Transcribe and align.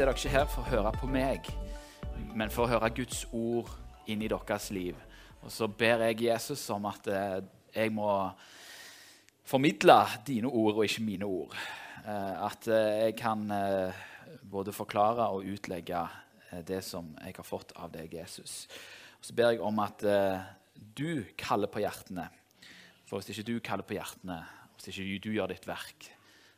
Forhåpentligvis 0.00 0.24
er 0.24 0.32
dere 0.32 0.38
ikke 0.38 0.38
her 0.38 0.46
for 0.48 0.64
å 0.64 0.70
høre 0.70 0.90
på 0.96 1.08
meg, 1.12 1.48
men 2.32 2.48
for 2.48 2.64
å 2.64 2.70
høre 2.70 2.88
Guds 2.96 3.18
ord 3.36 3.68
inn 4.08 4.22
i 4.24 4.28
deres 4.32 4.70
liv. 4.72 4.96
Og 5.44 5.50
så 5.52 5.66
ber 5.68 6.06
jeg 6.06 6.22
Jesus 6.24 6.62
om 6.72 6.86
at 6.88 7.08
eh, 7.12 7.42
jeg 7.74 7.92
må 7.92 8.08
formidle 9.44 9.98
dine 10.24 10.48
ord 10.48 10.78
og 10.78 10.86
ikke 10.86 11.04
mine 11.04 11.28
ord. 11.28 11.52
Eh, 12.00 12.32
at 12.46 12.68
eh, 12.72 13.02
jeg 13.10 13.18
kan 13.18 13.44
både 14.40 14.72
forklare 14.72 15.26
og 15.34 15.44
utlegge 15.44 16.00
det 16.64 16.80
som 16.86 17.10
jeg 17.20 17.36
har 17.36 17.44
fått 17.44 17.74
av 17.76 17.92
deg, 17.92 18.14
Jesus. 18.22 18.70
Og 19.18 19.28
så 19.28 19.36
ber 19.36 19.52
jeg 19.52 19.60
om 19.60 19.82
at 19.84 20.00
du 20.96 21.26
kaller 21.36 21.68
på 21.68 21.82
hjertene. 21.84 22.30
For 23.04 23.20
hvis 23.20 23.34
ikke 23.34 23.50
du 23.50 23.60
kaller 23.60 23.84
på 23.84 23.98
hjertene, 23.98 24.40
hvis 24.78 24.94
ikke 24.94 25.20
du 25.28 25.34
gjør 25.36 25.52
ditt 25.52 25.68
verk, 25.68 26.08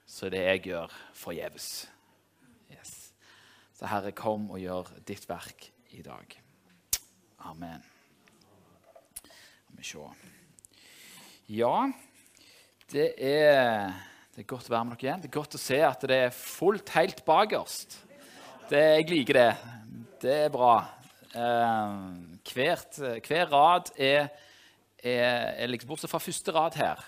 så 0.06 0.28
er 0.28 0.36
det 0.36 0.44
jeg 0.46 0.64
gjør, 0.70 0.94
forgjeves. 1.24 1.72
Så 3.82 3.88
Herre, 3.90 4.12
kom 4.14 4.44
og 4.54 4.60
gjør 4.62 4.92
ditt 5.02 5.24
verk 5.26 5.64
i 5.90 6.04
dag. 6.06 6.36
Amen. 7.50 7.80
Skal 9.18 9.74
vi 9.74 9.86
se. 9.88 10.04
Ja, 11.50 11.88
det 12.92 13.08
er, 13.18 13.90
det 14.30 14.44
er 14.44 14.46
godt 14.52 14.70
å 14.70 14.74
være 14.76 14.86
med 14.86 14.94
dere 15.00 15.08
igjen. 15.08 15.24
Det 15.24 15.30
er 15.32 15.34
godt 15.34 15.56
å 15.58 15.60
se 15.64 15.80
at 15.82 16.06
det 16.06 16.18
er 16.28 16.36
fullt 16.36 16.92
helt 16.94 17.24
bakerst. 17.26 17.96
Jeg 18.70 19.08
liker 19.10 19.40
det. 19.40 19.50
Det 20.28 20.38
er 20.44 20.54
bra. 20.54 20.76
Eh, 21.34 21.98
hvert, 22.52 23.02
hver 23.26 23.50
rad 23.50 23.90
er, 23.98 24.30
er, 25.02 25.58
er 25.58 25.74
liksom 25.74 25.90
Bortsett 25.90 26.14
fra 26.14 26.22
første 26.22 26.54
rad 26.54 26.78
her. 26.78 27.02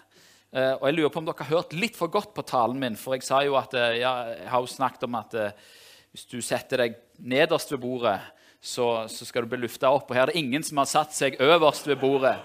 Eh, 0.50 0.74
og 0.74 0.88
jeg 0.90 0.98
lurer 0.98 1.14
på 1.14 1.22
om 1.22 1.30
dere 1.30 1.46
har 1.46 1.60
hørt 1.60 1.78
litt 1.78 1.94
for 1.94 2.10
godt 2.10 2.34
på 2.34 2.48
talen 2.50 2.82
min. 2.82 2.98
For 2.98 3.14
jeg 3.14 3.30
sa 3.30 3.44
jo 3.46 3.54
at 3.62 3.78
eh, 3.78 4.00
ja, 4.02 4.16
jeg 4.40 4.52
har 4.56 4.66
jo 4.66 4.74
snakket 4.74 5.06
om 5.06 5.22
at 5.22 5.38
eh, 5.38 5.72
hvis 6.14 6.28
du 6.30 6.36
setter 6.46 6.78
deg 6.78 6.92
nederst 7.18 7.72
ved 7.72 7.80
bordet, 7.82 8.20
så, 8.62 9.08
så 9.10 9.26
skal 9.26 9.42
du 9.42 9.50
bli 9.50 9.64
lufta 9.64 9.90
opp. 9.90 10.06
Og 10.06 10.14
her 10.14 10.28
er 10.28 10.30
det 10.30 10.38
ingen 10.38 10.62
som 10.62 10.78
har 10.78 10.86
satt 10.86 11.10
seg 11.10 11.40
øverst 11.42 11.88
ved 11.90 11.98
bordet. 11.98 12.36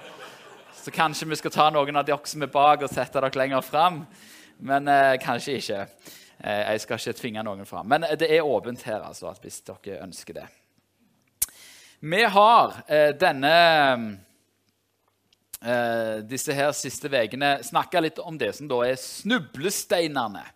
Så 0.73 0.89
kanskje 0.89 1.28
vi 1.30 1.38
skal 1.38 1.53
ta 1.53 1.67
noen 1.70 2.00
av 2.02 2.08
dere 2.08 2.25
som 2.25 2.42
er 2.42 2.50
bak, 2.50 2.81
og 2.81 2.90
sette 2.90 3.22
dere 3.22 3.38
lenger 3.38 3.62
fram. 3.62 4.00
Men 4.66 4.90
eh, 4.90 5.20
kanskje 5.22 5.59
ikke. 5.59 5.84
Eh, 6.40 6.64
jeg 6.72 6.81
skal 6.81 7.03
ikke 7.03 7.20
tvinge 7.20 7.44
noen 7.45 7.70
fram. 7.70 7.86
Men 7.94 8.08
det 8.17 8.31
er 8.34 8.42
åpent 8.42 8.81
her, 8.90 9.06
altså, 9.06 9.36
hvis 9.44 9.62
dere 9.70 10.02
ønsker 10.08 10.40
det. 10.40 10.47
Vi 12.09 12.25
har 12.25 12.75
eh, 12.90 13.14
denne 13.22 13.53
eh, 15.62 16.25
disse 16.25 16.58
her 16.58 16.73
siste 16.73 17.14
ukene 17.14 17.59
snakka 17.70 18.02
litt 18.02 18.25
om 18.25 18.42
det 18.42 18.56
som 18.58 18.72
da 18.72 18.81
er 18.88 18.97
snublesteinene 18.97 20.47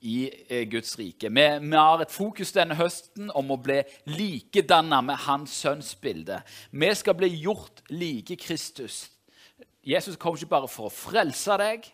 i 0.00 0.30
eh, 0.48 0.64
Guds 0.68 0.98
rike. 0.98 1.28
Vi, 1.28 1.46
vi, 1.60 1.76
har 1.76 2.02
et 2.02 2.12
fokus 2.12 2.52
denne 2.56 2.76
høsten 2.78 3.30
om 3.36 3.52
å 3.52 3.60
bli 3.60 3.80
likedanna 4.08 5.02
med 5.04 5.20
Hans 5.26 5.54
sønns 5.62 5.92
bilde. 6.00 6.40
Vi 6.70 6.90
skal 6.96 7.16
bli 7.18 7.30
gjort 7.42 7.82
like 7.92 8.36
Kristus. 8.40 9.08
Jesus 9.84 10.18
kom 10.20 10.36
ikke 10.36 10.54
bare 10.54 10.68
for 10.68 10.88
å 10.88 10.92
frelse 10.92 11.56
deg, 11.60 11.88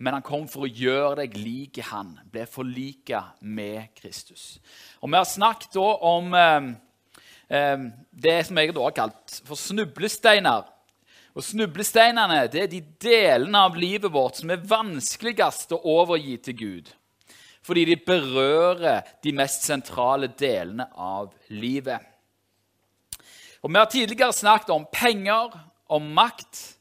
men 0.00 0.16
han 0.16 0.24
kom 0.24 0.46
for 0.50 0.64
å 0.64 0.70
gjøre 0.70 1.20
deg 1.20 1.36
like 1.38 1.84
han. 1.90 2.14
Bli 2.32 2.46
forlika 2.48 3.26
med 3.40 3.90
Kristus. 3.98 4.58
Og 5.02 5.10
Vi 5.10 5.18
har 5.18 5.28
snakket 5.28 5.76
da 5.76 5.88
om 6.10 6.34
eh, 6.34 6.70
eh, 7.52 7.88
det 8.10 8.38
som 8.48 8.58
jeg 8.58 8.74
da 8.74 8.86
har 8.86 8.96
kalt 8.96 9.40
for 9.44 9.60
snublesteiner. 9.60 10.70
Og 11.30 11.44
Snublesteinene 11.46 12.40
det 12.50 12.64
er 12.64 12.70
de 12.72 12.80
delene 13.02 13.60
av 13.68 13.76
livet 13.78 14.10
vårt 14.10 14.40
som 14.40 14.50
er 14.50 14.64
vanskeligst 14.66 15.76
å 15.76 15.78
overgi 16.00 16.34
til 16.42 16.56
Gud. 16.58 16.90
Fordi 17.62 17.84
de 17.84 17.96
berører 17.96 19.02
de 19.22 19.32
mest 19.36 19.66
sentrale 19.68 20.30
delene 20.38 20.86
av 20.96 21.32
livet. 21.48 22.00
Og 23.62 23.70
Vi 23.70 23.76
har 23.76 23.90
tidligere 23.92 24.32
snakket 24.32 24.70
om 24.70 24.86
penger, 24.92 25.52
om 25.88 26.02
makt, 26.02 26.76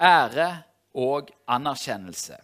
ære 0.00 0.62
og 0.94 1.30
anerkjennelse. 1.46 2.38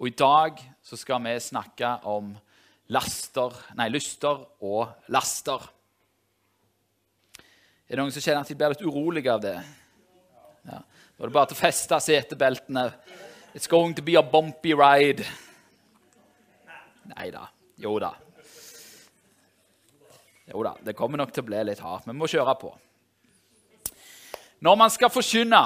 Og 0.00 0.08
i 0.08 0.16
dag 0.18 0.58
så 0.82 0.96
skal 0.96 1.22
vi 1.22 1.38
snakke 1.40 1.98
om 2.04 2.34
laster, 2.92 3.54
nei, 3.78 3.88
lyster 3.88 4.42
og 4.60 4.90
laster. 5.08 5.62
Er 7.88 7.96
det 7.96 8.02
noen 8.02 8.12
som 8.12 8.24
kjenner 8.24 8.42
at 8.42 8.50
de 8.50 8.56
blir 8.58 8.74
litt 8.74 8.84
urolige 8.84 9.32
av 9.32 9.40
det? 9.44 9.56
Ja. 10.64 10.80
Da 11.14 11.22
er 11.22 11.30
det 11.30 11.36
bare 11.36 11.50
til 11.52 11.56
å 11.56 11.62
feste 11.62 12.00
setebeltene. 12.02 12.88
It's 13.54 13.70
going 13.70 13.94
to 13.94 14.02
be 14.02 14.16
a 14.18 14.22
bumpy 14.22 14.74
ride. 14.74 15.22
Nei 17.12 17.28
da. 17.34 17.48
Jo 17.80 17.98
da. 18.02 18.14
Jo 20.48 20.62
da, 20.64 20.74
det 20.84 20.96
kommer 20.96 21.20
nok 21.20 21.32
til 21.32 21.44
å 21.44 21.48
bli 21.48 21.62
litt 21.64 21.82
hardt. 21.84 22.06
Men 22.06 22.16
vi 22.16 22.22
må 22.24 22.28
kjøre 22.30 22.54
på. 22.60 22.72
Når 24.64 24.76
man 24.80 24.92
skal 24.92 25.12
forkynne 25.12 25.62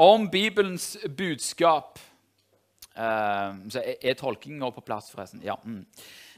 om 0.00 0.28
Bibelens 0.32 0.94
budskap 1.16 1.98
eh, 2.94 3.50
så 3.72 3.82
Er, 3.82 3.96
er 4.00 4.16
tolkingen 4.16 4.60
nå 4.62 4.70
på 4.76 4.84
plass, 4.84 5.10
forresten? 5.12 5.42
Ja. 5.44 5.56
Mm. 5.64 5.84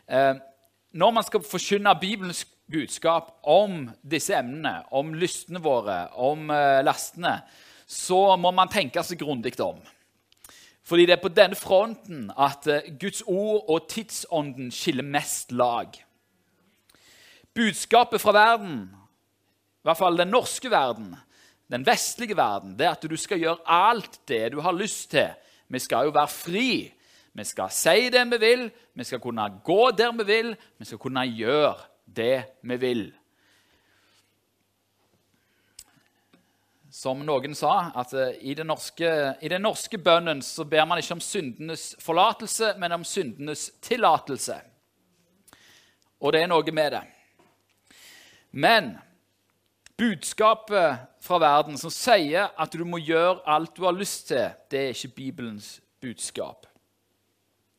Eh, 0.06 0.34
når 0.92 1.14
man 1.18 1.26
skal 1.26 1.44
forkynne 1.46 1.94
Bibelens 2.00 2.44
budskap 2.72 3.34
om 3.42 3.90
disse 4.02 4.34
emnene, 4.38 4.82
om 4.90 5.12
lystene 5.14 5.62
våre, 5.62 6.06
om 6.14 6.50
eh, 6.50 6.82
lastene, 6.84 7.38
så 7.86 8.36
må 8.40 8.52
man 8.54 8.70
tenke 8.72 9.02
seg 9.04 9.20
grundig 9.20 9.54
om. 9.60 9.80
Fordi 10.92 11.06
det 11.08 11.14
er 11.14 11.22
på 11.22 11.30
denne 11.32 11.56
fronten 11.56 12.26
at 12.36 12.66
eh, 12.68 12.90
Guds 13.00 13.22
ord 13.24 13.64
og 13.72 13.86
tidsånden 13.88 14.66
skiller 14.68 15.06
mest 15.08 15.54
lag. 15.56 15.88
Budskapet 17.54 18.20
fra 18.20 18.34
verden, 18.36 18.82
i 19.80 19.88
hvert 19.88 19.96
fall 19.96 20.20
den 20.20 20.28
norske 20.28 20.68
verden, 20.70 21.14
den 21.72 21.86
vestlige 21.88 22.36
verden, 22.36 22.74
det 22.76 22.84
er 22.84 22.92
at 22.92 23.08
du 23.08 23.16
skal 23.16 23.40
gjøre 23.40 23.64
alt 23.64 24.20
det 24.28 24.50
du 24.52 24.60
har 24.60 24.76
lyst 24.76 25.14
til. 25.16 25.32
Vi 25.72 25.80
skal 25.80 26.10
jo 26.10 26.12
være 26.12 26.28
fri. 26.28 26.92
Vi 27.32 27.48
skal 27.48 27.72
si 27.72 28.10
det 28.12 28.26
vi 28.34 28.42
vil, 28.44 28.68
vi 28.92 29.04
skal 29.08 29.24
kunne 29.24 29.48
gå 29.64 29.90
der 29.96 30.12
vi 30.12 30.28
vil, 30.28 30.56
vi 30.78 30.84
skal 30.84 31.00
kunne 31.00 31.24
gjøre 31.24 31.74
det 32.04 32.44
vi 32.62 32.76
vil. 32.76 33.06
Som 36.92 37.22
noen 37.24 37.54
sa, 37.56 37.88
at 37.96 38.10
eh, 38.12 38.34
i 38.44 38.52
den 38.54 38.68
norske, 38.68 39.08
i 39.40 39.48
den 39.48 39.62
norske 39.64 39.96
bønnen 39.96 40.42
så 40.44 40.66
ber 40.68 40.84
man 40.84 41.00
ikke 41.00 41.16
om 41.16 41.22
syndenes 41.24 41.94
forlatelse, 42.02 42.74
men 42.76 42.92
om 42.98 43.06
syndenes 43.08 43.70
tillatelse. 43.80 44.58
Og 46.20 46.34
det 46.34 46.42
er 46.42 46.50
noe 46.52 46.74
med 46.76 46.92
det. 46.92 47.00
Men 48.52 48.90
budskapet 49.96 51.00
fra 51.24 51.38
verden 51.40 51.80
som 51.80 51.94
sier 51.94 52.52
at 52.60 52.76
du 52.76 52.84
må 52.84 53.00
gjøre 53.00 53.40
alt 53.48 53.72
du 53.76 53.86
har 53.86 53.96
lyst 53.96 54.28
til, 54.28 54.52
det 54.68 54.82
er 54.82 54.92
ikke 54.92 55.16
Bibelens 55.16 55.78
budskap. 56.02 56.68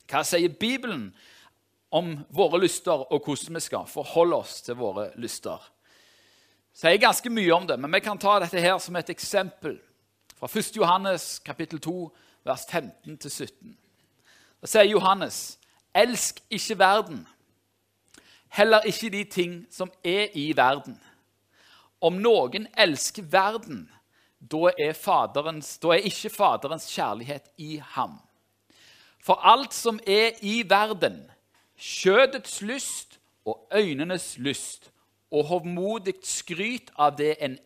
Hva 0.10 0.24
sier 0.26 0.58
Bibelen 0.58 1.12
om 1.94 2.16
våre 2.34 2.64
lyster 2.66 3.06
og 3.06 3.30
hvordan 3.30 3.62
vi 3.62 3.64
skal 3.68 3.86
forholde 3.94 4.42
oss 4.42 4.58
til 4.66 4.82
våre 4.82 5.12
lyster? 5.22 5.62
Sier 6.74 6.98
ganske 6.98 7.30
mye 7.30 7.54
om 7.54 7.68
det, 7.68 7.78
men 7.80 7.94
vi 7.94 8.02
kan 8.02 8.20
ta 8.20 8.40
dette 8.42 8.62
her 8.62 8.78
som 8.82 8.96
et 8.96 9.10
eksempel 9.14 9.78
fra 10.40 10.50
1. 10.50 10.76
Johannes 10.76 11.40
kapittel 11.46 11.80
2, 11.80 12.10
vers 12.44 12.66
15-17. 12.70 13.76
Da 14.62 14.68
sier 14.68 14.90
Johannes.: 14.90 15.60
Elsk 15.94 16.40
ikke 16.50 16.80
verden, 16.80 17.28
heller 18.50 18.82
ikke 18.82 19.10
de 19.10 19.24
ting 19.24 19.66
som 19.72 19.92
er 20.04 20.34
i 20.34 20.54
verden. 20.58 20.98
Om 22.02 22.18
noen 22.20 22.68
elsker 22.78 23.24
verden, 23.30 23.86
da 24.40 24.72
er, 24.80 24.94
faderens, 24.94 25.78
da 25.78 25.94
er 25.94 26.08
ikke 26.10 26.30
Faderens 26.30 26.90
kjærlighet 26.92 27.46
i 27.58 27.78
ham. 27.94 28.18
For 29.24 29.40
alt 29.40 29.74
som 29.74 30.00
er 30.08 30.36
i 30.42 30.64
verden, 30.70 31.22
kjødets 31.78 32.62
lyst 32.62 33.20
og 33.46 33.68
øynenes 33.72 34.38
lyst 34.38 34.93
og 35.34 35.48
hovmodig 35.50 36.20
skryt 36.24 36.92
av 36.96 37.18
det 37.18 37.36
en 37.42 37.58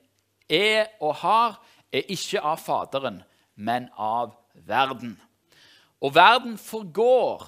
er 0.49 0.87
og 1.03 1.15
har, 1.21 1.57
er 1.91 2.07
ikke 2.07 2.39
av 2.39 2.61
Faderen, 2.63 3.21
men 3.55 3.89
av 3.97 4.37
verden. 4.67 5.17
Og 6.01 6.15
verden 6.15 6.57
forgår 6.57 7.43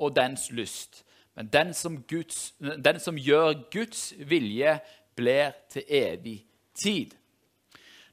og 0.00 0.16
dens 0.16 0.48
lyst, 0.50 1.04
men 1.36 1.46
den 1.52 1.74
som, 1.74 2.02
Guds, 2.02 2.54
den 2.58 2.98
som 3.00 3.18
gjør 3.18 3.54
Guds 3.70 4.10
vilje, 4.18 4.80
blir 5.16 5.52
til 5.70 5.84
evig 5.88 6.46
tid. 6.74 7.14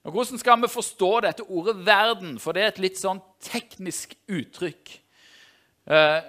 Nå, 0.03 0.11
hvordan 0.11 0.37
skal 0.37 0.61
vi 0.61 0.67
forstå 0.67 1.19
dette 1.19 1.43
ordet 1.43 1.75
'verden'? 1.85 2.39
For 2.39 2.51
det 2.51 2.63
er 2.63 2.67
et 2.67 2.79
litt 2.79 2.99
sånn 2.99 3.21
teknisk 3.41 4.15
uttrykk. 4.27 4.91
Uh, 5.87 6.21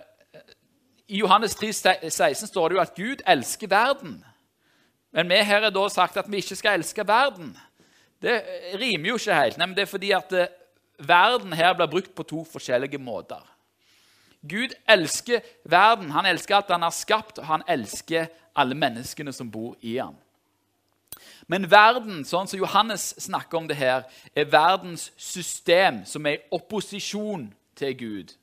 I 1.09 1.19
Johannes 1.19 1.55
3, 1.55 1.73
16 2.11 2.47
står 2.47 2.69
det 2.69 2.77
jo 2.77 2.81
at 2.81 2.95
Gud 2.95 3.23
elsker 3.27 3.69
verden. 3.69 4.25
Men 5.13 5.29
vi 5.31 5.41
her 5.45 5.69
er 5.69 5.75
da 5.75 5.89
sagt 5.89 6.17
at 6.21 6.29
vi 6.31 6.43
ikke 6.43 6.59
skal 6.59 6.79
elske 6.79 7.07
verden. 7.07 7.55
Det 8.23 8.43
rimer 8.81 9.13
jo 9.13 9.21
ikke 9.21 9.37
helt. 9.37 9.59
Nei, 9.59 9.67
men 9.67 9.77
det 9.77 9.87
er 9.87 9.91
fordi 9.91 10.11
at 10.17 10.35
uh, 10.35 10.49
verden 10.99 11.55
her 11.57 11.75
blir 11.79 11.91
brukt 11.91 12.15
på 12.15 12.27
to 12.27 12.45
forskjellige 12.45 12.99
måter. 12.99 13.43
Gud 14.49 14.75
elsker 14.89 15.41
verden. 15.65 16.11
Han 16.11 16.27
elsker 16.27 16.57
alt 16.57 16.73
han 16.75 16.83
har 16.83 16.95
skapt, 16.95 17.39
og 17.39 17.47
han 17.47 17.65
elsker 17.69 18.29
alle 18.59 18.75
menneskene 18.75 19.33
som 19.33 19.51
bor 19.51 19.77
i 19.81 19.97
ham. 19.99 20.17
Men 21.49 21.71
verden, 21.71 22.25
sånn 22.29 22.49
som 22.51 22.61
Johannes 22.61 23.15
snakker 23.23 23.59
om 23.59 23.69
det 23.71 23.79
her, 23.79 24.05
er 24.37 24.51
verdens 24.53 25.09
system 25.17 26.03
som 26.07 26.27
er 26.27 26.37
i 26.37 26.45
opposisjon 26.53 27.49
til 27.79 27.95
Gud. 27.97 28.35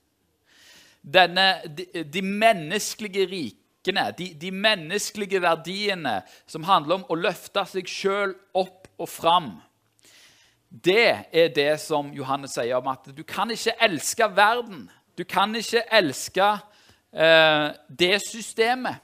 Denne, 1.06 1.62
de, 1.70 1.86
de 2.10 2.24
menneskelige 2.26 3.28
rikene, 3.86 4.12
de, 4.18 4.34
de, 4.34 4.52
menneskelige 4.52 5.42
verdiene 5.42 6.24
som 6.48 6.64
handler 6.64 6.96
om 6.96 7.06
å 7.10 7.16
løfte 7.16 7.66
seg 7.66 7.88
sjøl 7.88 8.36
opp 8.54 8.88
og 8.98 9.10
fram, 9.10 9.62
det 10.70 11.28
er 11.32 11.54
det 11.56 11.80
som 11.80 12.12
Johannes 12.14 12.56
sier 12.56 12.78
om 12.78 12.88
at 12.88 13.08
du 13.16 13.24
kan 13.24 13.52
ikke 13.52 13.76
elske 13.80 14.28
verden. 14.36 14.90
Du 15.16 15.24
kan 15.24 15.54
ikke 15.56 15.86
elske 15.92 16.48
eh, 17.14 17.70
det 17.88 18.20
systemet. 18.26 19.00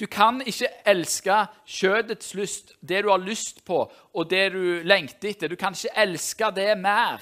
Du 0.00 0.06
kan 0.06 0.40
ikke 0.42 0.70
elske 0.86 1.36
kjødets 1.66 2.34
lyst, 2.34 2.72
det 2.80 3.04
du 3.04 3.10
har 3.10 3.20
lyst 3.20 3.64
på, 3.64 3.84
og 4.14 4.30
det 4.30 4.52
du 4.52 4.80
lengter 4.82 5.30
etter. 5.30 5.48
Du 5.48 5.56
kan 5.56 5.76
ikke 5.76 5.92
elske 6.00 6.50
det 6.56 6.72
mer 6.80 7.20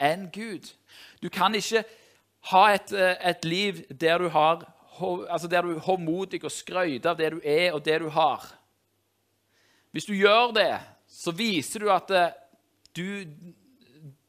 enn 0.00 0.28
Gud. 0.32 0.70
Du 1.20 1.28
kan 1.28 1.54
ikke 1.54 1.82
ha 2.52 2.64
et, 2.72 2.92
eh, 2.92 3.16
et 3.28 3.44
liv 3.44 3.82
der 3.90 4.18
du, 4.18 4.28
har, 4.28 4.62
altså 5.00 5.48
der 5.50 5.64
du 5.64 5.74
er 5.74 5.84
håndmodig 5.84 6.40
og 6.44 6.52
skryter 6.52 7.12
av 7.12 7.18
det 7.18 7.32
du 7.34 7.40
er, 7.42 7.72
og 7.74 7.82
det 7.84 7.98
du 8.02 8.08
har. 8.14 8.44
Hvis 9.94 10.08
du 10.08 10.14
gjør 10.14 10.52
det, 10.56 10.72
så 11.08 11.32
viser 11.32 11.84
du 11.84 11.90
at 11.92 12.10
eh, 12.12 12.36
du, 12.96 13.24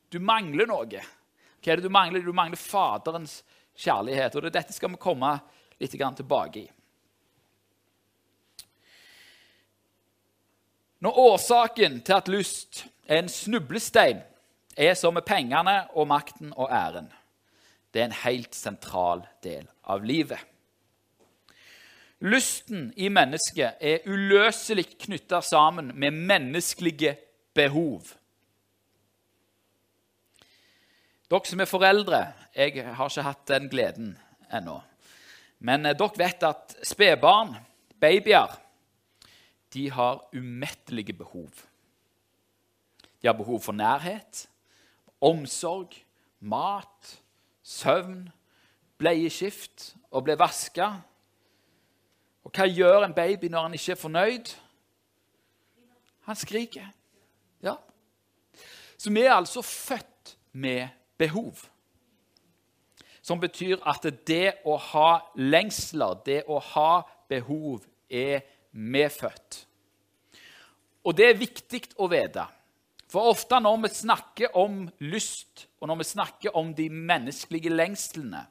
du 0.09 0.19
mangler 0.23 0.69
noe. 0.69 1.03
Hva 1.59 1.71
er 1.73 1.79
det 1.79 1.87
du 1.87 1.93
mangler? 1.93 2.23
Du 2.23 2.33
mangler 2.35 2.59
Faderens 2.59 3.41
kjærlighet. 3.79 4.35
Og 4.35 4.51
Dette 4.51 4.75
skal 4.75 4.93
vi 4.93 5.01
komme 5.01 5.35
litt 5.79 5.95
tilbake 5.95 6.63
i. 6.63 6.67
Når 10.99 11.19
årsaken 11.31 12.01
til 12.03 12.17
at 12.17 12.31
lyst 12.31 12.83
er 13.07 13.21
en 13.21 13.31
snublestein, 13.31 14.19
er 14.79 14.95
som 14.95 15.15
med 15.15 15.25
pengene 15.27 15.81
og 15.95 16.07
makten 16.07 16.53
og 16.55 16.71
æren. 16.71 17.07
Det 17.91 18.01
er 18.01 18.09
en 18.09 18.21
helt 18.23 18.55
sentral 18.55 19.25
del 19.43 19.67
av 19.83 20.03
livet. 20.05 20.39
Lysten 22.19 22.89
i 22.99 23.07
mennesket 23.07 23.79
er 23.79 24.03
uløselig 24.07 24.85
knytta 25.05 25.39
sammen 25.41 25.93
med 25.95 26.11
menneskelige 26.11 27.15
behov. 27.55 28.01
Dere 31.29 31.45
som 31.45 31.61
er 31.61 31.69
foreldre 31.69 32.19
Jeg 32.55 32.83
har 32.95 33.07
ikke 33.07 33.23
hatt 33.23 33.47
den 33.47 33.69
gleden 33.69 34.17
ennå. 34.51 34.81
Men 35.59 35.85
eh, 35.85 35.95
dere 35.95 36.17
vet 36.17 36.43
at 36.43 36.75
spedbarn, 36.83 37.55
babyer, 38.01 38.55
de 39.73 39.89
har 39.91 40.23
umettelige 40.33 41.13
behov. 41.13 41.49
De 43.21 43.27
har 43.27 43.37
behov 43.37 43.61
for 43.61 43.71
nærhet, 43.71 44.47
omsorg, 45.21 45.93
mat, 46.39 47.19
søvn, 47.63 48.29
bleieskift 48.97 49.93
og 50.11 50.23
bli 50.23 50.35
vaska. 50.39 50.91
Og 52.49 52.55
hva 52.57 52.65
gjør 52.65 53.03
en 53.05 53.13
baby 53.13 53.45
når 53.53 53.67
han 53.67 53.75
ikke 53.77 53.91
er 53.93 53.99
fornøyd? 54.01 54.47
Han 56.25 56.37
skriker. 56.37 56.87
Ja. 57.61 57.75
Så 58.97 59.13
vi 59.13 59.21
er 59.21 59.35
altså 59.35 59.61
født 59.61 60.33
med 60.57 60.87
behov. 61.17 61.61
Som 63.21 63.37
betyr 63.37 63.77
at 63.85 64.07
det 64.25 64.63
å 64.65 64.79
ha 64.81 65.19
lengsler, 65.37 66.17
det 66.25 66.39
å 66.49 66.57
ha 66.71 67.03
behov, 67.29 67.85
er 68.09 68.41
medfødt. 68.73 69.67
Og 71.05 71.13
det 71.13 71.29
er 71.29 71.37
viktig 71.37 71.83
å 72.01 72.09
vite. 72.09 72.47
For 73.13 73.29
ofte 73.29 73.61
når 73.61 73.83
vi 73.83 73.93
snakker 73.93 74.57
om 74.57 74.87
lyst, 75.05 75.67
og 75.77 75.91
når 75.91 76.01
vi 76.01 76.13
snakker 76.15 76.57
om 76.57 76.73
de 76.73 76.89
menneskelige 76.89 77.69
lengslene, 77.69 78.41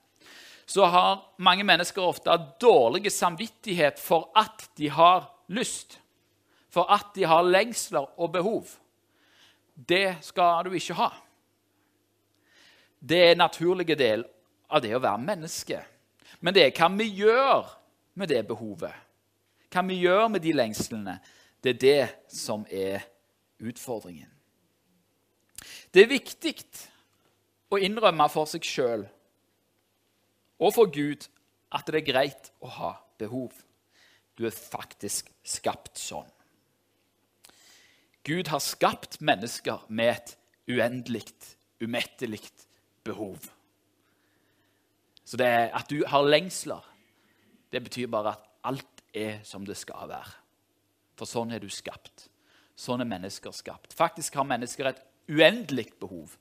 så 0.68 0.84
har 0.84 1.22
mange 1.40 1.64
mennesker 1.64 2.04
ofte 2.04 2.34
dårlig 2.60 3.08
samvittighet 3.12 3.96
for 4.00 4.28
at 4.36 4.66
de 4.76 4.90
har 4.92 5.30
lyst. 5.48 5.96
For 6.68 6.84
at 6.92 7.14
de 7.16 7.24
har 7.24 7.46
lengsler 7.48 8.04
og 8.20 8.32
behov. 8.32 8.68
Det 9.72 10.18
skal 10.20 10.68
du 10.68 10.76
ikke 10.76 10.98
ha. 10.98 11.08
Det 13.00 13.22
er 13.22 13.32
en 13.32 13.40
naturlig 13.46 13.96
del 13.96 14.26
av 14.68 14.84
det 14.84 14.92
å 14.92 15.00
være 15.00 15.24
menneske. 15.24 15.80
Men 16.44 16.52
det 16.52 16.66
er 16.66 16.76
hva 16.76 16.92
vi 17.00 17.08
gjør 17.16 17.74
med 18.20 18.28
det 18.28 18.44
behovet. 18.52 18.92
Hva 19.72 19.88
vi 19.88 20.02
gjør 20.04 20.28
med 20.28 20.44
de 20.44 20.52
lengslene. 20.52 21.16
Det 21.64 21.78
er 21.78 21.84
det 21.88 22.08
som 22.28 22.68
er 22.68 23.08
utfordringen. 23.56 24.28
Det 25.88 26.04
er 26.04 26.12
viktig 26.12 26.58
å 27.72 27.80
innrømme 27.80 28.28
for 28.28 28.44
seg 28.50 28.68
sjøl 28.68 29.08
og 30.58 30.74
for 30.74 30.90
Gud 30.92 31.28
at 31.74 31.86
det 31.86 32.00
er 32.00 32.12
greit 32.12 32.50
å 32.64 32.70
ha 32.78 32.92
behov. 33.20 33.52
Du 34.38 34.46
er 34.46 34.54
faktisk 34.54 35.30
skapt 35.46 35.98
sånn. 35.98 36.28
Gud 38.28 38.50
har 38.52 38.60
skapt 38.60 39.20
mennesker 39.24 39.86
med 39.88 40.12
et 40.12 40.34
uendelig, 40.68 41.32
umettelig 41.80 42.42
behov. 43.06 43.48
Så 45.24 45.36
det 45.40 45.48
at 45.48 45.88
du 45.90 46.02
har 46.08 46.28
lengsler, 46.28 46.84
det 47.72 47.82
betyr 47.84 48.10
bare 48.12 48.34
at 48.36 48.44
alt 48.68 49.02
er 49.16 49.40
som 49.44 49.64
det 49.66 49.76
skal 49.76 50.08
være. 50.10 50.34
For 51.18 51.28
sånn 51.28 51.52
er 51.52 51.62
du 51.62 51.68
skapt. 51.72 52.28
Sånn 52.78 53.02
er 53.02 53.10
mennesker 53.10 53.52
skapt. 53.52 53.96
Faktisk 53.96 54.38
har 54.38 54.46
mennesker 54.48 54.92
et 54.92 55.00
uendelig 55.28 55.90
behov. 56.00 56.36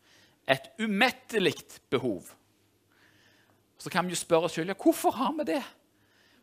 Et 0.47 0.69
umettelig 0.79 1.55
behov. 1.91 2.29
Så 3.77 3.91
kan 3.93 4.05
vi 4.05 4.15
jo 4.15 4.19
spørre 4.19 4.49
oss 4.49 4.57
sjøl 4.57 4.71
ja, 4.71 4.77
hvorfor 4.77 5.13
har 5.17 5.35
vi 5.37 5.47
det. 5.53 5.63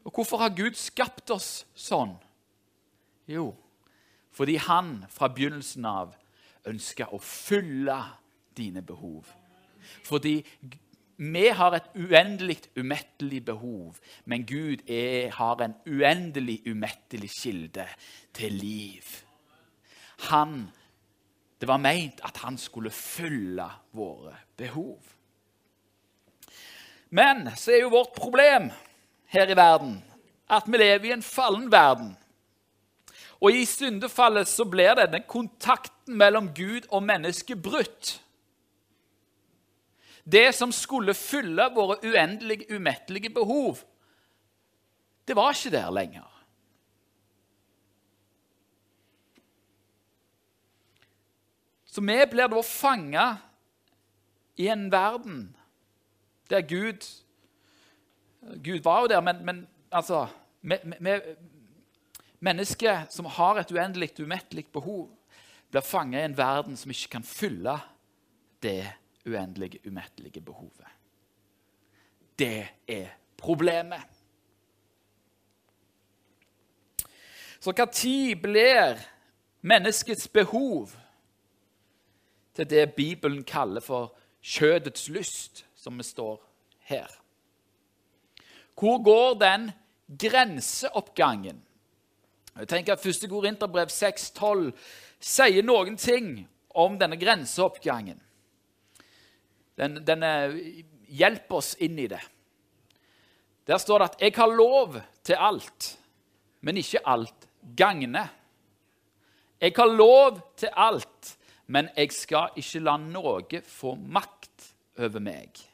Og 0.05 0.13
hvorfor 0.13 0.43
har 0.43 0.55
Gud 0.55 0.77
skapt 0.79 1.33
oss 1.33 1.65
sånn? 1.75 2.13
Jo, 3.31 3.55
fordi 4.35 4.59
han 4.61 4.99
fra 5.13 5.31
begynnelsen 5.33 5.87
av 5.89 6.13
ønska 6.69 7.09
å 7.13 7.21
fylle 7.23 7.97
dine 8.57 8.83
behov. 8.85 9.29
Fordi 10.05 10.43
vi 11.17 11.45
har 11.55 11.77
et 11.77 11.91
uendelig, 11.95 12.59
umettelig 12.77 13.41
behov, 13.47 14.01
men 14.27 14.45
Gud 14.47 14.83
er, 14.91 15.31
har 15.37 15.61
en 15.63 15.77
uendelig, 15.87 16.61
umettelig 16.67 17.31
kilde 17.39 17.87
til 18.35 18.59
liv. 18.61 19.11
Han, 20.31 20.73
Det 21.61 21.69
var 21.71 21.79
meint 21.81 22.19
at 22.27 22.37
han 22.43 22.59
skulle 22.59 22.91
fylle 22.91 23.65
våre 23.93 24.35
behov. 24.59 25.14
Men 27.15 27.47
så 27.55 27.71
er 27.71 27.85
jo 27.85 27.93
vårt 27.95 28.17
problem 28.17 28.73
her 29.31 29.51
i 29.51 29.57
verden 29.59 30.01
at 30.51 30.67
vi 30.67 30.81
lever 30.81 31.09
i 31.09 31.15
en 31.15 31.23
fallen 31.25 31.71
verden. 31.73 32.11
Og 33.41 33.55
i 33.55 33.65
syndefallet 33.69 34.49
så 34.49 34.67
blir 34.69 34.97
denne 34.99 35.23
kontakten 35.29 36.19
mellom 36.19 36.51
Gud 36.57 36.89
og 36.91 37.05
mennesket 37.07 37.63
brutt. 37.63 38.19
Det 40.25 40.49
som 40.57 40.73
skulle 40.73 41.15
fylle 41.15 41.67
våre 41.75 41.99
uendelige, 42.03 42.69
umettelige 42.75 43.31
behov, 43.31 43.83
det 45.29 45.37
var 45.37 45.53
ikke 45.53 45.73
der 45.77 45.91
lenger. 45.93 46.31
Så 51.85 52.01
vi 52.01 52.17
blir 52.31 52.49
da 52.51 52.63
fanga 52.67 53.27
i 54.57 54.67
en 54.73 54.89
verden 54.93 55.53
der 56.51 56.63
Gud 56.63 57.07
Gud 58.65 58.83
var 58.85 59.01
jo 59.01 59.07
der, 59.07 59.21
men, 59.21 59.45
men 59.45 59.69
altså 59.93 60.27
Mennesket 62.41 63.07
som 63.11 63.25
har 63.25 63.59
et 63.61 63.73
uendelig, 63.73 64.11
umettelig 64.21 64.67
behov, 64.73 65.09
blir 65.71 65.81
fanga 65.81 66.21
i 66.21 66.25
en 66.29 66.37
verden 66.37 66.77
som 66.77 66.91
ikke 66.91 67.09
kan 67.17 67.25
fylle 67.25 67.79
det 68.63 68.85
uendelige, 69.27 69.81
umettelige 69.89 70.41
behovet. 70.41 70.87
Det 72.39 72.67
er 72.89 73.09
problemet. 73.37 74.03
Så 77.61 77.73
når 77.73 78.41
blir 78.43 78.99
menneskets 79.61 80.29
behov 80.29 80.91
til 82.55 82.71
det 82.71 82.95
Bibelen 82.95 83.45
kaller 83.45 83.81
for 83.81 84.17
kjødets 84.43 85.09
lyst, 85.09 85.67
som 85.85 86.01
vi 86.01 86.07
står 86.07 86.41
her? 86.89 87.11
Hvor 88.75 89.03
går 89.05 89.39
den 89.41 89.71
grenseoppgangen? 90.09 91.61
Jeg 92.55 92.69
tenker 92.71 92.95
at 92.95 93.07
1. 93.07 93.27
Korinterbrev 93.31 93.91
6,12 93.93 94.71
sier 95.21 95.67
noen 95.67 95.99
ting 96.01 96.47
om 96.75 96.97
denne 96.99 97.19
grenseoppgangen. 97.21 98.21
Den, 99.75 99.99
den 100.07 100.25
hjelper 101.11 101.61
oss 101.61 101.75
inn 101.83 101.99
i 101.99 102.09
det. 102.11 102.23
Der 103.67 103.81
står 103.81 103.99
det 103.99 104.09
at 104.11 104.21
'jeg 104.21 104.33
har 104.37 104.57
lov 104.57 105.01
til 105.23 105.37
alt, 105.39 105.99
men 106.61 106.77
ikke 106.77 107.07
alt 107.07 107.49
gagne'. 107.77 108.29
Jeg 109.61 109.73
har 109.77 109.97
lov 109.97 110.41
til 110.57 110.69
alt, 110.77 111.37
men 111.67 111.89
jeg 111.97 112.13
skal 112.13 112.51
ikke 112.57 112.81
la 112.81 112.97
noe 112.97 113.63
få 113.63 113.95
makt 113.95 114.75
over 114.99 115.21
meg. 115.21 115.74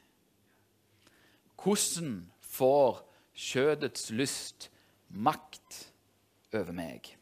Hvordan 1.63 2.31
får 2.41 3.01
kjødets 3.37 4.11
lyst 4.11 4.71
makt 5.09 5.93
over 6.55 6.73
meg? 6.73 7.17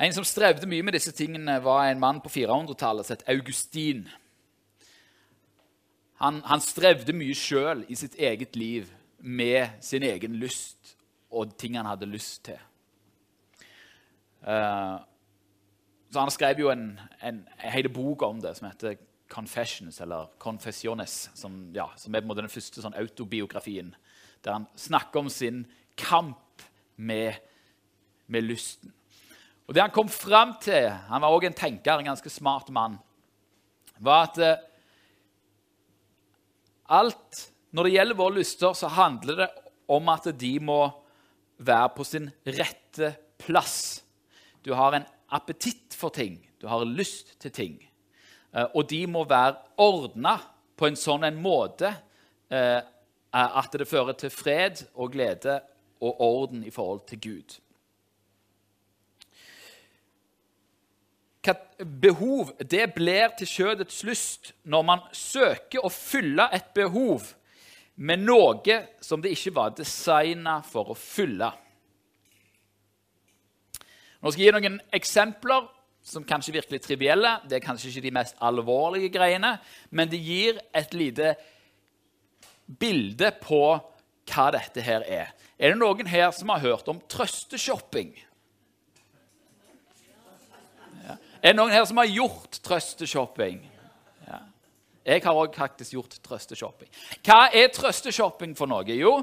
En 0.00 0.14
som 0.16 0.24
strevde 0.24 0.68
mye 0.68 0.82
med 0.82 0.96
disse 0.96 1.12
tingene, 1.12 1.58
var 1.60 1.90
en 1.90 2.00
mann 2.00 2.22
på 2.24 2.32
400-tallet 2.32 3.06
som 3.06 3.18
het 3.18 3.26
Augustin. 3.28 4.06
Han, 6.24 6.40
han 6.48 6.64
strevde 6.64 7.12
mye 7.16 7.36
sjøl 7.36 7.84
i 7.88 7.98
sitt 7.98 8.16
eget 8.16 8.56
liv 8.56 8.88
med 9.20 9.76
sin 9.84 10.02
egen 10.02 10.38
lyst 10.40 10.96
og 11.30 11.52
ting 11.60 11.76
han 11.76 11.88
hadde 11.88 12.08
lyst 12.08 12.46
til. 12.48 12.58
Uh, 14.40 14.96
så 16.10 16.20
Han 16.20 16.30
skrev 16.30 16.58
jo 16.58 16.70
en, 16.72 17.00
en, 17.22 17.44
en 17.64 17.70
hel 17.70 17.88
bok 17.92 18.22
om 18.22 18.40
det 18.40 18.56
som 18.56 18.70
heter 18.70 18.96
'Confessions', 19.30 20.02
eller 20.02 20.28
'Confessiones', 20.38 21.30
som, 21.34 21.72
ja, 21.74 21.86
som 21.96 22.14
er 22.14 22.20
den 22.20 22.48
første 22.48 22.82
sånn 22.82 22.94
autobiografien, 22.94 23.94
der 24.44 24.52
han 24.52 24.66
snakker 24.76 25.20
om 25.20 25.28
sin 25.28 25.66
kamp 25.96 26.62
med, 26.96 27.34
med 28.26 28.42
lysten. 28.42 28.92
Og 29.68 29.74
Det 29.74 29.82
han 29.82 29.94
kom 29.94 30.08
fram 30.08 30.56
til 30.58 30.90
Han 30.90 31.22
var 31.22 31.30
også 31.30 31.46
en 31.46 31.54
tenker, 31.54 31.98
en 31.98 32.04
ganske 32.04 32.30
smart 32.30 32.70
mann. 32.70 32.98
var 34.00 34.22
at 34.26 34.38
eh, 34.38 34.56
alt 36.88 37.52
Når 37.70 37.84
det 37.84 37.92
gjelder 37.92 38.16
våre 38.18 38.34
lyster, 38.34 38.72
så 38.72 38.88
handler 38.88 39.36
det 39.36 39.48
om 39.88 40.08
at 40.08 40.26
de 40.40 40.58
må 40.58 40.90
være 41.58 41.88
på 41.94 42.04
sin 42.04 42.30
rette 42.46 43.14
plass. 43.38 44.02
Du 44.64 44.72
har 44.74 44.92
en 44.92 45.06
appetitt 45.30 45.94
for 45.94 46.10
ting. 46.10 46.40
Du 46.60 46.66
har 46.66 46.84
lyst 46.84 47.38
til 47.38 47.52
ting. 47.52 47.89
Eh, 48.54 48.66
og 48.74 48.88
de 48.90 49.04
må 49.06 49.24
være 49.28 49.56
ordna 49.80 50.36
på 50.76 50.88
en 50.88 50.98
sånn 50.98 51.26
en 51.28 51.40
måte 51.40 51.92
eh, 52.50 52.80
at 53.30 53.76
det 53.78 53.88
fører 53.88 54.16
til 54.18 54.32
fred 54.34 54.84
og 54.94 55.12
glede 55.14 55.60
og 56.00 56.22
orden 56.24 56.64
i 56.66 56.72
forhold 56.74 57.04
til 57.06 57.20
Gud. 57.20 57.58
behov 62.00 62.52
det 62.70 62.92
blir 62.94 63.32
til 63.38 63.48
kjødets 63.48 64.02
lyst 64.04 64.52
når 64.68 64.82
man 64.84 65.04
søker 65.16 65.84
å 65.84 65.92
fylle 65.92 66.48
et 66.52 66.72
behov 66.76 67.32
med 68.00 68.24
noe 68.24 68.76
som 69.04 69.22
det 69.22 69.32
ikke 69.34 69.54
var 69.56 69.74
designa 69.76 70.60
for 70.64 70.92
å 70.92 70.96
fylle. 70.96 71.50
Nå 74.20 74.32
skal 74.32 74.44
jeg 74.44 74.50
gi 74.50 74.56
noen 74.56 74.80
eksempler 74.96 75.68
som 76.10 76.26
kanskje 76.26 76.54
virker 76.56 76.76
litt 76.76 76.86
trivielle. 76.86 77.36
Det 77.48 77.58
er 77.58 77.64
kanskje 77.64 77.92
ikke 77.92 78.04
de 78.08 78.14
mest 78.18 78.38
alvorlige 78.42 79.12
greiene, 79.14 79.54
men 79.90 80.10
det 80.10 80.20
gir 80.22 80.60
et 80.76 80.94
lite 80.96 81.34
bilde 82.80 83.32
på 83.42 83.62
hva 84.30 84.50
dette 84.54 84.82
her 84.84 85.06
er. 85.06 85.32
Er 85.58 85.72
det 85.72 85.80
noen 85.80 86.08
her 86.08 86.30
som 86.34 86.52
har 86.52 86.62
hørt 86.62 86.88
om 86.88 87.00
trøsteshopping? 87.10 88.12
Er 91.40 91.54
det 91.54 91.56
noen 91.56 91.72
her 91.72 91.86
som 91.88 91.98
har 92.00 92.08
gjort 92.10 92.58
trøsteshopping? 92.64 93.62
Ja. 94.28 94.40
Jeg 95.08 95.24
har 95.24 95.38
òg 95.40 95.56
faktisk 95.56 95.96
gjort 95.96 96.18
trøsteshopping. 96.26 96.90
Hva 97.24 97.46
er 97.56 97.72
trøsteshopping 97.72 98.52
for 98.58 98.70
noe? 98.70 98.84
Jo, 98.92 99.14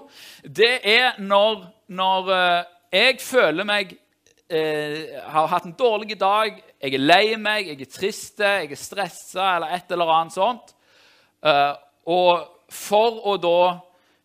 det 0.41 0.79
er 0.81 1.19
når, 1.21 1.67
når 1.93 2.31
uh, 2.33 2.63
jeg 2.91 3.21
føler 3.21 3.67
meg 3.67 3.93
uh, 4.53 5.31
Har 5.31 5.51
hatt 5.51 5.65
en 5.67 5.75
dårlig 5.77 6.19
dag, 6.19 6.61
jeg 6.81 6.93
er 6.93 7.03
lei 7.03 7.35
meg, 7.41 7.71
jeg 7.71 7.81
er 7.81 7.91
trist, 7.91 8.39
jeg 8.39 8.71
er 8.71 8.79
stressa 8.79 9.55
eller 9.55 9.75
et 9.75 9.91
eller 9.91 10.13
annet 10.13 10.35
sånt. 10.35 10.73
Eh, 11.45 11.73
og 12.09 12.47
for 12.73 13.19
å 13.29 13.35
da 13.41 13.61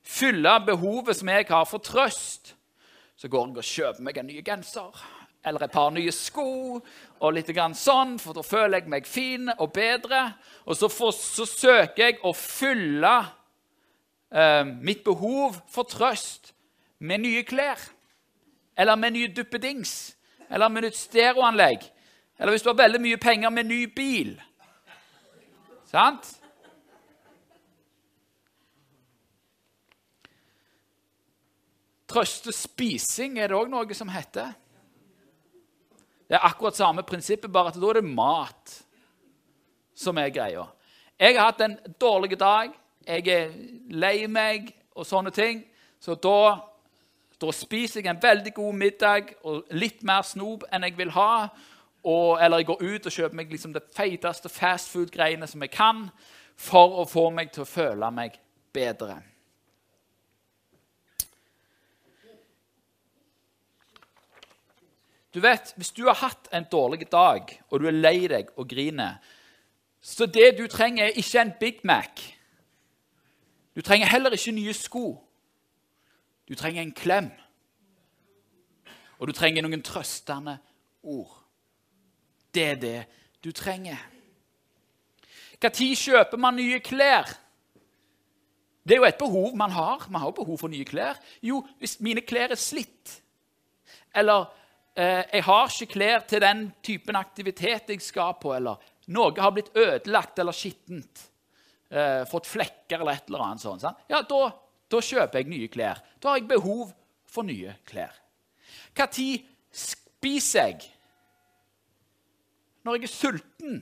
fylle 0.03 0.55
behovet 0.67 1.19
som 1.19 1.31
jeg 1.33 1.49
har 1.49 1.67
for 1.69 1.83
trøst, 1.85 2.55
så 3.17 3.31
går 3.31 3.49
jeg 3.49 3.61
og 3.61 3.69
kjøper 3.69 4.07
meg 4.07 4.19
en 4.19 4.31
ny 4.31 4.41
genser 4.45 5.03
eller 5.43 5.65
et 5.65 5.75
par 5.75 5.91
nye 5.95 6.13
sko 6.15 6.79
og 6.79 7.33
litt 7.35 7.51
sånn, 7.79 8.17
for 8.19 8.35
da 8.35 8.43
føler 8.47 8.79
jeg 8.79 8.91
meg 8.91 9.07
fin 9.07 9.51
og 9.59 9.73
bedre. 9.75 10.35
Og 10.67 10.79
så, 10.79 10.89
for, 10.91 11.11
så 11.11 11.47
søker 11.47 12.03
jeg 12.03 12.19
å 12.23 12.33
fylle 12.35 13.15
eh, 14.31 14.63
mitt 14.67 15.03
behov 15.05 15.59
for 15.71 15.87
trøst 15.87 16.53
med 16.99 17.25
nye 17.27 17.43
klær. 17.43 17.79
Eller 18.77 18.97
med 18.97 19.13
nye 19.13 19.29
duppedings. 19.29 20.17
Eller 20.51 20.69
med 20.69 20.87
nytt 20.87 20.97
stereoanlegg. 20.97 21.85
Eller 22.39 22.53
hvis 22.53 22.65
du 22.65 22.71
har 22.73 22.81
veldig 22.81 23.01
mye 23.01 23.21
penger, 23.21 23.51
med 23.51 23.69
ny 23.69 23.85
bil. 23.97 24.35
Sant? 25.91 26.31
Trøste 32.13 32.53
spising 32.53 33.39
er 33.41 33.49
det 33.49 33.57
òg 33.57 33.71
noe 33.73 33.97
som 33.97 34.11
heter. 34.13 34.53
Det 36.29 36.37
er 36.39 36.47
akkurat 36.49 36.77
samme 36.77 37.05
prinsippet, 37.05 37.53
bare 37.53 37.73
at 37.73 37.79
da 37.81 37.89
er 37.93 38.01
det 38.01 38.09
mat 38.09 38.75
som 39.95 40.19
er 40.21 40.33
greia. 40.33 40.65
Jeg 41.21 41.37
har 41.37 41.53
hatt 41.53 41.61
en 41.65 41.77
dårlig 42.01 42.39
dag, 42.41 42.73
jeg 43.07 43.29
er 43.29 43.53
lei 43.93 44.27
meg 44.27 44.73
og 44.97 45.07
sånne 45.07 45.33
ting. 45.35 45.63
Så 46.01 46.17
da, 46.17 46.57
da 47.43 47.53
spiser 47.57 48.01
jeg 48.01 48.11
en 48.11 48.23
veldig 48.23 48.55
god 48.55 48.75
middag 48.79 49.35
og 49.43 49.67
litt 49.75 50.03
mer 50.07 50.23
snop 50.27 50.65
enn 50.71 50.87
jeg 50.87 50.97
vil 50.99 51.11
ha. 51.17 51.49
Og, 52.03 52.39
eller 52.43 52.63
jeg 52.63 52.71
går 52.71 52.83
ut 52.83 53.07
og 53.07 53.15
kjøper 53.15 53.39
meg 53.39 53.53
liksom 53.53 53.75
det 53.75 53.85
feiteste 53.95 54.51
fastfood-greiene 54.51 55.47
som 55.47 55.63
jeg 55.63 55.71
kan, 55.75 56.09
for 56.59 57.03
å 57.03 57.05
få 57.09 57.29
meg 57.35 57.53
til 57.55 57.63
å 57.65 57.69
føle 57.69 58.11
meg 58.15 58.39
bedre. 58.75 59.21
Du 65.35 65.41
vet, 65.41 65.73
Hvis 65.77 65.91
du 65.91 66.05
har 66.07 66.15
hatt 66.15 66.49
en 66.53 66.67
dårlig 66.73 67.07
dag, 67.13 67.63
og 67.71 67.81
du 67.81 67.87
er 67.89 67.97
lei 67.97 68.29
deg 68.29 68.51
og 68.57 68.69
griner 68.69 69.17
Så 70.01 70.27
det 70.27 70.59
du 70.59 70.67
trenger, 70.67 71.05
er 71.05 71.19
ikke 71.19 71.41
en 71.41 71.53
Big 71.61 71.85
Mac. 71.85 72.21
Du 73.77 73.81
trenger 73.81 74.07
heller 74.07 74.35
ikke 74.35 74.53
nye 74.53 74.73
sko. 74.75 75.23
Du 76.49 76.55
trenger 76.59 76.83
en 76.83 76.95
klem. 76.97 77.31
Og 79.19 79.29
du 79.29 79.33
trenger 79.37 79.63
noen 79.63 79.85
trøstende 79.87 80.57
ord. 81.03 81.37
Det 82.53 82.65
er 82.73 82.81
det 82.81 82.99
du 83.45 83.53
trenger. 83.55 84.01
Når 85.63 85.95
kjøper 85.95 86.41
man 86.43 86.59
nye 86.59 86.81
klær? 86.83 87.29
Det 88.83 88.97
er 88.97 88.99
jo 88.99 89.07
et 89.07 89.19
behov 89.19 89.55
man 89.57 89.71
har. 89.71 90.09
Man 90.11 90.21
har 90.21 90.33
jo 90.33 90.41
behov 90.41 90.59
for 90.59 90.73
nye 90.73 90.87
klær. 90.87 91.21
Jo, 91.43 91.61
hvis 91.79 92.01
mine 92.03 92.25
klær 92.27 92.51
er 92.51 92.59
slitt, 92.59 93.21
eller 94.15 94.49
eh, 94.97 95.23
jeg 95.33 95.45
har 95.47 95.71
ikke 95.71 95.93
klær 95.95 96.27
til 96.29 96.43
den 96.43 96.65
typen 96.83 97.17
aktivitet 97.17 97.95
jeg 97.95 98.03
skal 98.03 98.35
på, 98.43 98.57
eller 98.57 98.83
noe 99.15 99.39
har 99.39 99.55
blitt 99.55 99.71
ødelagt 99.79 100.43
eller 100.43 100.57
skittent, 100.57 101.29
eh, 101.91 102.27
fått 102.29 102.51
flekker 102.51 102.99
eller 102.99 103.15
et 103.15 103.31
eller 103.31 103.47
annet 103.47 103.63
sånt, 103.63 103.87
ja, 104.11 104.21
da, 104.27 104.43
da, 104.93 105.01
kjøper 105.01 105.41
jeg 105.41 105.49
nye 105.49 105.69
klær. 105.73 106.01
Da 106.23 106.33
har 106.33 106.41
jeg 106.41 106.51
behov 106.51 106.91
for 107.29 107.47
nye 107.49 107.75
klær. 107.89 108.13
Når 108.97 109.41
spiser 109.73 110.69
jeg? 110.69 110.91
Når 112.85 112.99
jeg 112.99 113.09
er 113.09 113.13
sulten. 113.13 113.81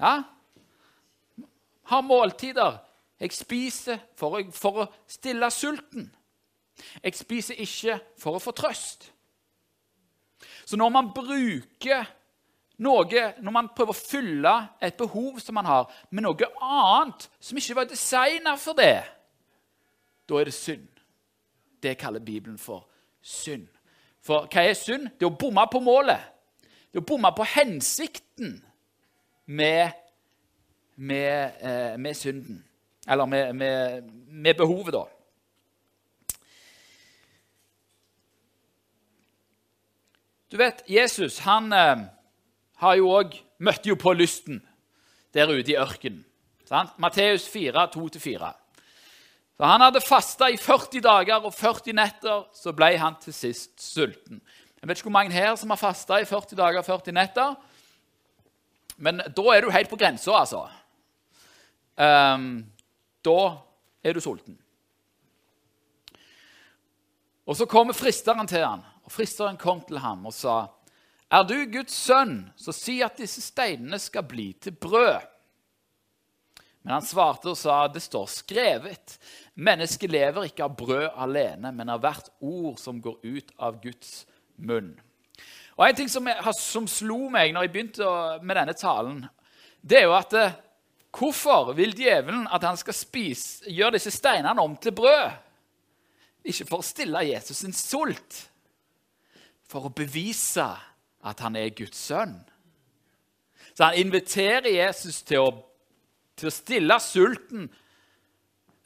Ja? 0.00 0.14
Har 1.82 2.00
måltider. 2.00 2.78
Jeg 3.20 3.32
spiser 3.32 3.98
for, 4.18 4.40
for 4.50 4.82
å 4.82 4.88
stille 5.06 5.50
sulten. 5.54 6.08
Jeg 7.02 7.14
spiser 7.14 7.60
ikke 7.60 7.98
for 8.18 8.38
å 8.38 8.42
få 8.42 8.54
trøst. 8.56 9.10
Så 10.64 10.78
når 10.80 10.90
man 10.94 11.12
bruker 11.14 12.08
noe, 12.82 13.26
når 13.38 13.54
man 13.54 13.70
prøver 13.76 13.94
å 13.94 13.98
fylle 13.98 14.54
et 14.82 14.96
behov 14.98 15.38
som 15.42 15.56
man 15.58 15.68
har, 15.68 15.90
med 16.10 16.26
noe 16.26 16.48
annet 16.62 17.28
som 17.40 17.58
ikke 17.58 17.76
var 17.78 17.90
designa 17.90 18.56
for 18.60 18.78
det, 18.78 19.02
da 20.28 20.40
er 20.40 20.50
det 20.50 20.56
synd. 20.56 20.88
Det 21.82 21.96
kaller 21.98 22.22
Bibelen 22.22 22.58
for 22.58 22.86
synd. 23.22 23.66
For 24.22 24.46
hva 24.46 24.66
er 24.66 24.76
synd? 24.78 25.08
Det 25.18 25.26
er 25.26 25.32
å 25.32 25.38
bomme 25.38 25.64
på 25.70 25.80
målet. 25.82 26.20
Det 26.92 27.00
er 27.00 27.02
å 27.02 27.08
bomme 27.08 27.32
på 27.34 27.46
hensikten 27.56 28.54
med, 29.46 29.90
med, 30.96 31.58
eh, 31.60 31.96
med 31.98 32.14
synden. 32.14 32.62
Eller 33.08 33.26
med, 33.26 33.54
med 34.28 34.54
behovet, 34.54 34.94
da. 34.94 35.02
Du 40.52 40.56
vet, 40.60 40.82
Jesus 40.86 41.38
han 41.38 41.72
eh, 41.72 42.04
har 42.82 42.98
jo 42.98 43.08
også, 43.14 43.42
møtte 43.62 43.88
jo 43.88 43.96
på 43.98 44.12
lysten. 44.12 44.62
der 45.34 45.48
ute 45.48 45.72
i 45.72 45.76
ørkenen. 45.80 46.24
Matteus 46.98 47.48
4, 47.48 47.86
2-4. 47.94 48.52
Så 49.56 49.64
Han 49.64 49.80
hadde 49.80 50.00
fasta 50.00 50.48
i 50.50 50.56
40 50.56 51.00
dager 51.00 51.40
og 51.40 51.54
40 51.54 51.92
netter, 51.92 52.44
så 52.52 52.72
ble 52.72 52.98
han 52.98 53.16
til 53.20 53.32
sist 53.32 53.80
sulten. 53.80 54.42
Jeg 54.80 54.88
vet 54.88 54.98
ikke 54.98 55.08
hvor 55.08 55.14
mange 55.14 55.32
her 55.32 55.54
som 55.56 55.70
har 55.70 55.80
fasta 55.80 56.18
i 56.20 56.24
40 56.24 56.56
dager 56.58 56.78
og 56.78 56.84
40 56.84 57.14
netter. 57.14 57.54
Men 58.98 59.22
da 59.36 59.42
er 59.54 59.62
du 59.62 59.70
helt 59.70 59.88
på 59.88 59.96
grensa, 59.96 60.32
altså. 60.36 60.66
Um, 61.96 62.66
da 63.24 63.38
er 64.04 64.12
du 64.12 64.20
sulten. 64.20 64.58
Og 67.46 67.56
Så 67.56 67.66
kommer 67.66 67.92
fristeren 67.92 68.46
til 68.46 68.64
han, 68.66 68.82
og 69.04 69.12
fristeren 69.12 69.56
kom 69.56 69.80
til 69.80 69.98
ham 69.98 70.26
og 70.26 70.32
sa, 70.32 70.66
'Er 71.32 71.46
du 71.48 71.64
Guds 71.64 71.94
sønn, 71.96 72.52
så 72.56 72.74
si 72.76 73.00
at 73.00 73.16
disse 73.16 73.40
steinene 73.40 73.98
skal 73.98 74.22
bli 74.22 74.52
til 74.52 74.72
brød.' 74.72 75.28
Men 76.82 76.92
han 76.92 77.06
svarte 77.06 77.48
og 77.48 77.56
sa, 77.56 77.86
'Det 77.88 78.02
står 78.02 78.26
skrevet:" 78.26 79.18
'Mennesket 79.54 80.10
lever 80.10 80.44
ikke 80.44 80.64
av 80.64 80.76
brød 80.76 81.08
alene, 81.16 81.72
men 81.72 81.88
av 81.88 82.00
hvert 82.00 82.28
ord 82.40 82.76
som 82.76 83.00
går 83.00 83.16
ut 83.24 83.52
av 83.58 83.80
Guds 83.82 84.26
munn.' 84.56 85.00
Og 85.76 85.88
En 85.88 85.96
ting 85.96 86.10
som, 86.10 86.26
jeg, 86.26 86.54
som 86.54 86.86
slo 86.86 87.28
meg 87.28 87.54
når 87.54 87.62
jeg 87.62 87.72
begynte 87.72 88.38
med 88.42 88.56
denne 88.56 88.72
talen, 88.72 89.26
det 89.82 89.98
er 89.98 90.02
jo 90.02 90.14
at 90.14 90.32
eh, 90.32 90.52
Hvorfor 91.12 91.72
vil 91.76 91.92
djevelen 91.92 92.46
at 92.48 92.64
han 92.64 92.76
skal 92.76 92.94
spise, 92.94 93.68
gjøre 93.68 93.98
disse 93.98 94.10
steinene 94.10 94.62
om 94.62 94.76
til 94.80 94.94
brød? 94.96 95.34
Ikke 96.44 96.64
for 96.64 96.80
å 96.80 96.86
stille 96.86 97.20
Jesus 97.28 97.60
sin 97.60 97.74
sult, 97.76 98.38
for 99.68 99.86
å 99.86 99.92
bevise 99.92 100.64
at 101.22 101.42
han 101.44 101.56
er 101.56 101.74
Guds 101.76 101.98
sønn. 101.98 102.38
Så 103.72 103.88
han 103.88 103.98
inviterer 104.00 104.68
Jesus 104.68 105.22
til 105.26 105.44
å, 105.44 105.50
til 106.36 106.50
å 106.50 106.54
stille 106.54 106.98
sulten, 107.00 107.68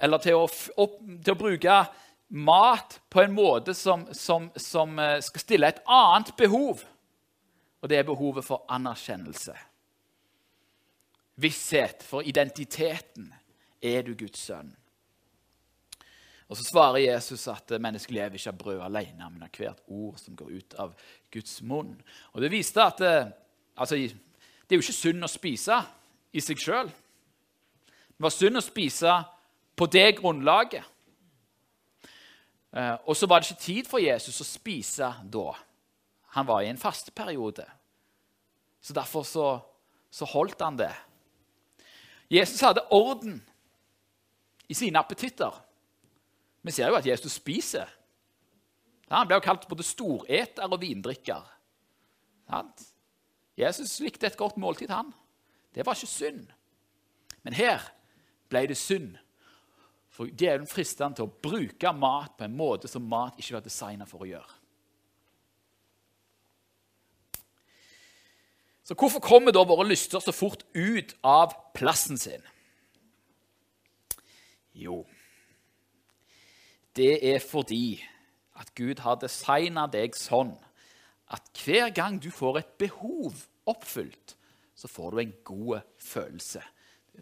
eller 0.00 0.20
til 0.22 0.36
å, 0.38 0.48
opp, 0.82 0.98
til 1.00 1.32
å, 1.32 1.38
bruke 1.40 1.78
mat 2.28 2.98
på 3.10 3.22
en 3.22 3.32
måte 3.32 3.74
som, 3.74 4.04
som, 4.12 4.50
som 4.60 4.98
eh, 5.00 5.18
skal 5.24 5.42
stille 5.42 5.70
et 5.72 5.80
annet 5.88 6.34
behov. 6.36 6.84
Og 7.80 7.88
det 7.90 8.00
er 8.00 8.08
behovet 8.08 8.44
for 8.44 8.66
anerkjennelse 8.72 9.56
visshet 11.36 12.02
for 12.02 12.22
identiteten. 12.22 13.34
Er 13.82 14.02
du 14.02 14.14
Guds 14.14 14.40
sønn? 14.40 14.74
Og 16.48 16.56
Så 16.56 16.64
svarer 16.64 17.02
Jesus 17.02 17.48
at 17.48 17.72
mennesket 17.80 18.14
lever 18.14 18.38
ikke 18.38 18.52
av 18.52 18.58
brød 18.58 18.80
alene, 18.86 19.30
men 19.30 19.42
av 19.42 19.50
hvert 19.50 19.80
ord 19.86 20.18
som 20.18 20.36
går 20.36 20.50
ut 20.50 20.74
av 20.78 20.94
Guds 21.30 21.62
munn. 21.62 21.96
Og 22.32 22.42
Det 22.42 22.50
viste 22.50 22.82
at 22.82 23.00
eh, 23.00 23.32
altså, 23.76 23.96
det 23.96 24.74
er 24.74 24.78
jo 24.78 24.84
ikke 24.84 25.00
synd 25.00 25.26
å 25.26 25.30
spise 25.30 25.80
i 26.32 26.40
seg 26.40 26.60
sjøl. 26.62 26.92
Det 28.16 28.22
var 28.22 28.34
synd 28.34 28.60
å 28.60 28.64
spise 28.64 29.16
på 29.76 29.88
det 29.90 30.06
grunnlaget. 30.20 30.84
Eh, 32.76 32.94
og 33.06 33.16
så 33.16 33.26
var 33.26 33.40
det 33.40 33.50
ikke 33.50 33.66
tid 33.66 33.90
for 33.90 34.02
Jesus 34.02 34.40
å 34.40 34.46
spise 34.46 35.10
da. 35.24 35.50
Han 36.38 36.46
var 36.46 36.62
i 36.62 36.70
en 36.70 36.78
fasteperiode. 36.78 37.66
Så 38.80 38.94
derfor 38.94 39.26
så, 39.26 39.46
så 40.10 40.28
holdt 40.30 40.62
han 40.62 40.78
det. 40.78 40.92
Jesus 42.30 42.60
hadde 42.62 42.86
orden 42.90 43.40
i 44.68 44.74
sine 44.74 44.98
appetitter. 44.98 45.65
Vi 46.66 46.74
ser 46.74 46.90
jo 46.90 46.98
at 46.98 47.06
Jesus 47.06 47.38
spiser. 47.38 47.86
Han 49.12 49.28
ble 49.28 49.38
jo 49.38 49.44
kalt 49.44 49.68
både 49.70 49.86
storeter 49.86 50.66
og 50.66 50.80
vindrikker. 50.82 51.44
Jesus 53.56 54.00
likte 54.02 54.26
et 54.26 54.38
godt 54.38 54.58
måltid, 54.58 54.90
han. 54.90 55.12
Det 55.74 55.86
var 55.86 55.94
ikke 55.94 56.10
synd. 56.10 56.50
Men 57.46 57.54
her 57.54 57.84
ble 58.50 58.64
det 58.66 58.78
synd. 58.80 59.14
For 60.10 60.26
djevelen 60.26 60.66
fristet 60.66 61.04
han 61.04 61.14
til 61.14 61.28
å 61.28 61.34
bruke 61.44 61.92
mat 61.94 62.34
på 62.38 62.46
en 62.46 62.56
måte 62.56 62.90
som 62.90 63.04
mat 63.06 63.36
ikke 63.38 63.58
var 63.58 63.66
designet 63.66 64.10
for 64.10 64.24
å 64.24 64.30
gjøre. 64.30 64.62
Så 68.86 68.94
hvorfor 68.94 69.22
kommer 69.22 69.54
da 69.54 69.64
våre 69.66 69.86
lyster 69.86 70.22
så 70.22 70.34
fort 70.34 70.62
ut 70.74 71.14
av 71.26 71.54
plassen 71.74 72.18
sin? 72.18 72.42
Jo, 74.76 75.04
det 76.96 77.16
er 77.34 77.42
fordi 77.42 77.98
at 78.56 78.72
Gud 78.76 79.02
har 79.04 79.18
designa 79.20 79.86
deg 79.90 80.16
sånn 80.16 80.54
at 81.34 81.64
hver 81.64 81.90
gang 81.94 82.20
du 82.22 82.30
får 82.30 82.60
et 82.60 82.72
behov 82.80 83.44
oppfylt, 83.66 84.36
så 84.76 84.88
får 84.88 85.12
du 85.12 85.20
en 85.20 85.34
god 85.44 85.86
følelse. 85.98 86.62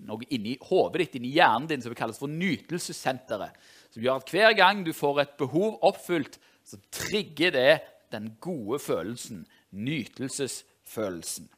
Noe 0.05 0.27
inni 0.35 0.57
hodet 0.69 1.05
ditt, 1.05 1.17
inni 1.19 1.33
hjernen 1.37 1.69
din, 1.71 1.83
som 1.83 1.95
kalles 1.97 2.19
for 2.21 2.31
nytelsessenteret. 2.31 3.55
Som 3.95 4.03
gjør 4.03 4.21
at 4.21 4.33
hver 4.35 4.57
gang 4.59 4.83
du 4.85 4.93
får 4.93 5.23
et 5.23 5.35
behov 5.39 5.79
oppfylt, 5.87 6.41
så 6.67 6.81
trigger 6.93 7.55
det 7.55 7.75
den 8.13 8.33
gode 8.43 8.81
følelsen, 8.83 9.45
nytelsesfølelsen. 9.71 11.49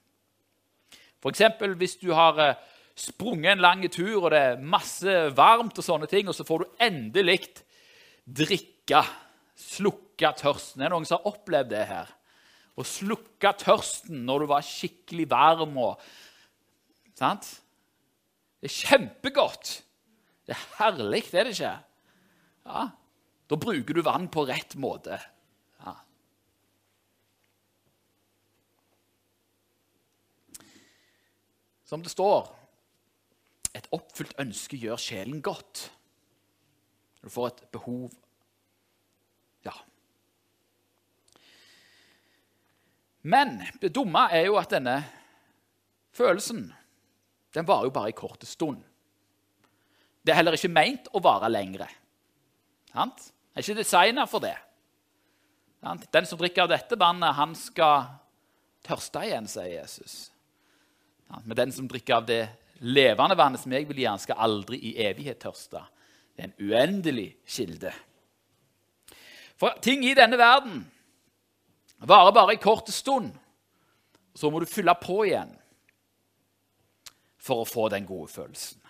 F.eks. 1.22 1.42
hvis 1.80 1.96
du 1.98 2.12
har 2.14 2.38
eh, 2.42 2.58
sprunget 2.96 3.56
en 3.56 3.64
lang 3.64 3.84
tur, 3.92 4.24
og 4.24 4.30
det 4.30 4.42
er 4.42 4.62
masse 4.62 5.16
varmt, 5.36 5.78
og 5.78 5.84
sånne 5.84 6.08
ting, 6.10 6.28
og 6.28 6.36
så 6.36 6.46
får 6.46 6.62
du 6.62 6.84
endelig 6.86 7.40
drikke, 8.26 9.02
slukke 9.56 10.32
tørsten. 10.40 10.82
Er 10.82 10.90
det 10.90 10.96
noen 10.96 11.08
som 11.08 11.20
har 11.20 11.32
opplevd 11.32 11.72
det 11.72 11.84
her? 11.90 12.10
Å 12.76 12.84
slukke 12.84 13.52
tørsten 13.62 14.26
når 14.28 14.44
du 14.44 14.50
var 14.50 14.66
skikkelig 14.66 15.28
varm. 15.30 15.78
og 15.80 16.02
sant? 17.16 17.48
Det 18.60 18.68
er 18.68 18.76
kjempegodt. 18.76 19.78
Det 20.46 20.54
er 20.54 20.66
herlig, 20.78 21.24
det 21.30 21.40
er 21.40 21.48
det 21.48 21.56
ikke? 21.56 21.76
Ja, 22.66 22.84
Da 23.46 23.54
bruker 23.54 23.94
du 23.94 24.02
vann 24.02 24.26
på 24.26 24.42
rett 24.48 24.74
måte. 24.74 25.20
Som 31.86 32.02
det 32.02 32.10
står 32.10 32.48
Et 33.76 33.86
oppfylt 33.94 34.34
ønske 34.40 34.78
gjør 34.80 34.98
sjelen 34.98 35.42
godt. 35.44 35.90
Du 37.26 37.30
får 37.34 37.50
et 37.50 37.62
behov 37.74 38.14
Ja. 39.66 39.72
Men 43.26 43.56
det 43.82 43.90
dumme 43.90 44.28
er 44.30 44.44
jo 44.46 44.54
at 44.60 44.70
denne 44.70 45.00
følelsen 46.14 46.68
den 47.56 47.66
varer 47.66 47.88
jo 47.88 47.94
bare 47.96 48.12
i 48.12 48.14
korte 48.14 48.46
stund. 48.46 48.78
Det 50.22 50.30
er 50.30 50.38
heller 50.38 50.54
ikke 50.54 50.70
meint 50.70 51.08
å 51.10 51.22
vare 51.24 51.50
lengre. 51.50 51.88
Det 52.92 53.02
er 53.02 53.64
ikke 53.64 53.78
designa 53.80 54.28
for 54.30 54.44
det. 54.44 54.54
Den 56.14 56.28
som 56.30 56.38
drikker 56.38 56.66
av 56.66 56.70
dette 56.70 56.98
vannet, 57.00 57.34
han 57.34 57.56
skal 57.58 58.06
tørste 58.86 59.24
igjen, 59.26 59.50
sier 59.50 59.72
Jesus. 59.80 60.16
Men 61.42 61.58
den 61.58 61.74
som 61.74 61.90
drikker 61.90 62.20
av 62.20 62.30
det 62.30 62.44
levende 62.86 63.34
vannet 63.38 63.64
som 63.64 63.74
jeg 63.74 63.88
vil 63.88 64.04
gi 64.04 64.08
han, 64.12 64.22
skal 64.22 64.44
aldri 64.46 64.78
i 64.92 64.96
evighet 65.08 65.42
tørste. 65.42 65.82
Det 66.36 66.44
er 66.44 66.50
en 66.50 66.68
uendelig 66.68 67.30
kilde. 67.48 67.92
For 69.56 69.78
ting 69.80 70.04
i 70.04 70.14
denne 70.16 70.36
verden 70.36 70.82
varer 72.04 72.34
bare 72.36 72.56
en 72.56 72.62
kort 72.62 72.90
stund. 72.92 73.32
Så 74.36 74.50
må 74.52 74.60
du 74.60 74.68
fylle 74.68 74.92
på 75.00 75.22
igjen 75.24 75.54
for 77.40 77.62
å 77.62 77.68
få 77.68 77.88
den 77.88 78.04
gode 78.04 78.28
følelsen. 78.28 78.82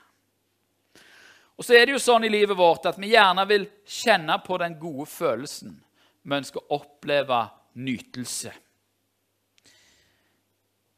Og 1.56 1.64
så 1.64 1.76
er 1.76 1.86
det 1.86 1.94
jo 1.94 2.02
sånn 2.02 2.26
i 2.26 2.32
livet 2.32 2.58
vårt 2.58 2.88
at 2.90 2.98
vi 3.00 3.14
gjerne 3.14 3.46
vil 3.48 3.68
kjenne 3.88 4.36
på 4.44 4.58
den 4.60 4.74
gode 4.80 5.06
følelsen. 5.08 5.78
Vi 6.26 6.36
ønsker 6.36 6.64
å 6.64 6.80
oppleve 6.80 7.44
nytelse. 7.78 8.52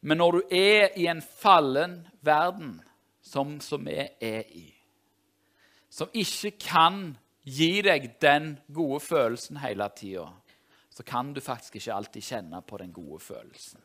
Men 0.01 0.21
når 0.23 0.39
du 0.39 0.57
er 0.57 0.97
i 0.99 1.07
en 1.11 1.21
fallen 1.21 2.01
verden, 2.25 2.79
som, 3.21 3.59
som 3.61 3.85
vi 3.85 3.99
er 4.01 4.49
i, 4.57 4.65
som 5.99 6.13
ikke 6.15 6.53
kan 6.63 7.17
gi 7.43 7.81
deg 7.83 8.13
den 8.23 8.53
gode 8.75 9.01
følelsen 9.03 9.59
hele 9.63 9.89
tida, 9.97 10.29
så 10.95 11.03
kan 11.07 11.33
du 11.35 11.41
faktisk 11.43 11.79
ikke 11.79 11.95
alltid 11.95 12.27
kjenne 12.27 12.63
på 12.63 12.79
den 12.79 12.93
gode 12.95 13.21
følelsen. 13.23 13.83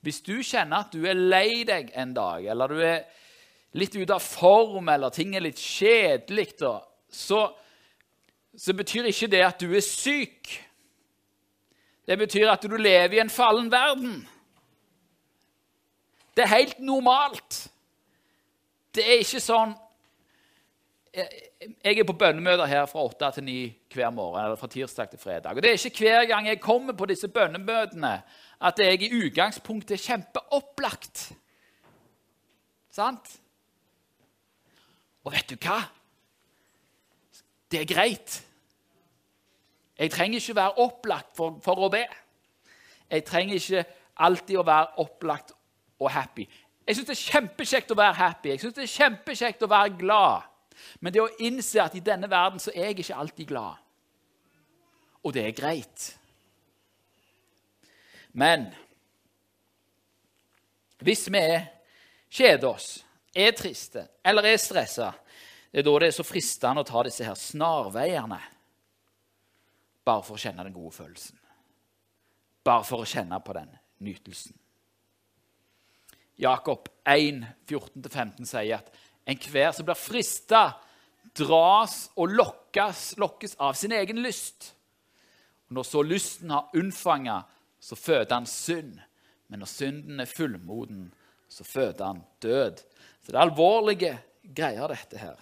Hvis 0.00 0.20
du 0.22 0.38
kjenner 0.42 0.84
at 0.84 0.92
du 0.94 1.02
er 1.06 1.18
lei 1.18 1.64
deg 1.66 1.90
en 1.98 2.14
dag, 2.14 2.46
eller 2.46 2.70
du 2.70 2.82
er 2.82 3.06
litt 3.78 3.94
ute 3.94 4.14
av 4.14 4.22
form, 4.22 4.88
eller 4.90 5.14
ting 5.14 5.34
er 5.34 5.44
litt 5.44 5.58
kjedelig, 5.58 6.52
så, 7.10 7.42
så 8.54 8.74
betyr 8.74 9.10
ikke 9.10 9.30
det 9.30 9.42
at 9.46 9.62
du 9.62 9.74
er 9.74 9.84
syk. 9.84 10.54
Det 12.06 12.18
betyr 12.18 12.50
at 12.50 12.62
du 12.66 12.78
lever 12.78 13.18
i 13.18 13.22
en 13.22 13.30
fallen 13.30 13.70
verden. 13.70 14.22
Det 16.34 16.46
er 16.46 16.54
helt 16.54 16.78
normalt. 16.78 17.66
Det 18.94 19.04
er 19.04 19.20
ikke 19.22 19.42
sånn 19.42 19.74
Jeg 21.18 21.98
er 21.98 22.06
på 22.06 22.14
bønnemøter 22.14 22.68
her 22.70 22.86
fra 22.86 23.02
åtte 23.02 23.30
til 23.34 23.44
ni 23.44 23.58
hver 23.94 24.10
morgen. 24.10 24.44
eller 24.44 24.56
fra 24.56 24.66
tirsdag 24.66 25.10
til 25.10 25.18
fredag. 25.18 25.56
Og 25.56 25.62
Det 25.62 25.70
er 25.70 25.86
ikke 25.86 25.98
hver 25.98 26.26
gang 26.26 26.46
jeg 26.46 26.60
kommer 26.60 26.92
på 26.92 27.06
disse 27.06 27.28
bønnemøtene 27.28 28.22
at 28.60 28.78
jeg 28.78 29.02
i 29.02 29.26
utgangspunktet 29.26 29.90
er 29.98 30.04
kjempeopplagt. 30.04 31.32
Sant? 32.90 33.40
Og 35.24 35.32
vet 35.32 35.50
du 35.50 35.56
hva? 35.56 35.80
Det 37.70 37.80
er 37.80 37.94
greit. 37.94 38.44
Jeg 39.98 40.10
trenger 40.10 40.38
ikke 40.38 40.56
være 40.56 40.78
opplagt 40.78 41.36
for, 41.36 41.58
for 41.62 41.82
å 41.82 41.90
be. 41.92 42.04
Jeg 43.10 43.24
trenger 43.24 43.54
ikke 43.54 43.84
alltid 44.16 44.56
å 44.58 44.66
være 44.66 45.02
opplagt 45.02 45.52
og 45.98 46.10
happy. 46.10 46.46
Jeg 46.86 46.96
syns 46.96 47.08
det 47.08 47.16
er 47.16 47.24
kjempekjekt 47.32 47.90
å 47.92 47.98
være 47.98 48.16
happy, 48.16 48.48
jeg 48.48 48.60
synes 48.62 48.76
det 48.78 48.86
er 48.86 48.94
kjempekjekt 48.94 49.64
å 49.66 49.70
være 49.70 49.96
glad. 49.98 50.46
Men 51.00 51.14
det 51.14 51.22
å 51.22 51.30
innse 51.44 51.82
at 51.82 51.96
i 51.96 52.04
denne 52.04 52.30
verden 52.30 52.62
så 52.62 52.72
er 52.74 52.90
jeg 52.90 53.00
ikke 53.02 53.20
alltid 53.22 53.50
glad. 53.50 53.80
Og 55.24 55.34
det 55.34 55.44
er 55.46 55.56
greit. 55.56 56.08
Men 58.38 58.68
hvis 61.02 61.26
vi 61.30 61.42
kjeder 62.28 62.68
oss, 62.70 62.90
er 63.34 63.52
triste 63.54 64.06
eller 64.26 64.46
er 64.48 64.60
stressa, 64.60 65.12
det 65.70 65.82
er 65.82 65.86
da 65.86 65.98
det 66.00 66.08
er 66.08 66.16
så 66.16 66.24
fristende 66.26 66.82
å 66.82 66.88
ta 66.88 67.02
disse 67.06 67.26
her 67.26 67.36
snarveiene 67.38 68.38
bare 70.08 70.24
for 70.24 70.38
å 70.38 70.40
kjenne 70.40 70.64
den 70.64 70.76
gode 70.76 70.94
følelsen. 70.96 71.36
Bare 72.64 72.86
for 72.88 73.04
å 73.04 73.08
kjenne 73.08 73.38
på 73.44 73.54
den 73.56 73.70
nytelsen. 74.04 74.56
Jakob 76.38 76.88
1, 77.04 77.42
14-15 77.68 78.46
sier 78.46 78.78
at 78.78 78.92
enhver 79.28 79.72
som 79.76 79.86
blir 79.88 79.98
frista, 79.98 80.62
dras 81.36 82.08
og 82.16 82.32
lokkes, 82.32 83.12
lokkes 83.20 83.56
av 83.62 83.76
sin 83.78 83.92
egen 83.94 84.22
lyst. 84.24 84.72
Og 85.68 85.78
når 85.78 85.88
så 85.88 86.02
lysten 86.02 86.54
har 86.54 86.70
unnfanga, 86.76 87.42
så 87.80 87.96
føder 87.98 88.34
han 88.34 88.48
synd. 88.48 88.96
Men 89.48 89.62
når 89.62 89.70
synden 89.70 90.20
er 90.20 90.30
fullmoden, 90.30 91.10
så 91.48 91.64
føder 91.64 92.04
han 92.06 92.22
død. 92.42 92.80
Så 93.22 93.32
det 93.32 93.36
er 93.36 93.44
alvorlige 93.44 94.14
greier, 94.56 94.88
dette 94.88 95.20
her. 95.20 95.36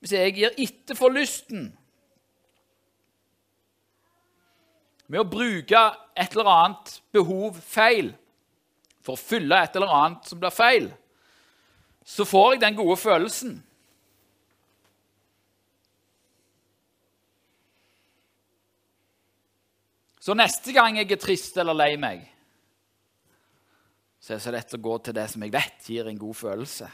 Hvis 0.00 0.12
jeg 0.12 0.34
gir 0.36 0.58
etter 0.60 0.96
for 0.98 1.12
lysten 1.12 1.70
med 5.08 5.20
å 5.20 5.28
bruke 5.28 5.80
et 6.16 6.34
eller 6.36 6.50
annet 6.50 6.98
behov 7.12 7.56
feil 7.64 8.12
for 9.04 9.16
å 9.16 9.20
fylle 9.20 9.56
et 9.64 9.76
eller 9.76 9.92
annet 9.92 10.28
som 10.28 10.40
blir 10.40 10.52
feil, 10.52 10.90
så 12.04 12.26
får 12.28 12.52
jeg 12.52 12.60
den 12.60 12.76
gode 12.76 12.96
følelsen. 13.00 13.56
Så 20.24 20.36
neste 20.36 20.72
gang 20.72 20.96
jeg 20.96 21.10
er 21.12 21.20
trist 21.20 21.56
eller 21.60 21.76
lei 21.76 21.94
meg, 22.00 22.22
så 24.20 24.32
er 24.32 24.38
det 24.38 24.44
så 24.46 24.52
lett 24.54 24.76
å 24.76 24.80
gå 24.80 24.94
til 25.04 25.16
det 25.16 25.26
som 25.28 25.42
jeg 25.44 25.52
vet 25.52 25.88
gir 25.92 26.08
en 26.08 26.20
god 26.20 26.36
følelse. 26.38 26.88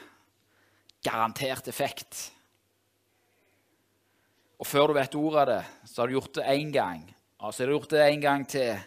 Garantert 1.07 1.68
effekt. 1.70 2.25
Og 4.59 4.66
før 4.66 4.90
du 4.90 4.96
vet 4.99 5.14
ordet 5.14 5.42
av 5.44 5.51
det, 5.53 5.61
så 5.87 6.03
har 6.03 6.11
du 6.11 6.16
gjort 6.16 6.40
det 6.40 6.49
én 6.57 6.73
gang. 6.75 7.05
Og 7.38 7.55
så 7.55 7.62
har 7.62 7.70
du 7.70 7.77
gjort 7.77 7.94
det 7.94 8.03
en 8.09 8.25
gang 8.25 8.46
til. 8.51 8.83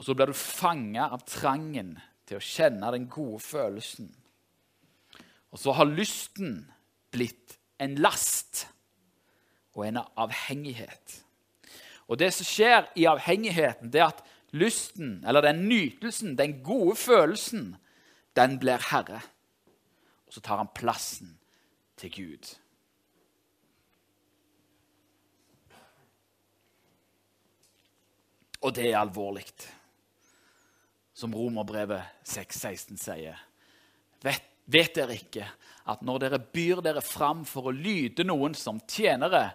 Og 0.00 0.08
så 0.08 0.16
blir 0.16 0.32
du 0.32 0.40
fanga 0.40 1.10
av 1.12 1.22
trangen 1.28 1.92
til 2.26 2.38
å 2.38 2.42
kjenne 2.44 2.90
den 2.94 3.06
gode 3.10 3.40
følelsen. 3.42 4.08
Og 5.54 5.60
så 5.62 5.74
har 5.76 5.88
lysten 5.88 6.64
blitt 7.14 7.56
en 7.80 7.96
last 8.02 8.66
og 9.76 9.86
en 9.86 10.00
avhengighet. 10.02 11.20
Og 12.06 12.18
det 12.20 12.32
som 12.34 12.48
skjer 12.48 12.86
i 12.98 13.06
avhengigheten, 13.08 13.90
det 13.92 14.02
er 14.02 14.10
at 14.10 14.22
lysten, 14.56 15.18
eller 15.26 15.44
den 15.44 15.66
nytelsen, 15.68 16.36
den 16.38 16.60
gode 16.64 16.96
følelsen, 16.96 17.74
den 18.36 18.58
blir 18.62 18.82
herre. 18.90 19.20
Og 20.26 20.36
så 20.36 20.40
tar 20.40 20.62
han 20.62 20.72
plassen 20.74 21.36
til 21.96 22.12
Gud. 22.14 22.52
Og 28.60 28.74
det 28.74 28.90
er 28.90 28.98
alvorlig 28.98 29.46
som 31.16 31.34
Romerbrevet 31.34 32.02
6,16 32.28 32.96
sier. 33.00 33.38
Vet, 34.20 34.42
vet, 34.68 34.92
dere 34.98 35.14
ikke 35.16 35.46
at 35.88 36.02
når 36.04 36.18
dere 36.26 36.40
byr 36.52 36.82
dere 36.84 37.00
fram 37.00 37.44
for 37.48 37.70
å 37.70 37.72
lyde 37.72 38.26
noen 38.26 38.52
som 38.58 38.82
tjenere, 38.84 39.46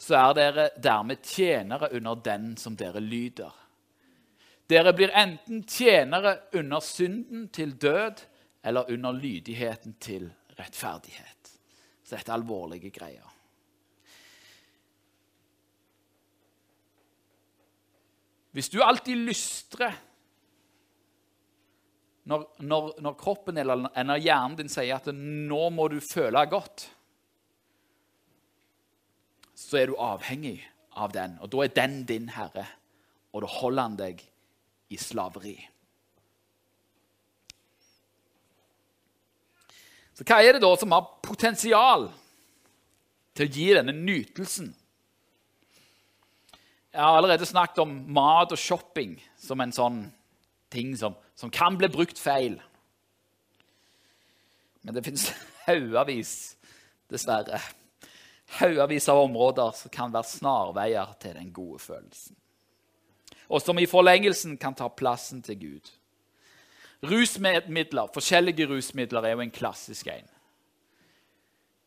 så 0.00 0.16
er 0.16 0.38
dere 0.38 0.64
dermed 0.80 1.20
tjenere 1.26 1.90
under 1.98 2.22
den 2.24 2.54
som 2.56 2.78
dere 2.78 3.02
lyder. 3.04 3.52
Dere 4.72 4.94
blir 4.96 5.12
enten 5.12 5.66
tjenere 5.68 6.46
under 6.56 6.80
synden 6.80 7.50
til 7.52 7.74
død 7.76 8.22
eller 8.64 8.88
under 8.94 9.12
lydigheten 9.12 9.98
til 10.00 10.30
rettferdighet. 10.56 11.50
Så 12.06 12.16
dette 12.16 12.32
er 12.32 12.38
alvorlige 12.38 12.92
greier. 12.94 13.28
Hvis 18.52 18.72
du 18.72 18.80
alltid 18.84 19.20
lystrer 19.28 20.00
når, 22.30 22.44
når, 22.62 22.92
når, 23.02 23.14
kroppen 23.18 23.58
eller 23.58 23.88
når 23.90 24.20
hjernen 24.22 24.58
din 24.60 24.70
sier 24.70 24.94
at 24.94 25.08
'nå 25.10 25.62
må 25.74 25.88
du 25.90 25.98
føle 26.00 26.44
godt', 26.46 26.86
så 29.58 29.80
er 29.80 29.90
du 29.90 29.96
avhengig 29.98 30.60
av 30.94 31.12
den. 31.14 31.38
Og 31.40 31.50
da 31.50 31.64
er 31.64 31.74
den 31.74 32.04
din 32.06 32.28
herre, 32.28 32.66
og 33.32 33.42
da 33.42 33.48
holder 33.48 33.82
han 33.82 33.98
deg 33.98 34.22
i 34.92 34.98
slaveri. 35.00 35.56
Så 40.12 40.26
hva 40.28 40.42
er 40.44 40.54
det 40.54 40.62
da 40.62 40.70
som 40.76 40.92
har 40.92 41.08
potensial 41.24 42.10
til 43.32 43.48
å 43.48 43.52
gi 43.52 43.68
denne 43.74 43.94
nytelsen? 43.96 44.74
Jeg 46.92 47.00
har 47.00 47.16
allerede 47.16 47.48
snakket 47.48 47.80
om 47.86 47.94
mat 48.12 48.52
og 48.52 48.60
shopping 48.60 49.16
som 49.40 49.62
en 49.64 49.72
sånn 49.72 50.02
ting 50.72 50.94
som, 50.98 51.14
som 51.38 51.52
kan 51.52 51.76
bli 51.78 51.88
brukt 51.92 52.18
feil. 52.18 52.58
Men 54.82 54.96
det 54.96 55.04
fins 55.06 55.28
haugevis, 55.68 56.56
dessverre, 57.12 57.60
haugevis 58.58 59.08
av 59.12 59.22
områder 59.26 59.74
som 59.78 59.92
kan 59.92 60.14
være 60.14 60.32
snarveier 60.32 61.16
til 61.22 61.36
den 61.38 61.52
gode 61.54 61.80
følelsen. 61.82 62.36
Og 63.52 63.60
som 63.60 63.78
i 63.78 63.88
forlengelsen 63.88 64.56
kan 64.60 64.74
ta 64.74 64.88
plassen 64.88 65.42
til 65.44 65.58
Gud. 65.60 65.90
Rusmidler, 67.02 68.08
Forskjellige 68.14 68.68
rusmidler 68.70 69.26
er 69.26 69.34
jo 69.34 69.42
en 69.44 69.50
klassisk 69.50 70.06
en. 70.12 70.28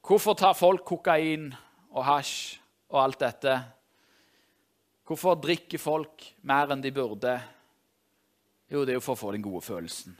Hvorfor 0.05 0.35
tar 0.37 0.53
folk 0.53 0.83
kokain 0.85 1.47
og 1.95 2.03
hasj 2.05 2.59
og 2.91 2.99
alt 3.01 3.23
dette? 3.23 3.55
Hvorfor 5.07 5.39
drikker 5.39 5.81
folk 5.81 6.25
mer 6.45 6.73
enn 6.73 6.83
de 6.83 6.91
burde? 6.93 7.37
Jo, 8.71 8.81
det 8.81 8.95
er 8.95 8.97
jo 8.97 9.03
for 9.05 9.13
å 9.13 9.19
få 9.19 9.31
den 9.35 9.45
gode 9.45 9.61
følelsen. 9.65 10.15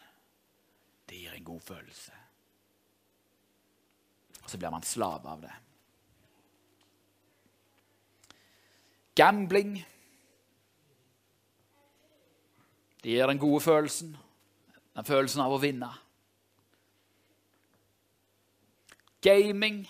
Det 1.09 1.17
gir 1.17 1.33
en 1.33 1.45
god 1.45 1.61
følelse. 1.65 2.13
Og 4.43 4.49
så 4.51 4.59
blir 4.61 4.73
man 4.73 4.85
slave 4.85 5.29
av 5.29 5.41
det. 5.41 5.53
Gambling. 9.17 9.79
Det 13.01 13.13
gir 13.13 13.27
den 13.29 13.41
gode 13.41 13.61
følelsen. 13.63 14.15
Den 14.95 15.07
følelsen 15.07 15.41
av 15.41 15.55
å 15.55 15.61
vinne. 15.61 15.89
Gaming. 19.25 19.81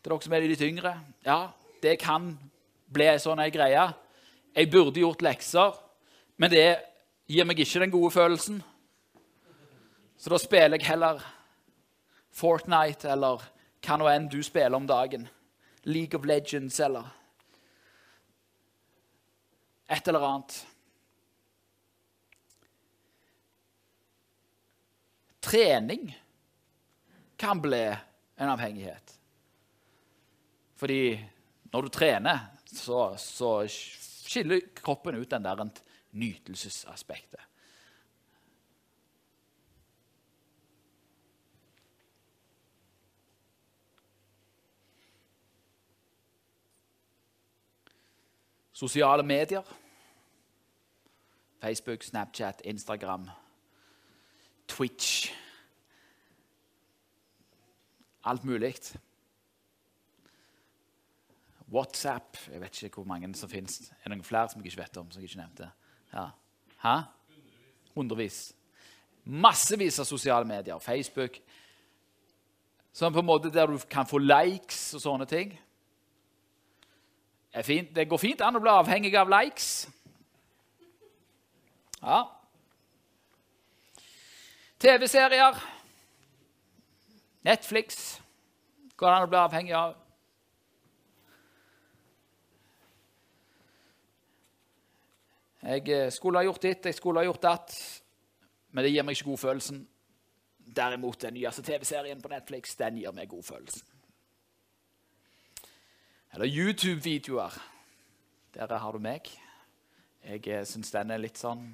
Til 0.00 0.10
dere 0.10 0.24
som 0.24 0.34
er 0.34 0.48
litt 0.48 0.64
yngre. 0.64 0.96
Ja, 1.26 1.52
det 1.82 1.98
kan 2.02 2.32
bli 2.90 3.06
ei 3.06 3.20
sånn 3.22 3.42
greie. 3.54 3.86
Jeg 4.56 4.70
burde 4.72 5.02
gjort 5.02 5.22
lekser. 5.22 5.78
Men 6.40 6.48
det 6.48 6.68
gir 7.28 7.44
meg 7.44 7.58
ikke 7.60 7.82
den 7.82 7.92
gode 7.92 8.10
følelsen. 8.14 8.62
Så 10.16 10.32
da 10.32 10.38
spiller 10.40 10.80
jeg 10.80 10.88
heller 10.88 11.20
Fortnite 12.32 13.10
eller 13.12 13.42
hva 13.84 13.96
nå 14.00 14.08
enn 14.08 14.28
du 14.32 14.38
spiller 14.44 14.78
om 14.78 14.86
dagen. 14.88 15.26
League 15.84 16.16
of 16.16 16.24
Legends 16.24 16.78
eller 16.80 17.10
et 19.90 20.08
eller 20.08 20.24
annet. 20.30 20.56
Trening 25.44 26.08
kan 27.36 27.60
bli 27.60 27.82
en 28.40 28.48
avhengighet. 28.48 29.16
Fordi 30.80 31.20
når 31.72 31.82
du 31.82 31.92
trener, 31.92 32.44
så, 32.64 33.12
så 33.20 33.54
skiller 33.68 34.70
kroppen 34.80 35.20
ut 35.20 35.30
den 35.30 35.44
der 35.44 35.64
nytelsesaspektet. 36.12 37.40
Sosiale 48.72 49.22
medier. 49.22 49.62
Facebook, 51.60 52.02
Snapchat, 52.02 52.62
Instagram. 52.64 53.28
Twitch 54.68 55.34
Alt 58.24 58.44
mulig. 58.44 58.74
WhatsApp 61.72 62.36
Jeg 62.52 62.60
vet 62.60 62.82
ikke 62.82 62.94
hvor 62.94 63.04
mange 63.04 63.34
som 63.34 63.50
finnes. 63.50 63.80
Er 63.90 64.08
det 64.08 64.16
noen 64.16 64.24
flere 64.24 64.48
som 64.50 64.60
jeg 64.60 64.72
ikke 64.72 64.82
vet 64.82 64.96
om? 64.96 65.10
som 65.10 65.22
jeg 65.22 65.30
ikke 65.30 65.40
nevnte? 65.40 65.70
Ja. 66.12 66.30
Hæ? 66.82 66.96
Hundrevis. 67.94 68.52
Massevis 69.24 69.98
av 70.00 70.08
sosiale 70.08 70.48
medier. 70.48 70.78
Facebook. 70.78 71.38
Sånn 72.92 73.14
på 73.14 73.22
en 73.22 73.28
måte 73.28 73.52
der 73.52 73.70
du 73.70 73.78
kan 73.90 74.08
få 74.08 74.18
likes 74.18 74.94
og 74.98 75.04
sånne 75.04 75.26
ting. 75.30 75.54
Det 77.50 78.06
går 78.08 78.20
fint 78.22 78.42
an 78.46 78.58
å 78.58 78.62
bli 78.62 78.70
avhengig 78.70 79.14
av 79.18 79.30
likes. 79.30 79.88
Ja. 82.00 82.20
TV-serier. 84.80 85.58
Netflix 87.44 88.20
går 88.96 89.08
det 89.08 89.16
an 89.16 89.26
å 89.26 89.30
bli 89.32 89.40
avhengig 89.40 89.76
av. 89.76 89.96
Jeg 95.62 95.88
eh, 95.88 96.10
skulle 96.12 96.40
ha 96.40 96.44
gjort 96.44 96.62
ditt, 96.62 96.86
jeg 96.88 96.96
skulle 96.96 97.20
ha 97.20 97.26
gjort 97.28 97.42
datt, 97.42 97.74
men 98.72 98.84
det 98.84 98.92
gir 98.94 99.04
meg 99.04 99.18
ikke 99.18 99.28
godfølelsen. 99.28 99.82
Derimot 100.70 101.20
den 101.20 101.34
nyeste 101.36 101.64
TV-serien 101.66 102.20
på 102.22 102.30
Netflix 102.32 102.76
den 102.78 103.00
gir 103.02 103.12
meg 103.12 103.28
godfølelsen. 103.28 103.84
Eller 106.32 106.46
YouTube-videoer. 106.46 107.58
Der 108.54 108.78
har 108.78 108.92
du 108.92 108.98
meg. 109.02 109.28
Jeg 110.24 110.46
eh, 110.48 110.64
syns 110.64 110.92
den 110.94 111.10
er 111.10 111.20
litt 111.20 111.40
sånn 111.40 111.70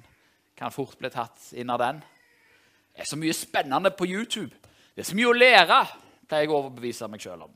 Kan 0.57 0.73
fort 0.73 0.97
bli 0.97 1.09
tatt 1.13 1.51
inn 1.53 1.69
av 1.69 1.77
den. 1.77 1.99
Det 2.89 3.03
er 3.03 3.09
så 3.11 3.17
mye 3.21 3.33
spennende 3.37 3.91
på 3.93 4.07
YouTube. 4.09 4.55
Det 4.95 5.03
er 5.03 5.05
så 5.05 5.15
mye 5.15 5.29
å 5.29 5.35
lære, 5.37 5.75
pleier 6.25 6.47
jeg 6.47 6.49
å 6.49 6.55
overbevise 6.57 7.07
meg 7.13 7.21
sjøl 7.21 7.43
om. 7.45 7.51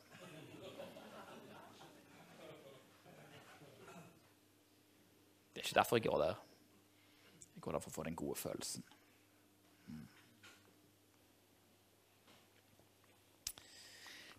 Det 5.62 5.68
er 5.68 5.70
ikke 5.70 5.80
derfor 5.80 5.96
jeg 5.96 6.04
går 6.04 6.18
der. 6.18 6.36
Jeg 7.56 7.62
går 7.62 7.72
der 7.72 7.80
for 7.80 7.92
å 7.92 7.94
få 7.94 8.04
den 8.04 8.16
gode 8.18 8.36
følelsen. 8.36 8.84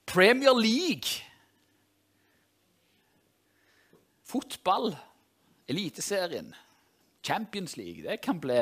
Premier 0.07 0.57
League. 0.59 1.23
Fotball, 4.27 4.97
Eliteserien, 5.69 6.55
Champions 7.23 7.77
League, 7.77 8.03
det 8.03 8.19
kan 8.21 8.41
bli 8.41 8.59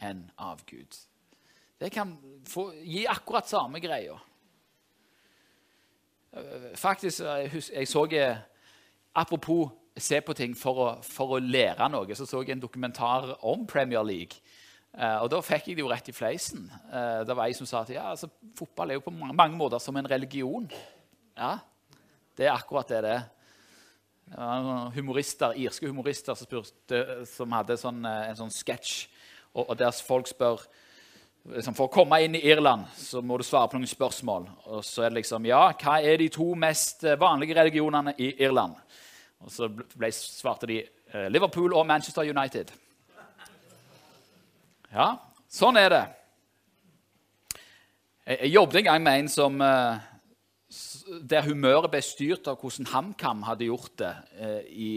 en 0.00 0.30
avgud. 0.38 0.96
Det 1.80 1.92
kan 1.92 2.16
få, 2.48 2.70
gi 2.72 3.04
akkurat 3.04 3.48
samme 3.48 3.84
greia. 3.84 4.16
Eh, 6.32 6.72
faktisk, 6.74 7.20
jeg, 7.20 7.62
jeg 7.74 7.88
så 7.88 8.06
Apropos 9.14 9.81
se 9.96 10.20
på 10.24 10.34
ting 10.36 10.54
for 10.56 10.80
å, 10.80 10.88
for 11.04 11.36
å, 11.36 11.42
lære 11.42 11.88
noe, 11.92 12.16
så 12.16 12.26
så 12.28 12.42
jeg 12.42 12.54
en 12.54 12.62
dokumentar 12.62 13.34
om 13.48 13.66
Premier 13.68 14.04
League. 14.06 14.40
Uh, 14.92 15.22
og 15.24 15.30
Da 15.32 15.40
fikk 15.44 15.70
jeg 15.70 15.78
det 15.78 15.84
jo 15.84 15.90
rett 15.90 16.08
i 16.08 16.16
fleisen. 16.16 16.66
Uh, 16.92 17.22
det 17.24 17.36
var 17.36 17.48
ei 17.48 17.56
som 17.56 17.68
sa 17.68 17.80
at 17.80 17.92
ja, 17.92 18.10
altså, 18.10 18.28
fotball 18.58 18.92
er 18.92 19.00
jo 19.00 19.06
på 19.06 19.14
mange, 19.14 19.36
mange, 19.36 19.56
måter 19.56 19.80
som 19.80 19.96
en 19.96 20.08
religion. 20.08 20.68
Ja, 21.36 21.58
det 22.36 22.48
er 22.48 22.56
akkurat 22.56 22.88
det 22.92 23.02
det 23.04 23.14
er. 23.20 23.30
Humorister, 24.94 25.52
Irske 25.60 25.88
humorister 25.90 26.36
som, 26.38 26.46
spurte, 26.46 27.26
som 27.28 27.52
hadde 27.52 27.76
sånn, 27.76 28.04
en 28.06 28.38
sånn 28.38 28.52
sketsj, 28.52 29.10
og, 29.52 29.66
og 29.66 29.74
der 29.76 29.92
folk 29.92 30.30
spør 30.30 30.62
liksom, 31.50 31.74
For 31.76 31.88
å 31.88 31.92
komme 31.92 32.20
inn 32.24 32.36
i 32.38 32.44
Irland 32.48 32.86
så 32.96 33.22
må 33.24 33.38
du 33.38 33.44
svare 33.46 33.68
på 33.68 33.80
noen 33.80 33.90
spørsmål. 33.90 34.48
Og 34.72 34.84
så 34.86 35.04
er 35.04 35.12
det 35.12 35.22
liksom 35.22 35.48
Ja, 35.48 35.66
hva 35.72 35.98
er 36.00 36.20
de 36.20 36.30
to 36.32 36.52
mest 36.58 37.04
eh, 37.04 37.18
vanlige 37.20 37.56
religionene 37.58 38.14
i 38.18 38.32
Irland? 38.44 38.78
Og 39.42 39.50
så 39.50 39.68
ble, 39.68 40.10
svarte 40.14 40.68
de 40.70 40.78
eh, 40.82 41.28
Liverpool 41.32 41.74
og 41.74 41.86
Manchester 41.86 42.28
United. 42.28 42.70
Ja, 44.92 45.08
sånn 45.50 45.78
er 45.80 45.90
det. 45.90 46.02
Jeg, 48.22 48.38
jeg 48.44 48.54
jobbet 48.54 48.80
en 48.82 48.88
gang 48.90 49.04
med 49.04 49.22
en 49.22 49.30
som 49.32 49.58
eh, 49.66 50.08
der 51.28 51.48
humøret 51.48 51.90
ble 51.92 52.02
styrt 52.06 52.46
av 52.48 52.60
hvordan 52.60 52.90
HamKam 52.92 53.42
hadde 53.48 53.66
gjort 53.66 53.96
det 54.04 54.12
eh, 54.38 54.60
i 54.70 54.92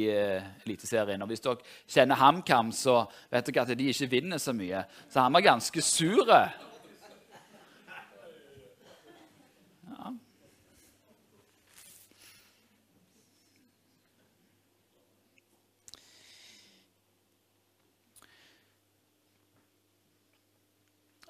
Eliteserien. 0.65 1.25
Og 1.25 1.31
Hvis 1.31 1.43
dere 1.47 1.73
kjenner 1.89 2.21
HamKam, 2.21 2.69
så 2.75 3.01
vet 3.33 3.49
dere 3.49 3.65
at 3.65 3.73
de 3.79 3.89
ikke 3.89 4.11
vinner 4.13 4.41
så 4.41 4.53
mye. 4.53 4.85
Så 5.09 5.25
han 5.25 5.33
var 5.33 5.49
ganske 5.49 5.81
sur. 5.81 6.29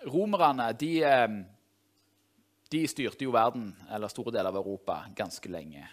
Romerne 0.06 0.72
de 0.78 0.92
eh, 1.04 1.36
de 2.76 2.82
styrte 2.90 3.26
jo 3.26 3.34
verden, 3.36 3.70
eller 3.94 4.12
store 4.12 4.34
deler 4.34 4.50
av 4.50 4.58
Europa, 4.60 4.98
ganske 5.16 5.50
lenge. 5.52 5.86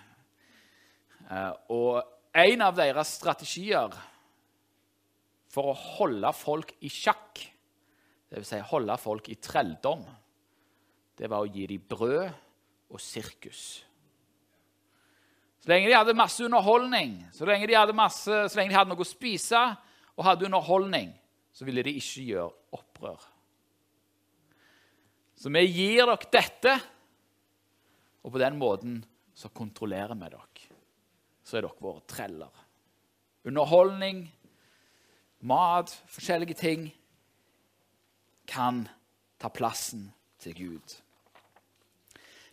Eh, 1.29 1.53
og 1.75 2.01
en 2.33 2.65
av 2.65 2.77
deres 2.79 3.13
strategier 3.19 3.93
for 5.53 5.73
å 5.73 5.79
holde 5.99 6.33
folk 6.35 6.75
i 6.81 6.91
sjakk, 6.93 7.43
dvs. 8.33 8.55
Si 8.55 8.61
holde 8.71 8.97
folk 9.01 9.29
i 9.29 9.37
trelldom, 9.37 10.05
det 11.19 11.29
var 11.29 11.45
å 11.45 11.51
gi 11.53 11.67
dem 11.69 11.83
brød 11.89 12.31
og 12.93 13.01
sirkus. 13.01 13.65
Så 15.63 15.71
lenge 15.71 15.91
de 15.91 15.95
hadde 15.95 16.17
masse 16.19 16.43
underholdning, 16.43 17.21
så 17.37 17.47
lenge 17.47 17.69
de 17.71 17.77
hadde, 17.77 17.95
masse, 17.95 18.27
så 18.49 18.59
lenge 18.59 18.73
de 18.73 18.81
hadde 18.81 18.91
noe 18.91 19.05
å 19.05 19.07
spise 19.07 19.61
og 20.17 20.25
hadde 20.27 20.49
underholdning, 20.49 21.13
så 21.53 21.69
ville 21.69 21.85
de 21.85 21.95
ikke 22.01 22.25
gjøre 22.33 22.81
opprør. 22.81 23.29
Så 25.43 25.51
vi 25.51 25.65
gir 25.67 26.05
dere 26.07 26.31
dette, 26.31 26.73
og 28.23 28.31
på 28.31 28.39
den 28.39 28.61
måten 28.61 29.01
så 29.35 29.49
kontrollerer 29.51 30.15
vi 30.15 30.29
dere. 30.31 30.69
Så 31.43 31.59
er 31.59 31.65
dere 31.67 31.83
våre 31.83 32.05
treller. 32.07 32.61
Underholdning, 33.51 34.21
mat, 35.43 35.91
forskjellige 36.07 36.55
ting 36.61 36.85
kan 38.47 38.85
ta 39.43 39.51
plassen 39.51 40.13
til 40.39 40.55
Gud. 40.55 40.95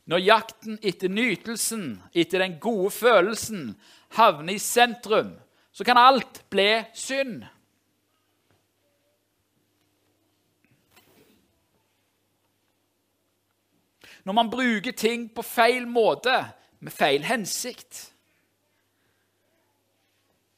Når 0.10 0.26
jakten 0.26 0.82
etter 0.82 1.14
nytelsen, 1.14 2.00
etter 2.18 2.42
den 2.42 2.58
gode 2.58 2.90
følelsen, 2.96 3.76
havner 4.18 4.56
i 4.58 4.64
sentrum, 4.64 5.36
så 5.70 5.86
kan 5.86 6.02
alt 6.02 6.42
bli 6.50 6.72
synd. 6.98 7.44
Når 14.30 14.34
man 14.34 14.50
bruker 14.50 14.94
ting 14.94 15.24
på 15.34 15.42
feil 15.42 15.88
måte, 15.90 16.30
med 16.86 16.94
feil 16.94 17.24
hensikt. 17.26 18.12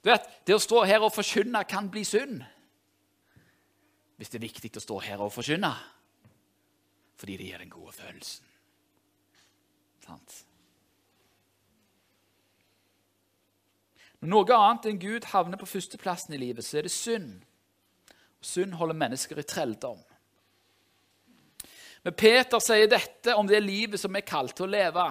Du 0.04 0.10
vet, 0.10 0.28
Det 0.44 0.58
å 0.58 0.60
stå 0.60 0.82
her 0.84 1.06
og 1.06 1.14
forkynne 1.16 1.64
kan 1.64 1.88
bli 1.88 2.04
synd. 2.04 2.42
Hvis 4.18 4.30
det 4.30 4.42
er 4.42 4.44
viktig 4.44 4.74
å 4.76 4.84
stå 4.84 5.00
her 5.08 5.24
og 5.24 5.32
forkynne 5.32 5.72
fordi 7.22 7.38
det 7.38 7.48
gir 7.48 7.62
den 7.62 7.70
gode 7.70 7.94
følelsen. 7.94 8.46
Sant? 10.02 10.38
Når 14.20 14.34
noe 14.34 14.58
annet 14.58 14.88
enn 14.90 15.00
Gud 15.00 15.32
havner 15.32 15.62
på 15.62 15.70
førsteplassen 15.70 16.34
i 16.34 16.42
livet, 16.42 16.66
så 16.66 16.82
er 16.82 16.90
det 16.90 16.96
synd. 16.96 17.44
Synd 18.42 18.74
holder 18.82 18.98
mennesker 18.98 19.40
i 19.40 19.46
trelldom. 19.46 20.02
Men 22.02 22.16
Peter 22.18 22.62
sier 22.64 22.90
dette 22.90 23.36
om 23.38 23.48
det 23.48 23.60
livet 23.62 24.02
som 24.02 24.14
vi 24.14 24.22
er 24.22 24.28
kalt 24.28 24.56
til 24.58 24.66
å 24.66 24.74
leve. 24.74 25.06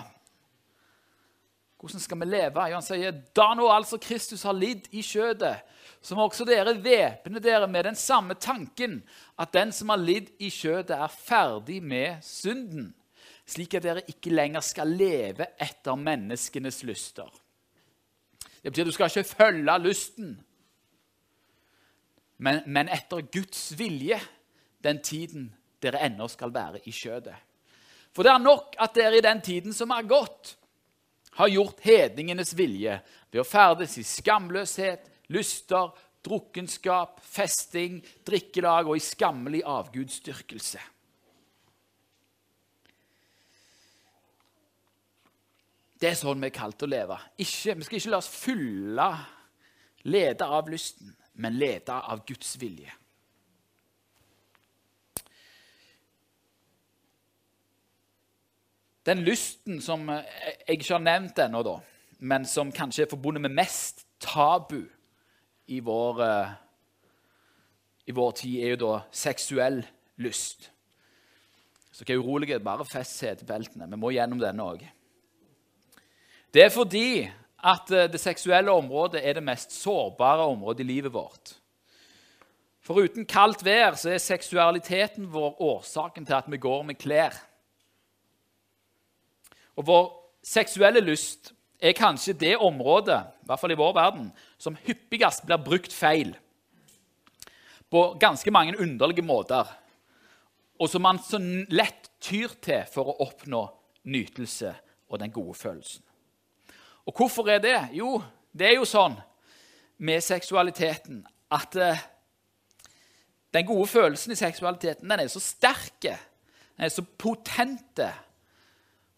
Hvordan 1.81 2.03
skal 2.03 2.19
vi 2.21 2.27
leve? 2.29 2.65
Jo, 2.69 2.77
han 2.77 2.85
sier 2.85 3.21
da 3.37 3.47
nå 3.57 3.69
altså 3.73 3.97
Kristus 4.03 4.43
har 4.45 4.57
lidd 4.57 4.91
i 4.93 5.05
kjødet, 5.07 5.63
så 6.05 6.17
må 6.17 6.27
også 6.27 6.45
dere 6.49 6.75
væpne 6.77 7.41
dere 7.41 7.69
med 7.71 7.87
den 7.89 7.97
samme 7.97 8.37
tanken, 8.37 8.99
at 9.41 9.55
den 9.55 9.73
som 9.73 9.93
har 9.93 10.01
lidd 10.01 10.29
i 10.43 10.51
kjødet, 10.53 10.97
er 10.97 11.15
ferdig 11.15 11.79
med 11.81 12.21
synden, 12.27 12.91
slik 13.49 13.79
at 13.79 13.87
dere 13.87 14.05
ikke 14.11 14.35
lenger 14.35 14.65
skal 14.65 14.93
leve 14.93 15.49
etter 15.61 15.97
menneskenes 15.97 16.83
lyster. 16.89 17.31
Det 18.61 18.75
betyr 18.75 18.85
at 18.85 18.91
du 18.91 18.97
skal 18.99 19.13
ikke 19.13 19.37
følge 19.39 19.79
lysten, 19.81 20.35
men, 22.41 22.61
men 22.67 22.89
etter 22.93 23.25
Guds 23.33 23.71
vilje 23.77 24.21
den 24.85 25.01
tiden 25.05 25.51
dere 25.83 26.03
ennå 26.07 26.29
skal 26.29 26.53
være 26.55 26.83
i 26.87 26.93
skjødet. 26.95 27.37
For 28.15 28.27
det 28.27 28.33
er 28.33 28.43
nok 28.43 28.77
at 28.83 28.95
dere 28.97 29.21
i 29.21 29.25
den 29.25 29.41
tiden 29.45 29.77
som 29.77 29.93
er 29.95 30.09
gått, 30.09 30.57
har 31.39 31.49
gjort 31.49 31.81
hedningenes 31.87 32.53
vilje 32.59 32.97
ved 33.31 33.41
å 33.41 33.47
ferdes 33.47 33.95
i 34.01 34.05
skamløshet, 34.05 35.07
lyster, 35.31 35.93
drukkenskap, 36.27 37.21
festing, 37.25 38.01
drikkelag 38.27 38.91
og 38.91 38.99
i 38.99 39.05
skammelig 39.05 39.63
avgudsdyrkelse. 39.65 40.83
Det 46.01 46.09
er 46.09 46.17
sånn 46.17 46.41
vi 46.41 46.49
er 46.49 46.57
kalt 46.57 46.83
å 46.83 46.89
leve. 46.89 47.17
Ikke, 47.45 47.77
vi 47.77 47.87
skal 47.87 48.01
ikke 48.01 48.13
la 48.15 48.21
oss 48.23 48.33
fylle, 48.33 49.09
lede 50.09 50.47
av 50.49 50.71
lysten, 50.73 51.13
men 51.41 51.59
lede 51.61 51.93
av 51.93 52.25
Guds 52.29 52.55
vilje. 52.61 53.00
Den 59.11 59.25
lysten 59.27 59.81
som 59.83 60.05
eh, 60.13 60.23
jeg 60.69 60.77
ikke 60.79 60.93
har 60.95 61.03
nevnt 61.03 61.39
ennå, 61.43 61.65
da, 61.67 61.79
men 62.31 62.45
som 62.47 62.69
kanskje 62.71 63.09
er 63.09 63.11
forbundet 63.11 63.43
med 63.43 63.57
mest 63.59 64.05
tabu 64.23 64.85
i 65.67 65.81
vår, 65.83 66.21
eh, 66.23 66.53
i 68.07 68.15
vår 68.15 68.37
tid, 68.39 68.61
er 68.61 68.77
jo 68.77 68.83
da 68.85 68.93
seksuell 69.11 69.81
lyst. 70.23 70.71
Så 71.91 72.07
hva 72.07 72.15
er 72.15 72.23
urolige, 72.23 72.61
bare 72.63 72.87
fest 72.87 73.19
setebeltene. 73.19 73.91
Vi 73.91 73.99
må 73.99 74.13
gjennom 74.15 74.39
denne 74.39 74.69
òg. 74.77 74.87
Det 76.55 76.69
er 76.69 76.71
fordi 76.71 77.27
at 77.67 77.91
eh, 77.91 78.07
det 78.15 78.23
seksuelle 78.23 78.71
området 78.71 79.25
er 79.27 79.41
det 79.41 79.47
mest 79.51 79.75
sårbare 79.75 80.47
området 80.55 80.87
i 80.87 80.91
livet 80.93 81.19
vårt. 81.19 81.57
For 82.79 83.03
uten 83.03 83.27
kaldt 83.27 83.67
vær 83.67 83.99
så 83.99 84.15
er 84.15 84.23
seksualiteten 84.23 85.27
vår 85.35 85.59
årsaken 85.59 86.31
til 86.31 86.39
at 86.39 86.47
vi 86.47 86.63
går 86.63 86.87
med 86.87 87.03
klær. 87.03 87.35
Og 89.79 89.87
vår 89.87 90.07
seksuelle 90.47 91.03
lyst 91.05 91.53
er 91.81 91.97
kanskje 91.97 92.37
det 92.37 92.57
området, 92.61 93.21
i 93.43 93.49
hvert 93.49 93.61
fall 93.61 93.75
i 93.75 93.79
vår 93.81 93.95
verden, 93.97 94.31
som 94.59 94.77
hyppigst 94.85 95.47
blir 95.49 95.63
brukt 95.65 95.93
feil. 95.93 96.35
På 97.91 98.15
ganske 98.21 98.51
mange 98.51 98.77
underlige 98.79 99.25
måter. 99.27 99.67
Og 100.81 100.91
som 100.91 101.03
man 101.03 101.19
så 101.23 101.41
lett 101.73 102.11
tyr 102.21 102.53
til 102.63 102.85
for 102.93 103.11
å 103.11 103.19
oppnå 103.25 103.65
nytelse 104.11 104.75
og 105.11 105.19
den 105.21 105.33
gode 105.33 105.57
følelsen. 105.59 106.05
Og 107.09 107.17
hvorfor 107.17 107.49
er 107.51 107.59
det? 107.59 107.79
Jo, 107.97 108.21
det 108.53 108.69
er 108.69 108.79
jo 108.79 108.89
sånn 108.89 109.17
med 110.01 110.23
seksualiteten 110.25 111.25
at 111.53 111.77
eh, 111.77 112.03
den 113.55 113.67
gode 113.67 113.89
følelsen 113.91 114.33
i 114.33 114.39
seksualiteten 114.39 115.11
den 115.11 115.25
er 115.25 115.31
så 115.33 115.43
sterk, 115.43 115.99
den 116.05 116.87
er 116.87 116.93
så 116.93 117.03
potente 117.03 118.13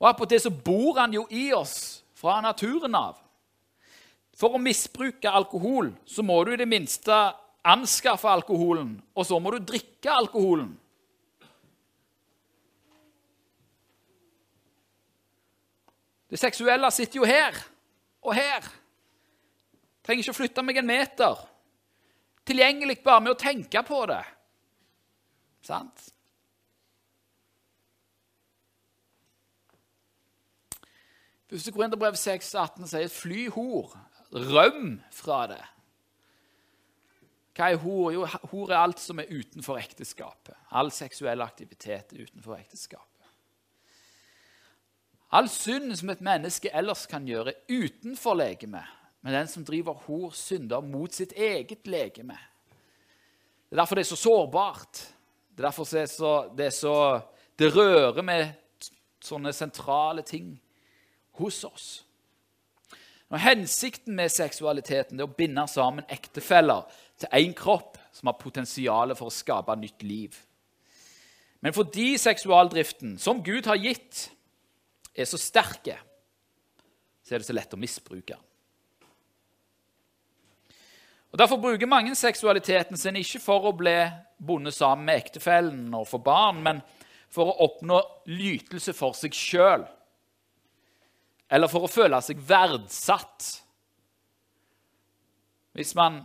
og 0.02 0.08
attpåtil 0.10 0.40
så 0.42 0.50
bor 0.50 0.98
han 0.98 1.14
jo 1.14 1.28
i 1.30 1.52
oss 1.54 2.02
fra 2.18 2.40
naturen 2.42 2.94
av. 2.98 3.20
For 4.34 4.56
å 4.56 4.60
misbruke 4.62 5.30
alkohol 5.30 5.92
så 6.08 6.24
må 6.26 6.40
du 6.42 6.50
i 6.52 6.58
det 6.58 6.66
minste 6.66 7.14
anskaffe 7.62 8.26
alkoholen, 8.26 8.96
og 9.14 9.26
så 9.28 9.38
må 9.38 9.52
du 9.54 9.62
drikke 9.62 10.10
alkoholen. 10.10 10.72
Det 16.32 16.40
seksuelle 16.40 16.90
sitter 16.90 17.20
jo 17.20 17.28
her 17.28 17.58
og 18.24 18.34
her. 18.34 18.66
Trenger 20.02 20.24
ikke 20.24 20.34
å 20.34 20.38
flytte 20.40 20.64
meg 20.66 20.80
en 20.80 20.88
meter. 20.88 21.42
Tilgjengelig 22.48 23.02
bare 23.04 23.22
med 23.22 23.34
å 23.36 23.38
tenke 23.38 23.84
på 23.86 24.00
det. 24.10 24.22
Sant? 25.62 26.08
Første 31.52 31.72
Korinterbrev 31.72 32.14
6, 32.16 32.54
18 32.54 32.86
sier 32.88 33.08
'fly 33.12 33.48
hor'. 33.52 33.92
Røm 34.32 35.02
fra 35.12 35.46
det. 35.50 35.60
Hva 37.52 37.66
er 37.68 37.76
hor? 37.76 38.06
Jo, 38.14 38.22
hor 38.48 38.70
er 38.70 38.78
alt 38.80 39.00
som 39.00 39.20
er 39.20 39.28
utenfor 39.28 39.76
ekteskapet. 39.76 40.56
All 40.70 40.88
seksuell 40.90 41.44
aktivitet 41.44 42.14
er 42.14 42.22
utenfor 42.24 42.56
ekteskapet. 42.56 43.28
All 45.32 45.48
synd 45.52 45.92
som 45.96 46.14
et 46.14 46.24
menneske 46.24 46.72
ellers 46.72 47.04
kan 47.06 47.28
gjøre 47.28 47.52
utenfor 47.68 48.34
legeme, 48.34 48.86
men 49.20 49.36
den 49.36 49.48
som 49.48 49.64
driver 49.64 49.92
hor, 49.92 50.30
synder 50.30 50.80
mot 50.80 51.12
sitt 51.12 51.36
eget 51.36 51.84
legeme. 51.86 52.38
Det 53.68 53.76
er 53.76 53.84
derfor 53.84 54.00
det 54.00 54.06
er 54.06 54.14
så 54.14 54.16
sårbart. 54.16 55.04
Det 55.52 55.60
er 55.60 55.68
derfor 55.68 55.84
det, 55.84 56.02
er 56.02 56.06
så, 56.06 56.48
det, 56.56 56.66
er 56.66 56.76
så, 56.80 57.20
det 57.58 57.74
rører 57.76 58.22
med 58.22 58.52
sånne 59.20 59.52
sentrale 59.52 60.24
ting 60.24 60.56
hos 61.40 61.62
oss. 61.64 61.86
Og 63.32 63.40
Hensikten 63.40 64.16
med 64.16 64.32
seksualiteten 64.32 65.20
er 65.20 65.24
å 65.24 65.36
binde 65.36 65.64
sammen 65.70 66.04
ektefeller 66.12 66.84
til 67.20 67.32
én 67.32 67.54
kropp 67.56 67.96
som 68.12 68.28
har 68.28 68.40
potensial 68.40 69.14
for 69.16 69.30
å 69.30 69.34
skape 69.34 69.76
nytt 69.80 70.04
liv. 70.04 70.36
Men 71.62 71.72
fordi 71.72 72.18
seksualdriften, 72.18 73.16
som 73.22 73.40
Gud 73.44 73.68
har 73.70 73.78
gitt, 73.80 74.26
er 75.14 75.28
så 75.28 75.38
sterke, 75.40 75.96
så 77.22 77.34
er 77.34 77.40
det 77.40 77.48
så 77.48 77.56
lett 77.56 77.76
å 77.76 77.80
misbruke 77.80 78.34
den. 78.34 78.48
Og 81.32 81.38
Derfor 81.40 81.56
bruker 81.56 81.88
mange 81.88 82.12
seksualiteten 82.18 82.98
sin 83.00 83.16
ikke 83.16 83.40
for 83.40 83.70
å 83.70 83.72
bli 83.72 83.96
bundet 84.36 84.76
sammen 84.76 85.06
med 85.08 85.22
ektefellen 85.22 85.86
og 85.96 86.04
få 86.10 86.20
barn, 86.20 86.58
men 86.60 86.82
for 87.32 87.48
å 87.48 87.68
oppnå 87.70 88.02
lytelse 88.28 88.92
for 88.92 89.16
seg 89.16 89.32
sjøl 89.32 89.86
eller 91.52 91.68
for 91.68 91.84
å 91.84 91.90
føle 91.90 92.20
seg 92.24 92.40
verdsatt. 92.48 93.48
Hvis 95.76 95.92
man 95.96 96.22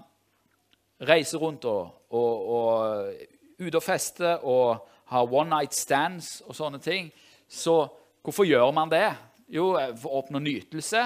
reiser 1.08 1.42
rundt 1.44 1.68
og, 1.68 2.08
og, 2.16 2.48
og 2.58 3.60
ute 3.60 3.80
og 3.80 3.84
fester 3.84 4.44
og 4.48 4.88
har 5.12 5.28
one 5.32 5.52
night 5.52 5.76
stands 5.76 6.42
og 6.48 6.56
sånne 6.56 6.80
ting, 6.84 7.12
så 7.48 7.82
hvorfor 8.24 8.48
gjør 8.48 8.72
man 8.76 8.92
det? 8.92 9.08
Jo, 9.52 9.74
for 10.00 10.12
å 10.12 10.24
oppnå 10.24 10.42
nytelse 10.44 11.04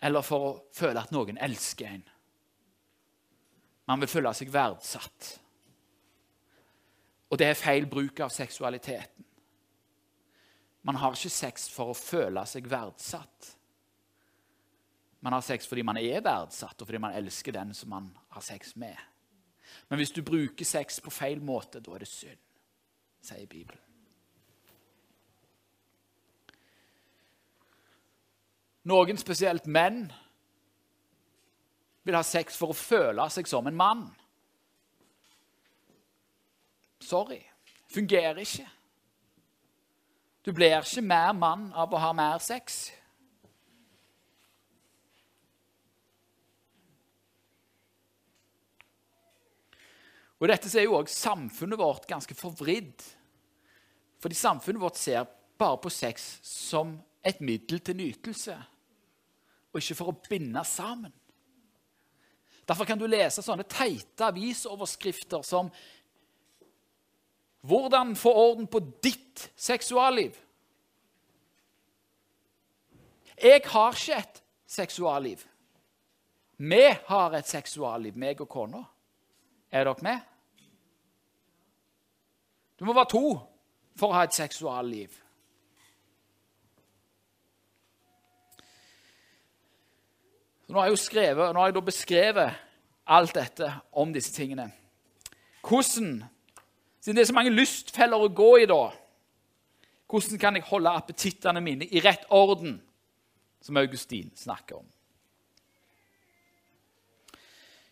eller 0.00 0.24
for 0.24 0.46
å 0.46 0.54
føle 0.76 1.00
at 1.00 1.12
noen 1.12 1.40
elsker 1.40 1.88
en. 1.90 2.04
Man 3.90 4.00
vil 4.00 4.08
føle 4.08 4.32
seg 4.36 4.52
verdsatt. 4.52 5.32
Og 7.30 7.38
det 7.40 7.50
er 7.50 7.58
feil 7.58 7.88
bruk 7.90 8.20
av 8.24 8.32
seksualiteten. 8.32 9.26
Man 10.82 10.96
har 10.96 11.16
ikke 11.16 11.32
sex 11.32 11.68
for 11.68 11.92
å 11.92 11.96
føle 11.96 12.44
seg 12.48 12.68
verdsatt. 12.70 13.50
Man 15.20 15.36
har 15.36 15.44
sex 15.44 15.68
fordi 15.68 15.84
man 15.84 16.00
er 16.00 16.22
verdsatt, 16.24 16.80
og 16.80 16.88
fordi 16.88 17.02
man 17.02 17.16
elsker 17.16 17.52
den 17.52 17.74
som 17.76 17.92
man 17.92 18.08
har 18.32 18.44
sex 18.44 18.72
med. 18.80 18.96
Men 19.88 20.00
hvis 20.00 20.14
du 20.16 20.22
bruker 20.24 20.64
sex 20.64 21.00
på 21.04 21.12
feil 21.12 21.42
måte, 21.44 21.82
da 21.84 21.94
er 21.94 22.04
det 22.04 22.08
synd, 22.08 22.40
sier 23.20 23.46
Bibelen. 23.50 23.86
Noen, 28.88 29.20
spesielt 29.20 29.68
menn, 29.68 30.06
vil 32.02 32.16
ha 32.16 32.22
sex 32.24 32.56
for 32.56 32.72
å 32.72 32.76
føle 32.76 33.26
seg 33.30 33.48
som 33.50 33.68
en 33.68 33.76
mann. 33.76 34.06
Sorry. 37.04 37.42
Fungerer 37.92 38.40
ikke. 38.40 38.64
Du 40.44 40.52
blir 40.56 40.78
ikke 40.78 41.04
mer 41.04 41.34
mann 41.36 41.68
av 41.76 41.92
å 41.92 42.00
ha 42.00 42.14
mer 42.16 42.40
sex. 42.40 42.88
Og 50.40 50.48
dette 50.48 50.70
er 50.72 50.86
jo 50.86 50.96
også 50.96 51.18
samfunnet 51.28 51.78
vårt 51.78 52.08
ganske 52.08 52.34
forvridd. 52.34 53.04
Fordi 54.20 54.36
samfunnet 54.36 54.80
vårt 54.80 54.96
ser 55.00 55.28
bare 55.60 55.76
på 55.80 55.92
sex 55.92 56.38
som 56.46 56.96
et 57.24 57.42
middel 57.44 57.82
til 57.84 57.98
nytelse, 57.98 58.54
og 59.70 59.80
ikke 59.80 59.96
for 59.98 60.12
å 60.12 60.20
binde 60.24 60.62
sammen. 60.64 61.12
Derfor 62.64 62.86
kan 62.88 63.00
du 63.00 63.04
lese 63.08 63.42
sånne 63.44 63.66
teite 63.68 64.28
avisoverskrifter 64.30 65.44
som 65.44 65.68
'Hvordan 67.60 68.16
få 68.16 68.32
orden 68.32 68.66
på 68.66 68.80
ditt 69.02 69.52
seksualliv'? 69.56 70.36
Jeg 73.42 73.60
har 73.64 73.92
ikke 73.92 74.18
et 74.18 74.42
seksualliv. 74.66 75.38
Vi 76.56 76.96
har 77.06 77.32
et 77.32 77.48
seksualliv, 77.48 78.16
meg 78.16 78.40
og 78.40 78.48
kona. 78.48 78.84
Er 79.70 79.84
dere 79.84 80.02
med? 80.02 80.20
Du 82.78 82.84
må 82.84 82.92
være 82.92 83.10
to 83.12 83.38
for 83.96 84.08
å 84.08 84.16
ha 84.16 84.24
et 84.24 84.36
seksualliv. 84.36 85.14
Nå 90.70 90.78
har 90.78 90.88
jeg 90.88 91.00
skrevet, 91.02 91.50
nå 91.52 91.60
har 91.60 91.70
jeg 91.70 91.74
da 91.74 91.82
beskrevet 91.84 92.58
alt 93.10 93.34
dette 93.34 93.72
om 93.92 94.12
disse 94.14 94.32
tingene. 94.32 94.68
Hvordan 95.66 96.22
siden 97.00 97.16
det 97.16 97.24
er 97.24 97.30
så 97.30 97.36
mange 97.36 97.54
lystfeller 97.54 98.20
å 98.20 98.30
gå 98.32 98.50
i 98.60 98.68
da, 98.70 98.84
hvordan 100.10 100.40
kan 100.42 100.58
jeg 100.58 100.66
holde 100.68 100.92
appetittene 101.00 101.62
mine 101.64 101.86
i 101.86 102.02
rett 102.02 102.26
orden, 102.34 102.78
som 103.60 103.76
Augustin 103.76 104.30
snakker 104.36 104.80
om? 104.80 104.86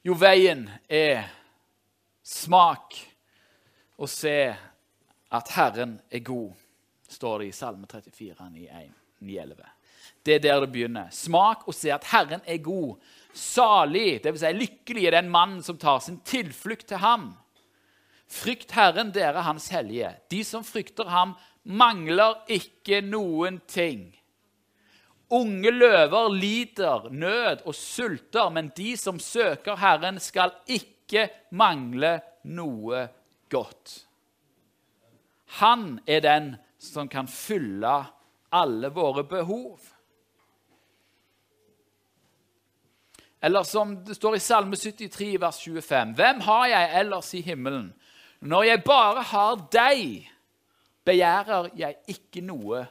Jo, 0.07 0.15
veien 0.17 0.65
er 0.89 1.27
smak 2.25 2.97
og 3.99 4.09
se 4.11 4.39
at 5.29 5.51
Herren 5.53 5.99
er 6.11 6.23
god, 6.25 6.55
står 7.09 7.43
det 7.43 7.51
i 7.51 7.57
Salme 7.57 7.89
34, 7.91 8.49
9, 8.55 8.69
1. 8.69 8.95
9,11. 9.21 9.67
Det 10.25 10.35
er 10.35 10.43
der 10.43 10.61
det 10.61 10.71
begynner. 10.73 11.11
Smak 11.15 11.67
og 11.69 11.75
se 11.77 11.91
at 11.95 12.07
Herren 12.11 12.43
er 12.47 12.61
god. 12.63 12.99
Salig, 13.35 14.21
dvs. 14.23 14.43
Si 14.43 14.53
lykkelig, 14.55 15.07
er 15.07 15.17
den 15.19 15.31
mannen 15.33 15.63
som 15.65 15.79
tar 15.81 16.01
sin 16.05 16.21
tilflukt 16.27 16.89
til 16.91 17.01
ham. 17.03 17.31
Frykt 18.29 18.73
Herren, 18.77 19.11
dere 19.15 19.43
Hans 19.47 19.71
hellige. 19.73 20.13
De 20.31 20.45
som 20.45 20.65
frykter 20.65 21.09
ham, 21.09 21.35
mangler 21.65 22.43
ikke 22.53 23.01
noen 23.05 23.61
ting. 23.69 24.11
Unge 25.31 25.71
løver 25.71 26.29
lider 26.33 27.11
nød 27.13 27.65
og 27.69 27.75
sulter, 27.77 28.49
men 28.49 28.71
de 28.77 28.97
som 28.97 29.19
søker 29.21 29.77
Herren, 29.77 30.21
skal 30.21 30.55
ikke 30.69 31.29
mangle 31.51 32.19
noe 32.49 33.07
godt. 33.53 34.05
Han 35.61 36.01
er 36.07 36.25
den 36.25 36.57
som 36.79 37.09
kan 37.09 37.29
fylle 37.29 38.01
alle 38.53 38.89
våre 38.93 39.25
behov. 39.25 39.81
Eller 43.41 43.63
som 43.63 43.95
det 44.05 44.17
står 44.17 44.37
i 44.37 44.43
Salme 44.43 44.77
73, 44.77 45.41
vers 45.41 45.61
25.: 45.63 46.15
Hvem 46.15 46.41
har 46.41 46.67
jeg 46.67 47.01
ellers 47.01 47.35
i 47.35 47.41
himmelen? 47.41 47.93
Når 48.41 48.63
jeg 48.63 48.83
bare 48.87 49.23
har 49.33 49.57
deg, 49.73 50.29
begjærer 51.05 51.71
jeg 51.79 51.97
ikke 52.13 52.43
noe 52.47 52.85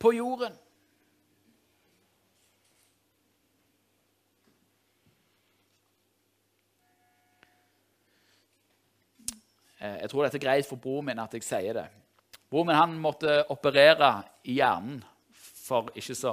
på 0.00 0.12
jorden. 0.16 0.54
Eh, 9.76 9.98
jeg 10.00 10.10
tror 10.10 10.24
dette 10.24 10.40
er 10.40 10.46
greit 10.46 10.68
for 10.68 10.80
broren 10.80 11.10
min 11.10 11.20
at 11.20 11.36
jeg 11.36 11.44
sier 11.44 11.76
det. 11.76 11.86
Broren 12.48 12.70
min 12.70 12.78
han 12.78 12.96
måtte 13.02 13.42
operere 13.52 14.14
i 14.48 14.56
hjernen 14.60 15.02
for 15.66 15.90
ikke 15.98 16.16
så 16.16 16.32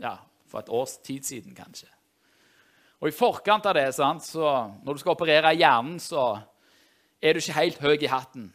ja, 0.00 0.16
for 0.48 0.62
et 0.62 0.72
års 0.72 0.96
tid 1.04 1.24
siden, 1.28 1.54
kanskje. 1.54 1.88
Og 2.98 3.10
I 3.10 3.14
forkant 3.14 3.66
av 3.68 3.76
det, 3.76 3.90
sant, 3.94 4.24
så 4.24 4.72
når 4.82 4.96
du 4.96 5.02
skal 5.02 5.14
operere 5.14 5.52
i 5.52 5.60
hjernen, 5.60 5.98
så 6.00 6.38
er 7.22 7.34
du 7.34 7.40
ikke 7.40 7.58
helt 7.58 7.82
høy 7.82 7.96
i 7.96 8.10
hatten. 8.10 8.50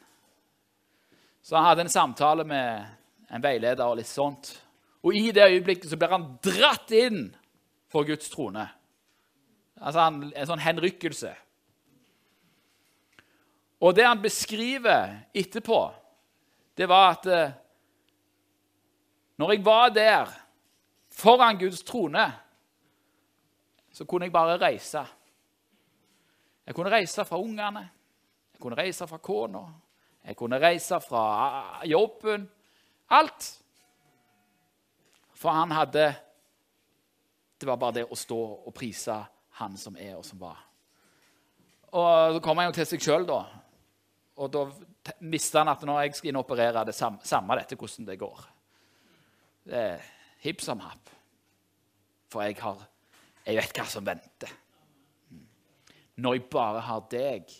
Så 1.41 1.57
han 1.57 1.65
hadde 1.65 1.87
en 1.87 1.93
samtale 1.93 2.45
med 2.47 2.85
en 3.31 3.43
veileder 3.43 3.85
og 3.85 3.97
litt 3.99 4.09
sånt. 4.09 4.51
Og 5.01 5.15
i 5.17 5.31
det 5.33 5.47
øyeblikket 5.47 5.89
så 5.89 5.97
blir 5.97 6.13
han 6.13 6.27
dratt 6.43 6.91
inn 6.93 7.31
for 7.91 8.05
Guds 8.07 8.29
trone. 8.29 8.67
Altså 9.81 10.03
en, 10.03 10.19
en 10.29 10.49
sånn 10.49 10.61
henrykkelse. 10.61 11.31
Og 13.81 13.95
det 13.97 14.05
han 14.05 14.21
beskriver 14.21 15.15
etterpå, 15.33 15.79
det 16.77 16.85
var 16.89 17.15
at 17.15 17.25
eh, 17.25 17.55
når 19.41 19.55
jeg 19.55 19.65
var 19.65 19.89
der 19.89 20.35
foran 21.09 21.57
Guds 21.57 21.81
trone, 21.83 22.27
så 23.91 24.05
kunne 24.05 24.27
jeg 24.29 24.33
bare 24.35 24.59
reise. 24.61 25.01
Jeg 26.65 26.77
kunne 26.77 26.93
reise 26.93 27.25
fra 27.25 27.41
ungene, 27.41 27.87
jeg 28.61 28.67
kunne 28.67 28.77
reise 28.77 29.07
fra 29.09 29.17
kona, 29.17 29.59
jeg 30.21 30.37
kunne 30.37 30.59
reise 30.61 30.99
fra 31.01 31.81
jobben. 31.89 32.43
Alt. 33.09 33.47
For 35.33 35.49
han 35.49 35.71
hadde 35.71 36.13
Det 37.57 37.67
var 37.67 37.77
bare 37.77 37.95
det 37.99 38.03
å 38.05 38.17
stå 38.17 38.37
og 38.65 38.73
prise 38.73 39.15
han 39.57 39.77
som 39.77 39.97
er, 39.97 40.15
og 40.17 40.25
som 40.25 40.39
var. 40.41 40.57
Og 41.93 42.35
så 42.35 42.39
kom 42.41 42.57
han 42.57 42.69
jo 42.71 42.73
til 42.73 42.87
seg 42.89 43.03
sjøl, 43.05 43.25
da. 43.29 43.39
Og 44.41 44.49
da 44.49 44.63
visste 45.29 45.61
han 45.61 45.69
at 45.69 45.83
når 45.85 45.99
jeg 46.01 46.15
skal 46.17 46.31
inn 46.31 46.39
og 46.39 46.45
operere, 46.47 46.85
det 46.85 46.95
samme, 46.97 47.21
samme 47.21 47.57
dette 47.59 47.77
hvordan 47.77 48.07
det 48.07 48.17
går. 48.17 48.41
Det 49.69 49.77
er 49.77 50.07
hipp 50.41 50.65
som 50.65 50.81
happ. 50.81 51.13
For 52.33 52.41
jeg, 52.45 52.57
har, 52.61 52.81
jeg 53.45 53.61
vet 53.61 53.77
hva 53.77 53.85
som 53.93 54.09
venter. 54.09 54.55
Når 56.17 56.39
jeg 56.39 56.49
bare 56.49 56.81
har 56.87 57.05
deg, 57.13 57.53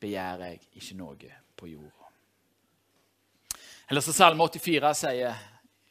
begjærer 0.00 0.52
jeg 0.52 0.60
ikke 0.80 0.98
noe 0.98 1.32
på 1.58 1.68
jorda. 1.70 2.10
Eller 3.88 4.04
så 4.04 4.12
Salme 4.12 4.44
84 4.44 4.94
sier, 5.00 5.38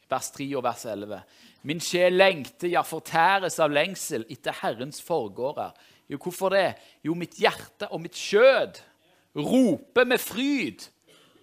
vers 0.08 0.30
3 0.34 0.48
og 0.56 0.64
vers 0.64 0.84
11.: 0.86 1.22
Min 1.62 1.80
sjel 1.82 2.14
lengter, 2.14 2.68
ja, 2.70 2.82
fortæres 2.86 3.58
av 3.58 3.72
lengsel 3.74 4.24
etter 4.30 4.54
Herrens 4.62 5.02
forgårder. 5.02 5.74
Jo, 6.08 6.18
hvorfor 6.22 6.54
det? 6.54 6.78
Jo, 7.04 7.14
mitt 7.14 7.34
hjerte 7.36 7.90
og 7.90 8.00
mitt 8.00 8.16
skjød 8.16 8.78
roper 9.36 10.04
med 10.04 10.18
fryd 10.18 10.86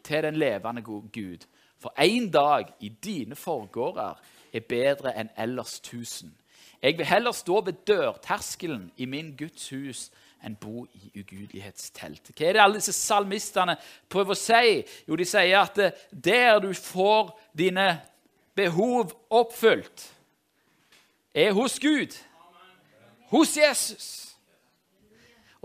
til 0.04 0.24
den 0.24 0.36
levende 0.36 0.82
Gud. 0.82 1.46
For 1.80 1.94
én 2.00 2.32
dag 2.32 2.72
i 2.80 2.90
dine 2.90 3.36
forgårder 3.36 4.16
er 4.54 4.68
bedre 4.70 5.14
enn 5.20 5.30
ellers 5.38 5.80
tusen. 5.80 6.32
Jeg 6.82 6.98
vil 6.98 7.06
heller 7.06 7.32
stå 7.32 7.62
ved 7.66 7.74
dørterskelen 7.88 8.92
i 8.98 9.06
min 9.06 9.34
Guds 9.38 9.70
hus 9.70 10.10
enn 10.46 10.58
bo 10.62 10.84
i 10.94 11.10
ugudelighetstelt. 11.20 12.30
Hva 12.36 12.46
er 12.46 12.54
det 12.54 12.62
alle 12.62 12.78
disse 12.78 12.94
salmistene 12.94 13.78
prøver 14.12 14.36
å 14.36 14.38
si? 14.38 14.84
Jo, 15.08 15.18
de 15.18 15.26
sier 15.26 15.58
at 15.62 15.80
der 16.12 16.60
du 16.62 16.70
får 16.78 17.32
dine 17.58 17.88
behov 18.56 19.16
oppfylt, 19.30 20.06
er 21.36 21.52
hos 21.52 21.80
Gud, 21.80 22.14
hos 23.34 23.58
Jesus. 23.58 24.35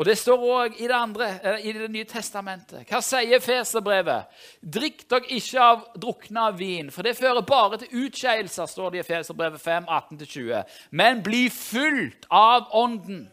Og 0.01 0.07
Det 0.09 0.15
står 0.17 0.45
òg 0.49 0.79
i 0.81 0.87
det 0.89 0.97
andre, 0.97 1.27
i 1.61 1.73
Det 1.77 1.91
nye 1.93 2.09
testamentet. 2.09 2.87
Hva 2.89 3.03
sier 3.05 3.43
Feserbrevet? 3.45 4.31
Drikk 4.65 5.03
dere 5.11 5.29
ikke 5.37 5.61
av 5.61 5.83
drukna 5.93 6.47
vin, 6.57 6.89
for 6.91 7.05
det 7.05 7.19
fører 7.19 7.45
bare 7.45 7.83
til 7.83 8.07
utskeielser, 8.07 8.65
står 8.65 8.95
det 8.95 9.03
i 9.03 9.05
Feserbrevet 9.11 9.61
5, 9.61 9.85
18-20. 9.85 10.65
Men 10.91 11.21
bli 11.21 11.51
fylt 11.53 12.25
av 12.31 12.73
Ånden. 12.73 13.29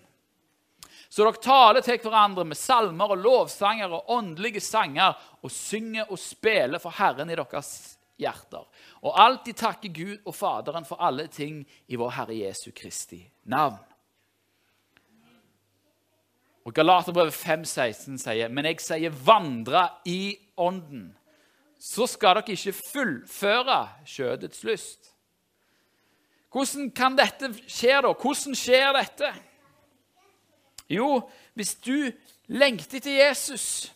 Så 1.08 1.24
dere 1.24 1.40
taler 1.40 1.82
til 1.88 2.02
hverandre 2.04 2.44
med 2.44 2.60
salmer 2.60 3.16
og 3.16 3.24
lovsanger 3.24 3.94
og 3.96 4.12
åndelige 4.12 4.60
sanger 4.60 5.16
og 5.40 5.52
synger 5.52 6.12
og 6.12 6.20
spiller 6.20 6.84
for 6.84 6.92
Herren 7.00 7.32
i 7.32 7.40
deres 7.40 7.96
hjerter. 8.20 8.68
Og 9.08 9.16
alltid 9.16 9.56
takke 9.56 9.94
Gud 9.96 10.18
og 10.26 10.36
Faderen 10.36 10.86
for 10.86 11.00
alle 11.00 11.30
ting 11.32 11.64
i 11.88 11.96
vår 11.96 12.18
Herre 12.20 12.42
Jesu 12.44 12.74
Kristi 12.76 13.24
navn. 13.48 13.80
Og 16.68 16.74
Galaterbrevet 16.76 17.34
5,16 17.34 18.18
sier, 18.20 18.48
'Men 18.48 18.66
jeg 18.66 18.82
sier, 18.82 19.10
vandre 19.10 19.90
i 20.06 20.38
ånden.' 20.58 21.16
Så 21.80 22.08
skal 22.08 22.36
dere 22.36 22.52
ikke 22.52 22.74
fullføre 22.74 23.90
kjødets 24.06 24.64
lyst. 24.64 25.14
Hvordan 26.52 26.92
kan 26.92 27.16
dette 27.16 27.54
skje, 27.68 28.02
da? 28.02 28.14
Hvordan 28.14 28.56
skjer 28.56 28.94
dette? 28.94 29.34
Jo, 30.90 31.30
hvis 31.54 31.76
du 31.76 32.12
lengter 32.48 33.00
til 33.00 33.12
Jesus 33.12 33.94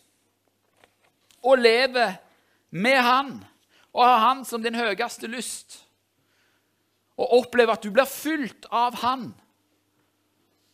og 1.42 1.58
lever 1.58 2.14
med 2.70 2.96
han, 2.96 3.44
og 3.92 4.04
har 4.04 4.28
han 4.28 4.44
som 4.44 4.62
din 4.62 4.74
høyeste 4.74 5.26
lyst, 5.26 5.88
og 7.16 7.32
opplever 7.32 7.72
at 7.72 7.82
du 7.82 7.90
blir 7.90 8.04
fylt 8.04 8.66
av 8.70 8.94
han, 8.94 9.34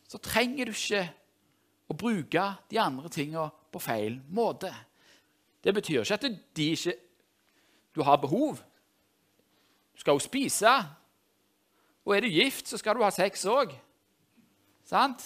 så 0.07 0.17
trenger 0.17 0.65
du 0.65 0.71
ikke 0.71 1.09
å 1.89 1.97
bruke 1.97 2.45
de 2.69 2.79
andre 2.81 3.09
tingene 3.09 3.49
på 3.73 3.81
feil 3.81 4.19
måte. 4.29 4.71
Det 5.63 5.73
betyr 5.75 6.03
ikke 6.03 6.19
at 6.19 6.27
de 6.55 6.67
ikke 6.73 6.95
du 7.95 8.03
har 8.05 8.21
behov. 8.21 8.61
Du 9.93 9.99
skal 9.99 10.15
jo 10.15 10.23
spise. 10.23 10.71
Og 12.05 12.15
er 12.15 12.23
du 12.23 12.31
gift, 12.31 12.69
så 12.69 12.77
skal 12.79 12.95
du 12.95 13.03
ha 13.03 13.09
sex 13.11 13.43
òg. 13.49 13.73
Sant? 14.87 15.25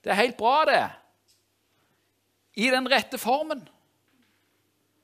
Det 0.00 0.10
er 0.10 0.18
helt 0.22 0.36
bra, 0.36 0.64
det. 0.66 0.82
I 2.56 2.70
den 2.72 2.88
rette 2.90 3.20
formen. 3.20 3.62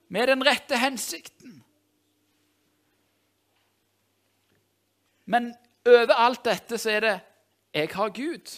Med 0.09 0.29
den 0.29 0.43
rette 0.47 0.79
hensikten. 0.81 1.63
Men 5.27 5.53
over 5.87 6.15
alt 6.15 6.45
dette 6.47 6.79
så 6.79 6.91
er 6.97 7.05
det 7.05 7.15
jeg 7.77 7.93
har 7.93 8.13
Gud. 8.17 8.53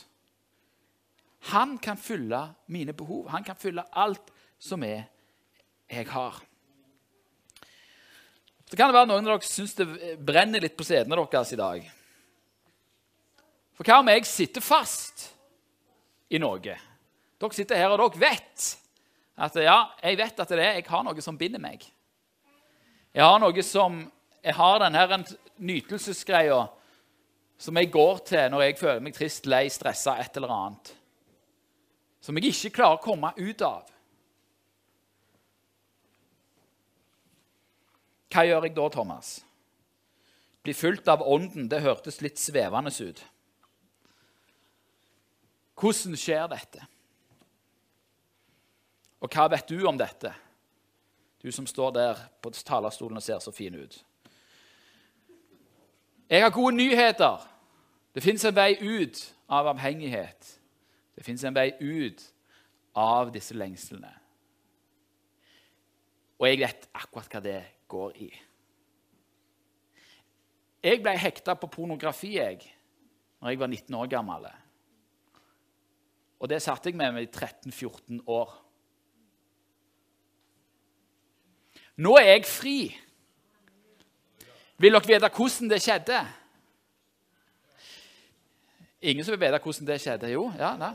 Han 1.51 1.79
kan 1.79 1.99
fylle 1.99 2.55
mine 2.66 2.93
behov. 2.95 3.29
Han 3.33 3.45
kan 3.45 3.59
fylle 3.59 3.83
alt 3.93 4.31
som 4.59 4.83
er 4.87 5.09
jeg 5.89 6.07
har. 6.11 6.39
Så 8.69 8.77
kan 8.77 8.91
det 8.91 8.99
være 8.99 9.09
noen 9.09 9.25
av 9.25 9.39
dere 9.39 9.49
syns 9.49 9.75
det 9.79 9.87
brenner 10.21 10.61
litt 10.61 10.77
på 10.77 10.85
sædene 10.85 11.16
deres 11.33 11.55
i 11.55 11.59
dag. 11.59 11.87
For 13.79 13.87
hva 13.87 14.01
om 14.03 14.11
jeg 14.12 14.27
sitter 14.29 14.62
fast 14.62 15.29
i 16.29 16.41
noe? 16.43 16.61
Dere 16.61 17.57
sitter 17.57 17.81
her, 17.81 17.95
og 17.95 18.03
dere 18.03 18.29
vet 18.29 18.69
at 19.39 19.57
ja, 19.62 19.79
jeg 20.03 20.19
vet 20.19 20.43
at 20.43 20.51
det 20.53 20.59
er, 20.59 20.77
jeg 20.81 20.89
har 20.91 21.07
noe 21.07 21.25
som 21.25 21.39
binder 21.39 21.62
meg. 21.62 21.87
Jeg 23.14 23.25
har 23.25 23.41
noe 23.43 23.66
som 23.66 24.05
Jeg 24.39 24.55
har 24.55 24.79
denne 24.79 25.25
nytelsesgreia 25.59 26.61
som 27.59 27.77
jeg 27.77 27.91
går 27.91 28.23
til 28.29 28.51
når 28.53 28.65
jeg 28.65 28.79
føler 28.79 29.03
meg 29.03 29.17
trist, 29.17 29.47
lei, 29.51 29.67
stressa, 29.73 30.15
et 30.23 30.37
eller 30.39 30.55
annet. 30.55 30.93
Som 32.23 32.39
jeg 32.39 32.53
ikke 32.53 32.77
klarer 32.79 32.99
å 32.99 33.03
komme 33.03 33.33
ut 33.39 33.65
av. 33.67 33.91
Hva 38.29 38.45
gjør 38.45 38.69
jeg 38.69 38.77
da, 38.77 38.89
Thomas? 38.93 39.33
Bli 40.63 40.75
fulgt 40.77 41.09
av 41.09 41.25
Ånden, 41.25 41.69
det 41.71 41.83
hørtes 41.83 42.21
litt 42.23 42.39
svevende 42.39 42.93
ut. 42.93 43.23
Hvordan 45.79 46.19
skjer 46.19 46.47
dette? 46.51 46.85
Og 49.23 49.31
hva 49.33 49.49
vet 49.51 49.71
du 49.71 49.81
om 49.89 49.99
dette, 49.99 50.31
du 51.43 51.51
som 51.55 51.67
står 51.67 51.95
der 51.95 52.21
på 52.43 52.53
talerstolen 52.53 53.19
og 53.19 53.25
ser 53.25 53.41
så 53.43 53.55
fin 53.55 53.75
ut? 53.79 53.99
Jeg 56.31 56.43
har 56.43 56.51
gode 56.51 56.76
nyheter. 56.76 57.49
Det 58.14 58.22
fins 58.22 58.45
en 58.45 58.57
vei 58.57 58.74
ut 58.81 59.20
av 59.49 59.66
avhengighet. 59.72 60.61
Det 61.16 61.24
fins 61.24 61.45
en 61.45 61.55
vei 61.55 61.70
ut 61.81 62.22
av 62.95 63.33
disse 63.33 63.57
lengslene. 63.57 64.11
Og 66.39 66.47
jeg 66.49 66.61
vet 66.61 66.87
akkurat 66.95 67.33
hva 67.33 67.43
det 67.43 67.59
går 67.89 68.20
i. 68.22 68.29
Jeg 70.85 71.03
ble 71.03 71.16
hekta 71.18 71.57
på 71.59 71.70
pornografi 71.72 72.37
jeg, 72.37 72.61
når 73.41 73.51
jeg 73.51 73.61
var 73.61 73.72
19 73.72 73.99
år 73.99 74.11
gammel. 74.12 74.47
Og 76.39 76.51
det 76.51 76.61
satte 76.62 76.91
jeg 76.91 76.99
med 76.99 77.16
meg 77.16 77.26
i 77.26 77.33
13-14 77.33 78.22
år. 78.31 78.53
Nå 81.99 82.14
er 82.20 82.29
jeg 82.37 82.47
fri. 82.47 82.79
Vil 84.79 84.95
dere 84.95 85.07
vite 85.07 85.31
hvordan 85.35 85.70
det 85.70 85.81
skjedde? 85.83 86.18
Ingen 89.01 89.24
som 89.24 89.35
vil 89.35 89.41
vite 89.41 89.59
hvordan 89.62 89.87
det 89.87 90.01
skjedde? 90.01 90.31
Jo, 90.31 90.45
ja, 90.59 90.74
da. 90.79 90.93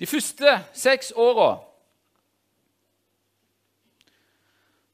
De 0.00 0.06
første 0.06 0.54
seks 0.72 1.12
åra 1.16 1.58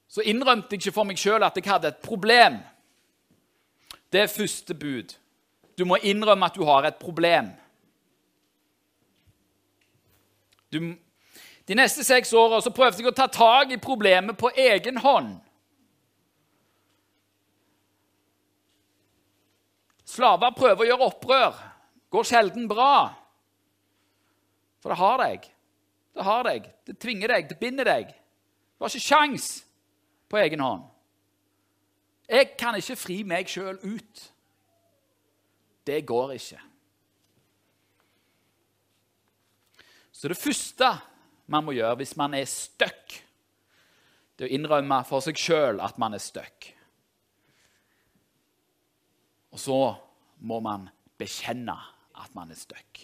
så 0.09 0.25
innrømte 0.25 0.73
jeg 0.73 0.81
ikke 0.81 0.95
for 0.97 1.05
meg 1.05 1.21
sjøl 1.21 1.45
at 1.45 1.57
jeg 1.61 1.69
hadde 1.69 1.93
et 1.93 2.01
problem. 2.01 2.57
Det 4.09 4.23
er 4.23 4.33
første 4.33 4.75
bud. 4.75 5.13
Du 5.77 5.85
må 5.85 5.99
innrømme 6.01 6.49
at 6.49 6.57
du 6.57 6.65
har 6.65 6.89
et 6.89 6.97
problem. 6.97 7.51
Du, 10.73 10.97
de 11.67 11.75
neste 11.75 12.05
seks 12.07 12.33
åra 12.37 12.61
prøvde 12.71 13.03
jeg 13.03 13.11
å 13.11 13.17
ta 13.17 13.27
tak 13.27 13.73
i 13.75 13.81
problemet 13.83 14.39
på 14.39 14.53
egen 14.55 15.01
hånd. 15.03 15.33
Slaver 20.07 20.55
prøver 20.55 20.85
å 20.85 20.89
gjøre 20.93 21.09
opprør. 21.11 21.57
Går 22.15 22.29
sjelden 22.29 22.69
bra. 22.71 23.11
For 24.79 24.95
det 24.95 25.01
har 25.01 25.19
deg. 25.25 25.49
Det 26.15 26.27
har 26.29 26.47
deg. 26.47 26.69
Det 26.87 26.95
tvinger 27.03 27.35
deg. 27.35 27.49
Det 27.51 27.59
binder 27.59 27.91
deg. 27.91 28.15
Du 28.77 28.85
har 28.85 28.93
ikke 28.93 29.09
sjans 29.09 29.49
på 30.31 30.39
egen 30.39 30.63
hånd. 30.63 30.87
Jeg 32.31 32.55
kan 32.59 32.79
ikke 32.79 32.99
fri 32.99 33.19
meg 33.27 33.51
sjøl 33.51 33.77
ut. 33.83 34.23
Det 35.87 35.99
går 36.07 36.37
ikke. 36.39 36.63
Så 40.15 40.31
det 40.31 40.39
første 40.39 40.95
man 41.47 41.67
må 41.67 41.75
gjøre 41.77 41.99
hvis 42.01 42.17
man 42.19 42.35
er 42.35 42.49
stuck, 42.51 43.19
det 44.37 44.49
å 44.49 44.53
innrømme 44.53 45.01
for 45.09 45.25
seg 45.25 45.39
sjøl 45.41 45.81
at 45.81 45.99
man 46.01 46.17
er 46.17 46.23
stuck. 46.23 46.71
Og 49.57 49.61
så 49.63 49.81
må 50.45 50.61
man 50.61 50.91
bekjenne 51.17 51.77
at 52.21 52.35
man 52.37 52.53
er 52.53 52.59
stuck. 52.61 53.01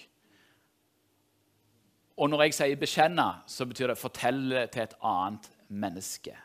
Og 2.21 2.29
når 2.29 2.43
jeg 2.43 2.55
sier 2.55 2.77
'bekjenne', 2.77 3.43
så 3.47 3.65
betyr 3.65 3.87
det 3.87 3.99
'fortelle 3.99 4.67
til 4.67 4.83
et 4.83 4.95
annet 5.03 5.51
menneske'. 5.69 6.37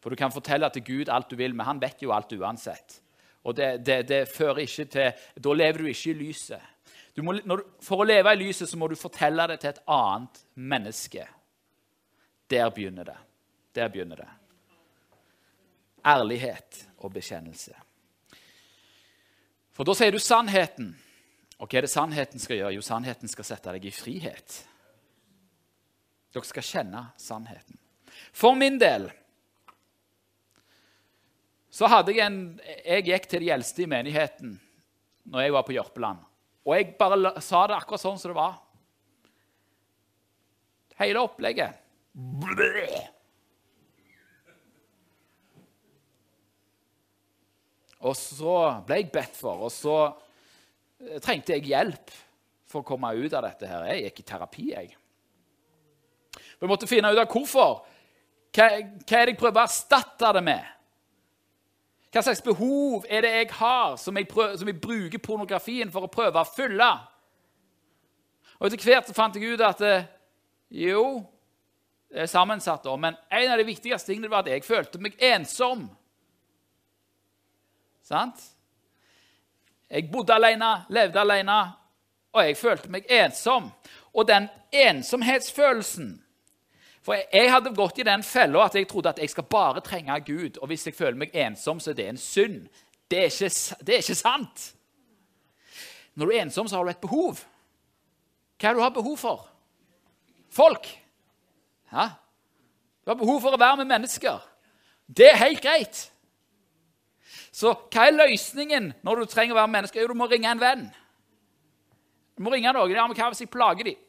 For 0.00 0.10
du 0.10 0.16
kan 0.16 0.32
fortelle 0.32 0.70
til 0.70 0.84
Gud 0.84 1.08
alt 1.08 1.30
du 1.30 1.36
vil, 1.36 1.54
men 1.54 1.66
han 1.66 1.80
vet 1.80 2.02
jo 2.02 2.12
alt 2.12 2.32
uansett. 2.32 3.00
Og 3.44 3.56
det, 3.56 3.86
det, 3.86 4.08
det 4.08 4.28
fører 4.28 4.58
ikke 4.58 4.84
til 4.84 5.12
Da 5.44 5.52
lever 5.52 5.78
du 5.78 5.86
ikke 5.86 6.10
i 6.10 6.12
lyset. 6.12 6.60
Må, 7.24 7.34
du, 7.34 7.64
for 7.82 8.02
å 8.02 8.06
leve 8.06 8.32
i 8.34 8.40
lyset 8.40 8.70
så 8.70 8.78
må 8.78 8.88
du 8.90 8.96
fortelle 8.98 9.46
det 9.50 9.58
til 9.62 9.72
et 9.72 9.82
annet 9.90 10.40
menneske. 10.54 11.26
Der 12.50 12.70
begynner 12.74 13.10
det. 13.10 13.18
Der 13.76 13.90
begynner 13.92 14.22
det. 14.22 14.28
Ærlighet 16.06 16.84
og 16.98 17.12
bekjennelse. 17.12 17.74
For 19.74 19.86
da 19.86 19.94
sier 19.94 20.14
du 20.14 20.18
sannheten. 20.22 20.92
Og 21.58 21.66
hva 21.66 21.80
er 21.80 21.86
det 21.86 21.92
sannheten 21.92 22.42
skal 22.42 22.60
gjøre? 22.60 22.76
Jo, 22.76 22.84
sannheten 22.86 23.30
skal 23.30 23.46
sette 23.46 23.74
deg 23.74 23.88
i 23.88 23.94
frihet. 23.94 24.60
Dere 26.34 26.46
skal 26.46 26.66
kjenne 26.66 27.02
sannheten. 27.18 27.78
For 28.34 28.58
min 28.58 28.78
del 28.80 29.08
så 31.70 31.86
hadde 31.90 32.14
jeg 32.16 32.24
en 32.24 32.38
Jeg 32.64 33.04
gikk 33.06 33.28
til 33.30 33.44
de 33.44 33.50
eldste 33.54 33.84
i 33.84 33.90
menigheten 33.90 34.56
når 35.28 35.44
jeg 35.44 35.54
var 35.54 35.66
på 35.66 35.74
Jørpeland. 35.76 36.27
Og 36.68 36.74
jeg 36.76 36.90
bare 37.00 37.32
sa 37.40 37.62
det 37.64 37.78
akkurat 37.78 38.02
sånn 38.02 38.18
som 38.20 38.34
det 38.34 38.36
var. 38.36 38.58
Hele 40.98 41.22
opplegget. 41.24 41.78
Og 48.04 48.14
så 48.18 48.56
ble 48.86 49.00
jeg 49.00 49.10
bedt 49.14 49.38
for, 49.38 49.64
og 49.64 49.72
så 49.72 49.96
trengte 51.24 51.56
jeg 51.56 51.70
hjelp 51.70 52.12
for 52.68 52.82
å 52.82 52.86
komme 52.86 53.14
ut 53.16 53.32
av 53.32 53.46
dette. 53.48 53.66
her. 53.66 53.88
Jeg 53.94 54.10
gikk 54.10 54.20
i 54.20 54.28
terapi. 54.28 54.66
jeg. 54.74 54.96
For 56.34 56.66
jeg 56.66 56.74
måtte 56.74 56.90
finne 56.90 57.14
ut 57.14 57.18
av 57.18 57.30
hvorfor. 57.32 57.80
Hva, 58.52 58.68
hva 58.68 59.18
er 59.18 59.30
det 59.30 59.34
jeg 59.34 59.40
prøver 59.40 59.62
å 59.62 59.64
erstatte 59.64 60.32
det 60.36 60.44
med? 60.44 60.74
Hva 62.12 62.22
slags 62.24 62.40
behov 62.44 63.04
er 63.08 63.24
det 63.24 63.32
jeg 63.34 63.48
har, 63.58 63.96
som 64.00 64.16
jeg, 64.16 64.28
prøver, 64.28 64.56
som 64.56 64.68
jeg 64.68 64.80
bruker 64.80 65.20
pornografien 65.20 65.90
for 65.92 66.06
å 66.06 66.12
prøve 66.12 66.40
å 66.40 66.48
fylle? 66.48 66.88
Og 68.58 68.66
Etter 68.66 68.84
hvert 68.88 69.10
så 69.10 69.16
fant 69.16 69.36
jeg 69.36 69.54
ut 69.54 69.62
at 69.62 69.82
eh, 69.84 70.06
jo, 70.84 71.20
det 72.08 72.24
er 72.24 72.30
sammensatt, 72.30 72.82
da, 72.84 72.94
men 72.96 73.16
en 73.30 73.52
av 73.52 73.60
de 73.60 73.66
viktigste 73.68 74.10
tingene 74.10 74.30
var 74.32 74.42
at 74.42 74.54
jeg 74.54 74.64
følte 74.64 75.00
meg 75.02 75.18
ensom. 75.20 75.84
Sant? 78.08 78.40
Jeg 79.88 80.08
bodde 80.12 80.34
alene, 80.36 80.72
levde 80.92 81.20
alene, 81.20 81.58
og 82.32 82.44
jeg 82.44 82.56
følte 82.60 82.90
meg 82.92 83.06
ensom. 83.12 83.68
Og 84.16 84.26
den 84.28 84.48
ensomhetsfølelsen 84.72 86.16
for 87.08 87.16
jeg 87.16 87.48
hadde 87.48 87.70
gått 87.72 88.02
i 88.02 88.04
den 88.04 88.20
fella 88.20 88.66
at 88.66 88.74
jeg 88.76 88.84
trodde 88.88 89.14
at 89.14 89.20
jeg 89.22 89.30
skal 89.32 89.46
bare 89.48 89.80
trenge 89.80 90.12
Gud. 90.26 90.58
Og 90.60 90.68
hvis 90.68 90.82
jeg 90.90 90.96
føler 90.96 91.16
meg 91.16 91.32
ensom, 91.32 91.80
så 91.80 91.94
er 91.94 91.96
det 91.96 92.08
en 92.10 92.20
synd. 92.20 92.66
Det 93.08 93.22
er 93.22 93.30
ikke, 93.32 93.48
det 93.80 93.94
er 93.94 94.02
ikke 94.02 94.16
sant. 94.18 94.64
Når 96.12 96.28
du 96.28 96.34
er 96.34 96.42
ensom, 96.42 96.68
så 96.68 96.76
har 96.76 96.84
du 96.84 96.92
et 96.92 97.00
behov. 97.00 97.40
Hva 98.60 98.68
er 98.68 98.76
det 98.76 98.82
du 98.82 98.84
har 98.84 98.92
behov 98.92 99.16
for? 99.16 99.48
Folk. 100.52 100.90
Ja? 101.94 102.10
Du 103.00 103.14
har 103.14 103.20
behov 103.24 103.40
for 103.40 103.56
å 103.56 103.64
være 103.64 103.80
med 103.80 103.92
mennesker. 103.94 104.44
Det 105.08 105.32
er 105.32 105.44
helt 105.46 105.64
greit. 105.64 106.04
Så 107.48 107.72
hva 107.88 108.04
er 108.04 108.18
løsningen 108.20 108.92
når 109.00 109.22
du 109.22 109.32
trenger 109.32 109.56
å 109.56 109.62
være 109.62 109.72
med 109.72 109.78
mennesker? 109.80 110.04
Jo, 110.04 110.12
du 110.12 110.18
må 110.20 110.28
ringe 110.28 110.52
en 110.52 110.60
venn. 110.60 110.88
Du 112.36 112.44
må 112.44 112.52
ringe 112.52 112.76
noen. 112.76 112.92
Ja, 112.92 113.08
men 113.08 113.16
hva 113.16 113.32
hvis 113.32 113.46
jeg 113.48 113.56
plager 113.56 113.94
dem? 113.94 114.02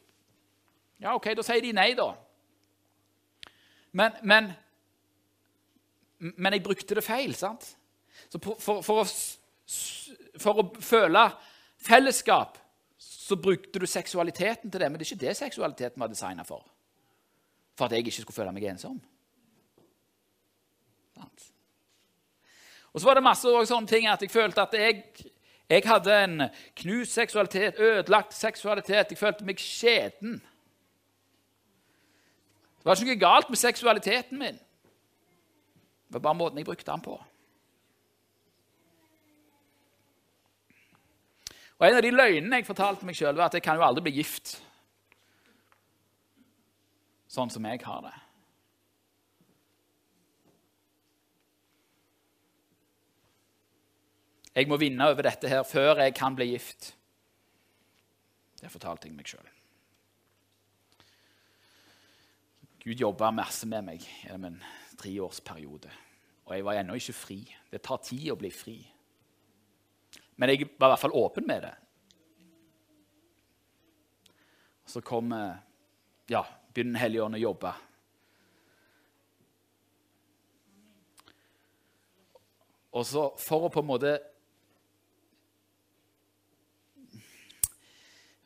Ja, 0.99 1.15
ok, 1.15 1.31
Da 1.39 1.47
sier 1.47 1.63
de 1.63 1.71
nei, 1.71 1.93
da. 1.95 2.11
Men, 3.91 4.15
men, 4.23 4.51
men 6.19 6.53
jeg 6.53 6.63
brukte 6.63 6.95
det 6.97 7.03
feil. 7.03 7.35
sant? 7.35 7.65
Så 8.29 8.41
for, 8.43 8.81
for, 8.81 9.03
å, 9.03 9.05
for, 10.39 10.61
å, 10.61 10.67
føle 10.83 11.25
fellesskap 11.81 12.59
så 12.99 13.37
brukte 13.39 13.79
du 13.79 13.87
seksualiteten 13.87 14.71
til 14.71 14.81
det. 14.81 14.89
Men 14.89 14.99
det 14.99 15.07
er 15.07 15.13
ikke 15.13 15.27
det 15.27 15.37
seksualiteten 15.37 16.01
var 16.01 16.11
designa 16.11 16.45
for. 16.47 16.65
For 17.77 17.87
at 17.87 17.95
jeg 17.95 18.05
ikke 18.05 18.21
skulle 18.21 18.41
føle 18.41 18.53
meg 18.55 18.67
ensom. 18.71 18.99
Og 22.93 23.01
så 23.01 23.07
var 23.07 23.19
det 23.19 23.25
masse 23.25 23.51
sånne 23.69 23.89
ting 23.89 24.07
at 24.09 24.21
jeg 24.23 24.31
følte 24.33 24.63
at 24.63 24.73
jeg, 24.73 25.03
jeg 25.69 25.85
hadde 25.85 26.15
en 26.23 26.45
knust 26.81 27.13
seksualitet, 27.13 27.77
ødelagt 27.77 28.33
seksualitet. 28.33 29.11
Jeg 29.13 29.19
følte 29.19 29.45
meg 29.45 29.61
skjeden. 29.61 30.39
Det 32.80 32.88
var 32.88 32.95
ikke 32.95 33.11
noe 33.11 33.21
galt 33.21 33.49
med 33.51 33.59
seksualiteten 33.59 34.39
min. 34.39 34.59
Det 36.07 36.15
var 36.17 36.23
bare 36.30 36.39
måten 36.39 36.57
jeg 36.57 36.65
brukte 36.65 36.88
den 36.88 37.03
på. 37.03 37.17
Og 41.80 41.88
En 41.88 41.95
av 41.95 42.03
de 42.03 42.11
løgnene 42.11 42.59
jeg 42.59 42.67
fortalte 42.67 43.07
meg 43.07 43.15
sjøl, 43.15 43.36
var 43.36 43.47
at 43.47 43.55
jeg 43.55 43.63
kan 43.63 43.77
jo 43.80 43.86
aldri 43.86 44.07
bli 44.07 44.17
gift 44.19 44.57
sånn 47.30 47.51
som 47.53 47.65
jeg 47.69 47.84
har 47.86 48.01
det. 48.07 48.15
Jeg 54.57 54.67
må 54.67 54.80
vinne 54.82 55.07
over 55.07 55.23
dette 55.30 55.47
her 55.47 55.61
før 55.63 56.01
jeg 56.03 56.17
kan 56.17 56.36
bli 56.36 56.49
gift. 56.49 56.93
Det 58.59 58.71
fortalte 58.73 59.07
jeg 59.07 59.15
meg 59.15 59.30
sjøl. 59.30 59.59
Gud 62.89 63.03
jobba 63.03 63.27
masse 63.29 63.67
med 63.69 63.83
meg 63.85 64.01
gjennom 64.01 64.47
en 64.47 64.55
treårsperiode. 64.97 65.91
Og 66.47 66.55
jeg 66.55 66.65
var 66.65 66.79
ennå 66.79 66.95
ikke 66.97 67.13
fri. 67.13 67.37
Det 67.69 67.83
tar 67.85 68.01
tid 68.01 68.31
å 68.33 68.37
bli 68.39 68.49
fri. 68.49 68.79
Men 70.41 70.49
jeg 70.49 70.71
var 70.71 70.89
i 70.89 70.95
hvert 70.95 71.03
fall 71.03 71.13
åpen 71.19 71.45
med 71.45 71.67
det. 71.67 71.75
Så 74.89 75.05
kom 75.05 75.29
ja, 76.33 76.41
begynner 76.73 77.05
Helligånden 77.05 77.37
å 77.37 77.45
jobbe. 77.45 77.77
Og 82.97 83.05
så 83.05 83.29
for 83.37 83.69
å 83.69 83.73
på 83.77 83.85
en 83.85 83.91
måte 83.93 84.17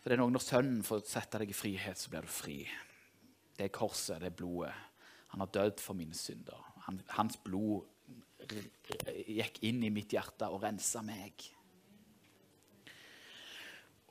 For 0.03 0.11
det 0.11 0.17
er 0.17 0.19
noe 0.19 0.35
når 0.35 0.43
Sønnen 0.43 0.81
får 0.83 1.05
sette 1.07 1.39
deg 1.39 1.53
i 1.53 1.55
frihet, 1.55 1.95
så 1.95 2.11
blir 2.11 2.27
du 2.27 2.31
fri. 2.43 2.65
Det 3.57 3.67
er 3.67 3.73
korset, 3.73 4.19
det 4.21 4.31
er 4.31 4.37
blodet. 4.37 4.73
Han 5.33 5.41
har 5.41 5.49
dødd 5.53 5.81
for 5.81 5.97
mine 5.97 6.15
synder. 6.17 6.61
Han, 6.85 6.99
hans 7.15 7.37
blod 7.41 7.85
gikk 9.27 9.61
inn 9.65 9.83
i 9.85 9.91
mitt 9.93 10.13
hjerte 10.13 10.49
og 10.51 10.63
rensa 10.63 11.01
meg. 11.05 11.45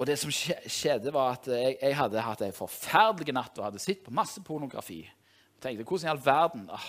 Og 0.01 0.09
det 0.09 0.17
som 0.19 0.33
skjedde, 0.33 1.13
var 1.15 1.37
at 1.37 1.47
jeg, 1.53 1.77
jeg 1.79 1.95
hadde 1.99 2.25
hatt 2.27 2.43
en 2.43 2.57
forferdelig 2.57 3.35
natt 3.37 3.59
og 3.61 3.69
hadde 3.69 3.83
sett 3.83 4.03
på 4.03 4.15
masse 4.15 4.43
pornografi. 4.43 5.03
Jeg 5.05 5.63
tenkte, 5.63 5.87
hvordan 5.87 6.09
i 6.09 6.11
all 6.11 6.23
verden 6.25 6.65
ah, 6.75 6.89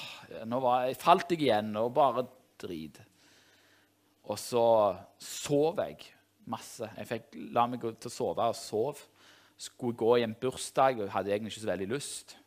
Nå 0.50 0.62
var 0.64 0.88
jeg, 0.88 0.98
falt 1.02 1.34
jeg 1.34 1.44
igjen, 1.46 1.76
og 1.78 1.92
bare 1.94 2.26
drit. 2.64 2.98
Og 4.24 4.40
så 4.40 4.66
sov 5.22 5.82
jeg 5.84 6.00
masse. 6.50 6.88
Jeg 6.98 7.10
fikk, 7.10 7.36
la 7.54 7.68
meg 7.70 7.84
gå 7.84 7.92
til 7.98 8.10
å 8.10 8.16
sove 8.16 8.48
og 8.50 8.58
sov. 8.58 9.04
Skulle 9.62 10.00
gå 10.00 10.16
i 10.18 10.26
en 10.26 10.34
bursdag 10.40 11.04
og 11.04 11.14
hadde 11.14 11.36
egentlig 11.36 11.54
ikke 11.54 11.66
så 11.68 11.74
veldig 11.76 11.92
lyst 11.92 12.38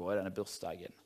gå 0.00 0.10
i 0.12 0.16
denne 0.18 0.32
bursdagen. 0.34 0.96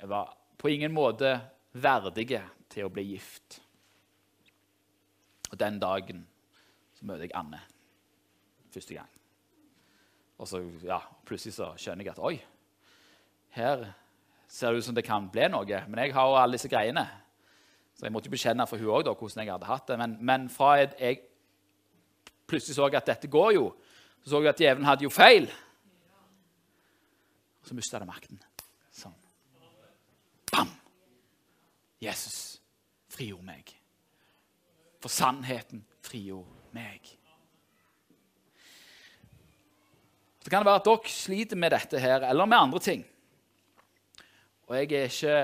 Jeg 0.00 0.10
var 0.10 0.32
på 0.58 0.70
ingen 0.72 0.94
måte 0.94 1.36
verdig 1.74 2.30
til 2.70 2.86
å 2.86 2.92
bli 2.92 3.08
gift. 3.14 3.58
Og 5.50 5.58
den 5.60 5.78
dagen 5.82 6.24
så 6.94 7.06
møter 7.06 7.26
jeg 7.26 7.36
Anne 7.38 7.60
første 8.74 8.96
gang. 8.96 9.10
Og 10.42 10.48
så, 10.50 10.60
ja, 10.82 10.98
plutselig 11.26 11.54
så 11.54 11.70
skjønner 11.78 12.06
jeg 12.06 12.14
at 12.16 12.24
oi, 12.26 12.34
her 13.54 13.84
ser 14.50 14.72
det 14.72 14.82
ut 14.82 14.86
som 14.88 14.96
det 14.96 15.06
kan 15.06 15.28
bli 15.30 15.46
noe. 15.50 15.78
Men 15.86 16.02
jeg 16.02 16.14
har 16.16 16.26
jo 16.26 16.40
alle 16.40 16.58
disse 16.58 16.70
greiene. 16.70 17.04
Så 17.94 18.06
jeg 18.06 18.14
måtte 18.14 18.26
jo 18.26 18.34
bekjenne 18.34 18.66
for 18.66 18.82
hun 18.82 18.90
òg 18.98 19.12
hvordan 19.14 19.44
jeg 19.44 19.52
hadde 19.54 19.70
hatt 19.70 19.86
det. 19.90 19.98
Men, 20.00 20.16
men 20.18 20.48
fra 20.50 20.74
jeg 20.80 21.20
plutselig 22.50 22.76
så 22.76 22.88
at 22.90 23.06
dette 23.06 23.30
går 23.30 23.54
jo, 23.56 23.68
så 24.24 24.34
så 24.34 24.42
jeg 24.42 24.54
at 24.54 24.60
djevelen 24.60 24.88
hadde 24.88 25.06
jo 25.06 25.12
feil. 25.12 25.46
Og 27.64 27.70
så 27.70 27.74
mista 27.76 27.96
det 27.96 28.04
makten. 28.04 28.36
Sånn. 28.92 29.14
Bam! 30.52 30.68
Jesus 32.04 32.60
frigjorde 33.08 33.48
meg. 33.48 33.72
For 35.00 35.08
sannheten 35.08 35.80
frigjorde 36.04 36.76
meg. 36.76 37.08
Så 40.44 40.52
kan 40.52 40.60
det 40.60 40.68
være 40.68 40.82
at 40.82 40.88
dere 40.90 41.08
sliter 41.08 41.56
med 41.56 41.72
dette 41.72 42.04
her, 42.04 42.28
eller 42.28 42.52
med 42.52 42.58
andre 42.58 42.84
ting. 42.84 43.04
Og 44.68 44.76
jeg 44.76 44.92
er 44.92 45.08
ikke 45.08 45.38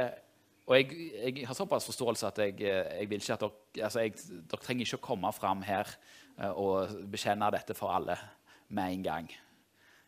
og 0.71 0.77
jeg, 0.77 0.97
jeg, 1.17 1.47
har 1.49 1.57
såpass 1.57 1.89
forståelse 1.89 2.29
at 2.29 2.39
jeg, 2.45 2.61
jeg 2.61 3.09
vil 3.11 3.19
ikke 3.19 3.33
at 3.33 3.41
dere, 3.43 3.85
altså 3.89 4.05
jeg, 4.05 4.13
dere 4.53 4.61
trenger 4.63 4.87
ikke 4.87 5.01
å 5.01 5.07
komme 5.09 5.33
fram 5.35 5.65
her 5.67 5.89
uh, 6.37 6.53
og 6.53 7.01
bekjenne 7.11 7.49
dette 7.57 7.75
for 7.75 7.97
alle 7.97 8.15
med 8.69 9.01
en 9.01 9.09
gang. 9.09 9.33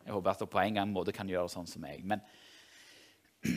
Jeg 0.05 0.13
håper 0.13 0.29
at 0.31 0.39
dere 0.39 0.51
på 0.51 0.59
en 0.59 0.73
gang 0.75 0.91
måte 0.91 1.11
kan 1.15 1.29
gjøre 1.29 1.49
sånn 1.51 1.67
som 1.69 1.81
meg. 1.83 2.03
Men 2.03 2.19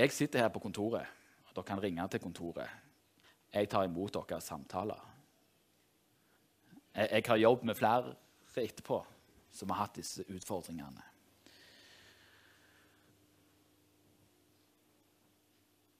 jeg 0.00 0.10
sitter 0.12 0.38
her 0.44 0.52
på 0.52 0.60
kontoret, 0.64 1.06
og 1.48 1.54
dere 1.54 1.68
kan 1.70 1.82
ringe 1.82 2.08
til 2.12 2.20
kontoret. 2.20 2.68
Jeg 3.54 3.68
tar 3.72 3.84
imot 3.88 4.14
deres 4.28 4.44
samtaler. 4.44 5.00
Jeg, 6.94 7.22
har 7.26 7.36
jobbet 7.36 7.64
med 7.64 7.74
flere 7.78 8.14
etterpå 8.58 9.06
som 9.54 9.70
har 9.70 9.84
hatt 9.84 9.96
disse 10.00 10.24
utfordringene. 10.28 11.04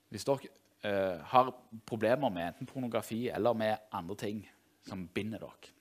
Hvis 0.09 0.25
dere 0.27 0.49
uh, 0.85 1.25
har 1.31 1.53
problemer 1.87 2.33
med 2.33 2.47
enten 2.49 2.67
pornografi 2.67 3.29
eller 3.29 3.53
med 3.53 3.77
andre 3.93 4.17
ting 4.17 4.51
som 4.89 5.09
binder 5.09 5.39
dere, 5.45 5.78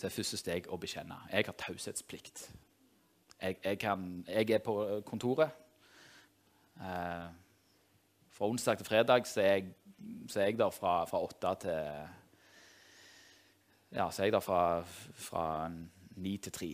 så 0.00 0.06
er 0.08 0.14
første 0.14 0.38
steg 0.40 0.68
å 0.72 0.78
bekjenne. 0.80 1.18
Jeg 1.28 1.44
har 1.44 1.56
taushetsplikt. 1.60 2.46
Jeg, 3.40 3.58
jeg, 3.64 3.80
jeg, 3.82 4.50
er 4.56 4.62
på 4.64 4.74
kontoret. 5.04 5.52
Eh, 6.80 7.26
fra 8.32 8.48
onsdag 8.48 8.80
til 8.80 8.88
fredag 8.88 9.28
så 9.28 9.42
er 9.44 9.50
jeg, 9.50 9.74
så 10.32 10.40
er 10.40 10.48
jeg 10.48 10.58
der 10.62 10.72
fra, 10.72 11.04
fra 11.04 11.20
åtte 11.20 11.52
til 11.66 12.08
Ja, 13.92 14.06
så 14.08 14.22
er 14.22 14.30
jeg 14.30 14.32
der 14.38 14.44
fra, 14.44 14.80
fra 15.28 15.44
ni 16.16 16.36
til 16.38 16.52
tre. 16.52 16.70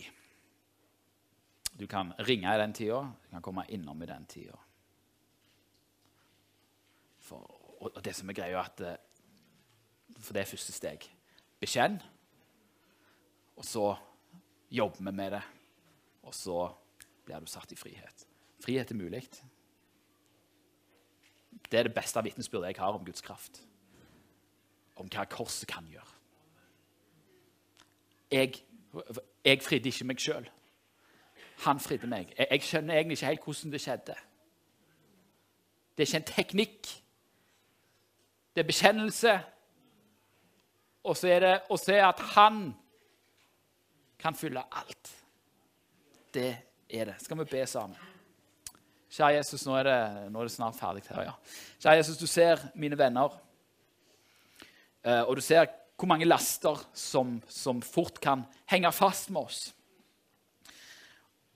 Du 1.79 1.87
kan 1.87 2.13
ringe 2.19 2.55
i 2.55 2.59
den 2.61 2.73
tida, 2.73 3.01
du 3.25 3.29
kan 3.31 3.41
komme 3.41 3.67
innom 3.67 4.01
i 4.01 4.07
den 4.07 4.25
tida. 4.25 4.55
For, 7.19 7.43
og 7.81 8.05
det 8.05 8.15
som 8.15 8.29
er 8.29 8.39
greia, 8.39 8.63
at 8.63 8.81
eh, 8.81 9.01
For 10.19 10.33
det 10.33 10.41
er 10.41 10.49
første 10.55 10.71
steg. 10.71 11.11
Bekjenn. 11.59 11.99
Og 13.57 13.65
så 13.65 13.95
jobber 14.71 14.97
vi 14.99 15.11
med 15.11 15.31
det. 15.31 15.41
Og 16.23 16.35
så 16.35 16.67
blir 17.25 17.39
du 17.39 17.49
satt 17.49 17.71
i 17.71 17.79
frihet. 17.79 18.27
Frihet 18.63 18.91
er 18.91 18.95
mulig. 18.95 19.23
Det 21.71 21.79
er 21.79 21.87
det 21.87 21.93
beste 21.95 22.23
vitnesbyrdet 22.23 22.67
jeg 22.67 22.79
har 22.79 22.93
om 22.93 23.05
Guds 23.05 23.21
kraft. 23.21 23.61
Om 24.95 25.09
hva 25.13 25.25
korset 25.29 25.67
kan 25.69 25.87
gjøre. 25.91 26.13
Jeg, 28.31 28.53
jeg 29.45 29.61
fridde 29.63 29.89
ikke 29.89 30.07
meg 30.07 30.21
sjøl. 30.21 30.47
Han 31.65 31.79
fridde 31.79 32.07
meg. 32.07 32.33
Jeg, 32.37 32.47
jeg 32.51 32.63
skjønner 32.69 32.95
egentlig 32.95 33.17
ikke 33.17 33.31
helt 33.31 33.43
hvordan 33.43 33.73
det 33.73 33.81
skjedde. 33.81 34.15
Det 35.97 36.03
er 36.03 36.09
ikke 36.09 36.23
en 36.23 36.31
teknikk 36.33 36.95
det 38.57 38.63
er 38.63 38.67
bekjennelse. 38.67 39.39
Og 41.03 41.17
så 41.17 41.27
er 41.29 41.43
det 41.43 41.51
å 41.69 41.77
se 41.77 41.93
at 42.01 42.21
han 42.33 42.71
kan 44.19 44.35
fylle 44.35 44.63
alt. 44.71 45.11
Det 46.33 46.51
er 46.89 47.11
det. 47.11 47.15
Skal 47.23 47.39
vi 47.39 47.47
be 47.51 47.65
sammen? 47.67 47.97
Kjære 49.11 49.37
Jesus, 49.39 49.63
nå 49.65 49.77
er 49.79 49.87
det, 49.87 49.99
nå 50.31 50.41
er 50.41 50.49
det 50.49 50.53
snart 50.53 50.75
ferdig 50.77 51.03
her. 51.09 51.29
ja. 51.29 51.35
Kjære 51.79 52.01
Jesus, 52.01 52.17
du 52.17 52.27
ser 52.27 52.61
mine 52.75 52.97
venner. 52.99 53.37
Eh, 55.03 55.21
og 55.21 55.35
du 55.37 55.41
ser 55.41 55.69
hvor 55.97 56.09
mange 56.11 56.27
laster 56.27 56.77
som, 56.93 57.39
som 57.49 57.81
fort 57.81 58.19
kan 58.21 58.43
henge 58.69 58.91
fast 58.93 59.31
med 59.31 59.47
oss. 59.47 59.61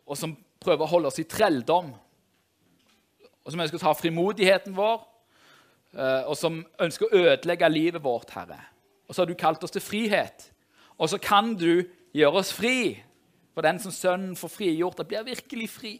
Og 0.07 0.17
som 0.17 0.33
prøver 0.61 0.87
å 0.87 0.93
holde 0.95 1.11
oss 1.11 1.19
i 1.21 1.27
trelldom. 1.29 1.91
Og 3.43 3.51
som 3.51 3.61
ønsker 3.61 3.77
å 3.77 3.85
ta 3.85 3.93
frimodigheten 3.97 4.73
vår 4.77 5.11
Eh, 5.91 6.23
og 6.23 6.37
som 6.39 6.61
ønsker 6.79 7.07
å 7.07 7.23
ødelegge 7.25 7.69
livet 7.71 8.03
vårt, 8.03 8.31
Herre. 8.35 8.59
Og 9.07 9.15
så 9.15 9.23
har 9.23 9.31
du 9.31 9.35
kalt 9.35 9.63
oss 9.63 9.73
til 9.75 9.83
frihet. 9.83 10.47
Og 10.97 11.09
så 11.11 11.19
kan 11.19 11.53
du 11.59 11.83
gjøre 12.13 12.41
oss 12.43 12.53
fri. 12.53 12.95
For 13.53 13.65
den 13.65 13.79
som 13.83 13.91
Sønnen 13.91 14.35
får 14.39 14.53
frigjort, 14.53 15.01
blir 15.07 15.25
virkelig 15.27 15.69
fri. 15.69 15.95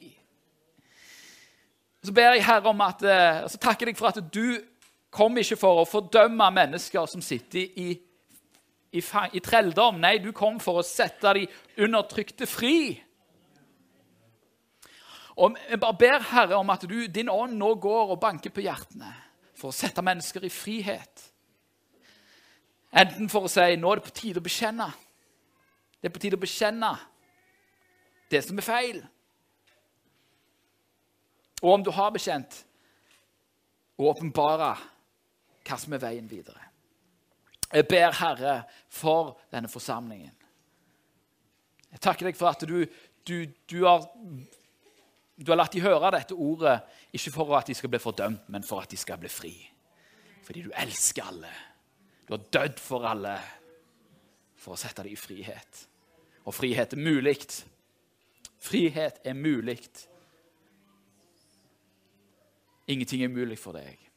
Så 2.03 2.13
ber 2.13 2.33
jeg 2.33 2.45
Herre 2.45 2.71
om 2.71 2.81
at, 2.81 3.03
eh, 3.03 3.49
så 3.49 3.57
takker 3.57 3.87
jeg 3.87 3.97
for 3.97 4.07
at 4.07 4.33
du 4.33 4.57
kom 5.11 5.37
ikke 5.37 5.57
for 5.59 5.81
å 5.81 5.89
fordømme 5.89 6.47
mennesker 6.55 7.05
som 7.05 7.21
sitter 7.21 7.59
i, 7.59 7.91
i, 8.91 9.03
i 9.33 9.39
trelldom. 9.43 9.99
Nei, 10.01 10.17
du 10.17 10.31
kom 10.31 10.59
for 10.59 10.79
å 10.79 10.87
sette 10.87 11.33
de 11.37 11.45
undertrykte 11.77 12.47
fri. 12.47 13.01
Og 15.35 15.57
Jeg 15.69 15.79
bare 15.79 15.97
ber 15.97 16.25
Herre 16.31 16.55
om 16.55 16.69
at 16.69 16.87
du, 16.89 17.07
din 17.07 17.29
ånd 17.29 17.57
nå 17.59 17.75
går 17.75 18.15
og 18.15 18.19
banker 18.19 18.49
på 18.49 18.63
hjertene 18.65 19.11
for 19.55 19.69
å 19.69 19.75
sette 19.75 20.01
mennesker 20.01 20.43
i 20.45 20.49
frihet. 20.49 21.27
Enten 22.91 23.29
for 23.29 23.45
å 23.45 23.51
si 23.51 23.75
nå 23.79 23.91
er 23.91 24.01
det 24.01 24.07
på 24.09 24.15
tide 24.15 24.41
å 24.41 24.43
bekjenne. 24.43 24.89
Det 26.01 26.09
er 26.09 26.13
på 26.13 26.21
tide 26.21 26.37
å 26.39 26.41
bekjenne 26.41 26.91
det 28.31 28.41
som 28.45 28.57
er 28.57 28.65
feil. 28.65 29.01
Og 31.61 31.75
om 31.75 31.83
du 31.85 31.91
har 31.93 32.13
bekjent, 32.15 32.63
å 34.01 34.09
åpenbare 34.09 34.71
hva 35.67 35.77
som 35.77 35.93
er 35.93 36.01
veien 36.01 36.29
videre. 36.29 36.63
Jeg 37.71 37.85
ber 37.87 38.15
Herre 38.17 38.55
for 38.89 39.35
denne 39.53 39.69
forsamlingen. 39.69 40.33
Jeg 41.91 42.01
takker 42.01 42.27
deg 42.27 42.39
for 42.39 42.49
at 42.49 42.65
du, 42.65 42.81
du, 43.27 43.45
du 43.69 43.77
har 43.85 44.07
du 45.41 45.49
har 45.49 45.57
latt 45.57 45.73
de 45.73 45.81
høre 45.81 46.11
dette 46.13 46.37
ordet 46.37 46.77
ikke 47.17 47.33
for 47.33 47.53
at 47.57 47.69
de 47.69 47.75
skal 47.77 47.89
bli 47.89 47.99
fordømt, 48.01 48.49
men 48.53 48.65
for 48.65 48.83
at 48.83 48.91
de 48.91 48.99
skal 48.99 49.17
bli 49.21 49.29
fri. 49.31 49.53
Fordi 50.45 50.65
du 50.67 50.73
elsker 50.83 51.25
alle. 51.25 51.49
Du 52.27 52.35
har 52.35 52.43
dødd 52.53 52.77
for 52.81 53.07
alle 53.09 53.33
for 54.61 54.75
å 54.75 54.79
sette 54.79 55.05
dem 55.05 55.15
i 55.15 55.19
frihet. 55.19 55.87
Og 56.45 56.53
frihet 56.53 56.93
er 56.93 56.97
mulig. 56.97 57.37
Frihet 58.59 59.19
er 59.23 59.33
mulig. 59.33 59.79
Ingenting 62.87 63.23
er 63.23 63.33
mulig 63.33 63.59
for 63.59 63.77
deg. 63.77 64.10